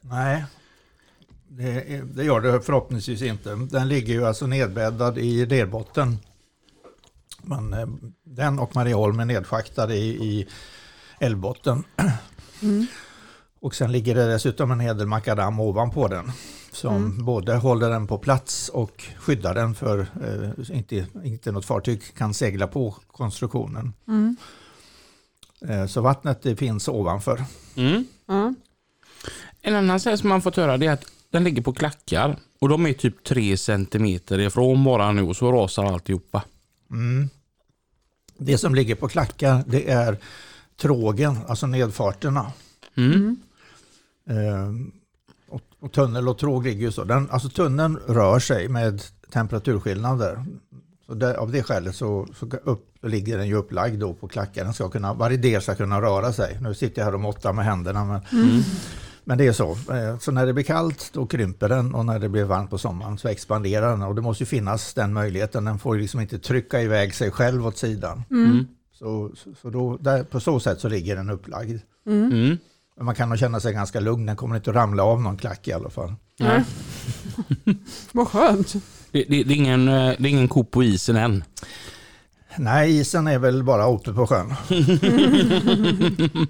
[0.00, 0.44] Nej,
[1.48, 3.54] det, det gör det förhoppningsvis inte.
[3.54, 6.18] Den ligger ju alltså nedbäddad i lerbotten.
[7.42, 7.86] Men, eh,
[8.24, 10.46] den och Marieholm är nedschaktade i, i
[11.18, 11.84] älvbotten.
[13.60, 16.32] Och sen ligger det dessutom en hel del makadam ovanpå den.
[16.76, 22.14] Som både håller den på plats och skyddar den för eh, inte, inte något fartyg
[22.14, 23.92] kan segla på konstruktionen.
[25.68, 27.44] Eh, så vattnet det finns ovanför.
[27.76, 28.04] Mm.
[28.26, 28.54] Ja.
[29.62, 32.68] En annan sak som man fått höra det är att den ligger på klackar och
[32.68, 36.42] de är typ 3 centimeter ifrån bara nu och så rasar alltihopa.
[36.90, 37.28] Mm.
[38.38, 40.18] Det som ligger på klackar det är
[40.76, 42.52] trågen, alltså nedfarterna.
[42.96, 43.36] Mm.
[45.80, 47.04] Och, tunnel och tråg ligger ju så.
[47.04, 49.02] Den, alltså tunneln rör sig med
[49.32, 50.44] temperaturskillnader.
[51.06, 54.64] Så där, av det skälet så, så upp, ligger den ju upplagd då på klackar.
[54.64, 56.58] Den ska kunna, varje del ska kunna röra sig.
[56.60, 58.04] Nu sitter jag här och måttar med händerna.
[58.04, 58.20] Men,
[59.24, 59.70] men det är så.
[59.70, 62.78] Eh, Så när det blir kallt då krymper den och när det blir varmt på
[62.78, 64.02] sommaren så expanderar den.
[64.02, 65.64] Och det måste ju finnas den möjligheten.
[65.64, 68.22] Den får liksom inte trycka iväg sig själv åt sidan.
[68.30, 68.66] Mm.
[68.92, 71.80] Så, så, så då, där, på så sätt så ligger den upplagd.
[72.06, 72.56] Mm.
[72.96, 74.26] Men man kan nog känna sig ganska lugn.
[74.26, 76.14] Den kommer inte att ramla av någon klack i alla fall.
[76.38, 76.64] Nej.
[78.12, 78.72] Vad skönt.
[79.10, 81.44] Det, det, det, är ingen, eh, det är ingen ko på isen än.
[82.56, 84.54] Nej, isen är väl bara ute på sjön.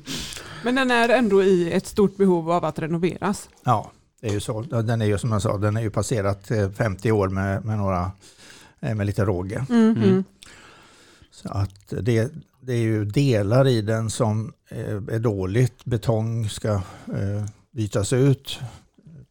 [0.62, 3.48] Men den är ändå i ett stort behov av att renoveras.
[3.64, 3.90] Ja,
[4.20, 4.62] det är ju så.
[4.62, 7.78] Den är ju som jag sa, den är ju passerat eh, 50 år med, med,
[7.78, 8.10] några,
[8.81, 9.66] eh, med lite råge.
[9.70, 9.97] Mm.
[9.97, 10.24] Mm.
[11.43, 15.85] Så att det, det är ju delar i den som eh, är dåligt.
[15.85, 18.59] Betong ska eh, bytas ut.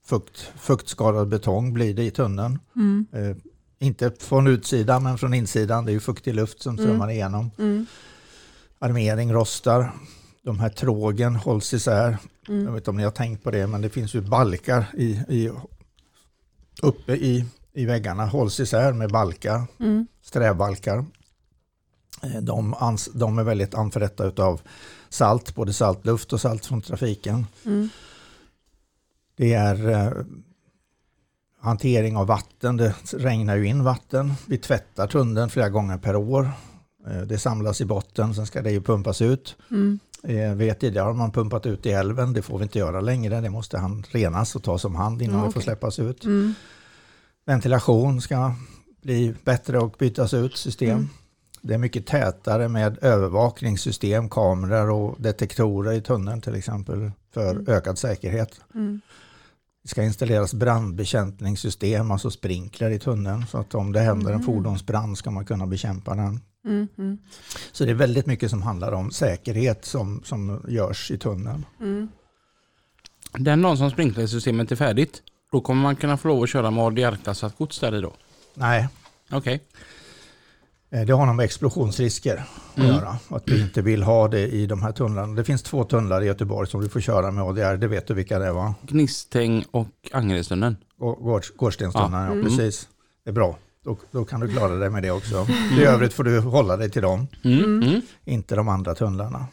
[0.05, 2.59] Fukt, fuktskadad betong blir det i tunneln.
[2.75, 3.05] Mm.
[3.11, 3.35] Eh,
[3.79, 5.85] inte från utsidan men från insidan.
[5.85, 7.51] Det är ju fuktig luft som strömmar igenom.
[7.57, 7.85] Mm.
[8.79, 9.91] Armering rostar.
[10.43, 12.17] De här trågen hålls isär.
[12.47, 12.73] Jag Mm.
[12.73, 15.51] vet inte om ni har tänkt på det, men det finns ju balkar i, i,
[16.81, 18.25] uppe i, i väggarna.
[18.25, 20.07] Hålls isär med balkar, Mm.
[20.21, 21.05] strävbalkar.
[22.25, 24.61] Eh, De, ans, de är väldigt anförrätta av
[25.09, 27.45] salt, både saltluft och salt från trafiken.
[27.65, 27.89] Mm.
[29.37, 30.11] Det är eh,
[31.61, 32.77] hantering av vatten.
[32.77, 34.33] Det regnar ju in vatten.
[34.47, 36.51] Vi tvättar tunneln flera gånger per år.
[37.07, 39.55] Eh, det samlas i botten, sen ska det ju pumpas ut.
[39.71, 39.99] Mm.
[40.23, 42.33] Eh, vet tidigare har man pumpat ut i älven.
[42.33, 43.41] Det får vi inte göra längre.
[43.41, 46.23] Det måste han renas och tas om hand innan Ja, det får släppas ut.
[46.25, 46.53] Mm.
[47.45, 48.55] Ventilation ska
[49.01, 51.09] bli bättre och bytas ut system.
[51.67, 57.65] Det är mycket tätare med övervakningssystem, kameror och detektorer i tunneln till exempel för Mm.
[57.67, 58.61] ökad säkerhet.
[58.75, 59.01] Mm.
[59.83, 63.45] Det ska installeras brandbekämpningssystem, alltså sprinkler i tunneln.
[63.47, 64.45] Så att om det händer en Mm.
[64.45, 66.39] fordonsbrand ska man kunna bekämpa den.
[66.65, 66.87] Mm.
[66.97, 67.17] Mm.
[67.71, 71.65] Så det är väldigt mycket som handlar om säkerhet som, som görs i tunneln.
[71.81, 72.07] Mm.
[73.33, 75.21] Den dagen som sprinklersystemet är färdigt,
[75.51, 78.13] då kommer man kunna få lov att köra med ADR-klassat gods där i då?
[78.53, 78.87] Nej,
[79.31, 79.53] Okej.
[79.53, 79.59] eh,
[80.89, 82.43] det har nog med explosionsrisker
[82.73, 82.89] att Mm.
[82.95, 83.17] göra.
[83.29, 85.33] Att vi inte vill ha det i de här tunnlarna.
[85.33, 87.77] Det finns två tunnlar i Göteborg som du får köra med ADR.
[87.77, 88.73] Det vet du vilka det var.
[88.81, 90.77] Gnistäng och Angeredstunneln.
[90.99, 92.25] Gå- Gårds, Gårdstenstunnlarna, Ja.
[92.25, 92.31] ja.
[92.31, 92.43] Mm.
[92.43, 92.87] precis.
[93.23, 93.57] Det är bra.
[93.83, 95.47] Då, då kan du klara dig med det också.
[95.79, 97.59] I övrigt får du hålla dig till dem, Mm.
[97.63, 97.83] Mm.
[97.89, 98.01] Mm.
[98.25, 99.45] inte de andra tunnlarna.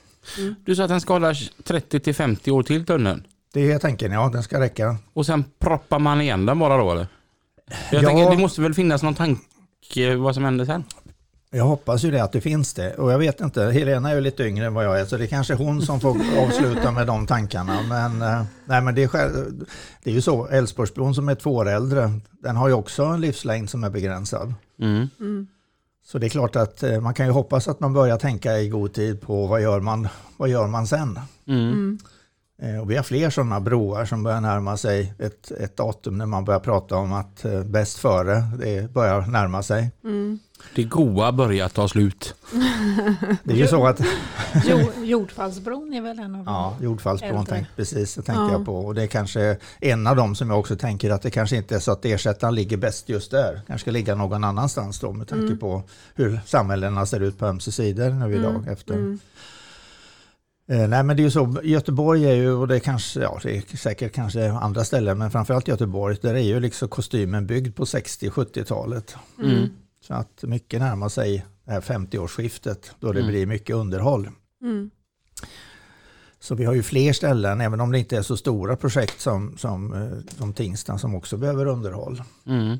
[0.65, 1.33] Du sa att den ska hålla
[1.65, 3.25] 30-50 år till tunneln.
[3.53, 4.97] Det är tanken, ja, den ska räcka.
[5.13, 7.07] Och sen proppar man igen den bara då eller?
[7.93, 8.09] Jag Ja.
[8.09, 10.85] tänker, det måste väl finnas någon tanke vad som händer sen?
[11.55, 12.95] Jag hoppas ju det att det finns det.
[12.95, 15.24] Och jag vet inte, Helena är ju lite yngre än vad jag är, så det
[15.24, 16.16] är kanske hon som får
[16.47, 17.83] avsluta med de tankarna.
[17.89, 19.65] Men, eh, nej, men det, är, själv-
[20.03, 23.20] det är ju så, Älvsborgsbron som är två år äldre, den har ju också en
[23.20, 24.55] livslängd som är begränsad.
[24.81, 25.09] Mm.
[25.20, 25.47] Mm.
[26.05, 28.69] Så det är klart att eh, man kan ju hoppas att man börjar tänka i
[28.69, 31.20] god tid på vad gör man, vad gör man sen?
[31.47, 31.99] Mm.
[32.59, 32.74] Mm.
[32.74, 36.27] Eh, Och vi har fler sådana broar som börjar närma sig ett, ett datum när
[36.27, 39.91] man börjar prata om att eh, bäst före, det börjar närma sig.
[40.05, 40.39] Mm.
[40.74, 42.35] Det goa börjar ta slut.
[43.45, 44.01] Det är ju så att
[44.65, 48.53] Jo, jordfallsbron är väl en av Ja, jordfallsbron, tänk, precis, det tänkte Ja.
[48.53, 48.77] jag på.
[48.87, 51.74] Och det är kanske en av dem som jag också tänker att det kanske inte
[51.74, 53.61] är så att ersättaren ligger bäst just där.
[53.66, 55.59] kanske ska ligga någon annanstans då med tanke Mm.
[55.59, 55.83] på
[56.15, 58.55] hur samhällena ser ut på ömse sidor nu idag.
[58.55, 58.69] Mm.
[58.69, 59.19] Efter.
[60.68, 60.82] Mm.
[60.82, 63.40] Eh, nej men det är ju så, Göteborg är ju, och det är kanske, ja
[63.43, 67.76] det är säkert kanske andra ställen, men framförallt Göteborg, där är ju liksom kostymen byggd
[67.76, 69.16] på 60-70-talet.
[69.43, 69.68] Mm.
[70.06, 73.30] Så att mycket närmar sig det här 50-årsskiftet då det Mm.
[73.32, 74.28] blir mycket underhåll.
[74.62, 74.90] Mm.
[76.40, 79.56] Så vi har ju fler ställen, även om det inte är så stora projekt som,
[79.59, 82.22] som, eh, som Tingsta som också behöver underhåll.
[82.47, 82.78] Mm.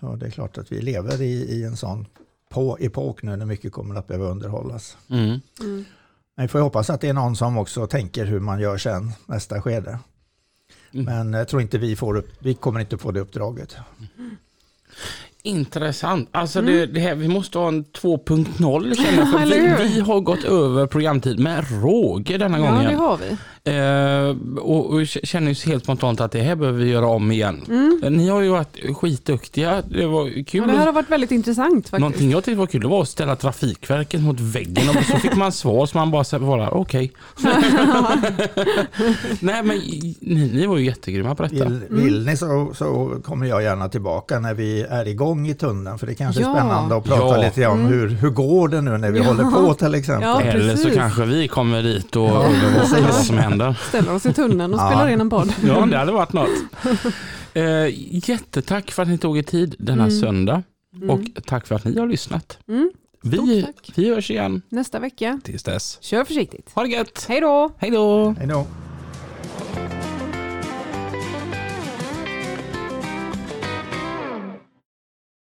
[0.00, 2.06] Så det är klart att vi lever i, i en sån
[2.50, 4.96] på epok nu när mycket kommer att behöva underhållas.
[6.36, 6.42] Mm.
[6.42, 6.42] Mm.
[6.42, 9.12] Men vi får hoppas att det är någon som också tänker hur man gör sen,
[9.26, 9.98] nästa skede.
[10.94, 11.04] Mm.
[11.06, 13.76] Men jag tror inte vi får upp, vi kommer inte få det uppdraget.
[15.42, 16.28] Intressant.
[16.32, 16.72] Alltså Mm.
[16.72, 19.30] det, det här, vi måste ha en 2.0 känner jag.
[19.32, 22.90] För Eller vi, vi har gått över programtid med råge denna Ja, gången.
[22.90, 23.36] det har vi.
[23.68, 27.62] Eh, och, och känner ju helt spontant att det här behöver vi göra om igen.
[27.68, 28.00] Mm.
[28.16, 29.82] Ni har ju varit skitduktiga.
[29.90, 30.66] Det var Ja, kul.
[30.66, 32.00] det här har varit väldigt intressant faktiskt.
[32.00, 35.52] Någonting jag tyckte var kul var att ställa Trafikverket mot väggen och så fick man
[35.52, 37.12] svar så man bara svarar okej.
[39.40, 40.16] Nej men ni,
[40.52, 41.54] ni var ju jättegrymma på detta.
[41.64, 45.98] Vill, vill ni så, så kommer jag gärna tillbaka när vi är igång i tunneln.
[45.98, 46.54] För det kanske är Ja.
[46.54, 47.42] spännande att prata Ja.
[47.44, 47.92] lite om Mm.
[47.92, 49.24] hur, hur går det nu när vi Ja.
[49.24, 50.28] håller på till exempel.
[50.28, 50.40] Ja.
[50.40, 52.98] Eller så kanske vi kommer dit och Ja, precis.
[53.04, 53.53] vad som händer.
[53.88, 54.88] Ställer oss i tunneln och Ja.
[54.90, 55.52] spelar in en podd.
[55.66, 56.48] Ja, det hade varit något.
[57.54, 57.64] Eh,
[58.28, 60.20] jättetack för att ni tog er tid denna Mm.
[60.20, 60.62] söndag.
[60.96, 61.10] Mm.
[61.10, 62.58] Och tack för att ni har lyssnat.
[62.68, 62.90] Mm.
[63.22, 63.92] Vi, tack.
[63.94, 65.40] vi hörs igen Nästa vecka.
[65.44, 65.98] tills dess.
[66.00, 66.70] Kör försiktigt.
[66.74, 67.26] Ha det gött!
[67.28, 67.70] Hej då!
[67.78, 68.34] Hej då!
[68.38, 68.66] Hej då.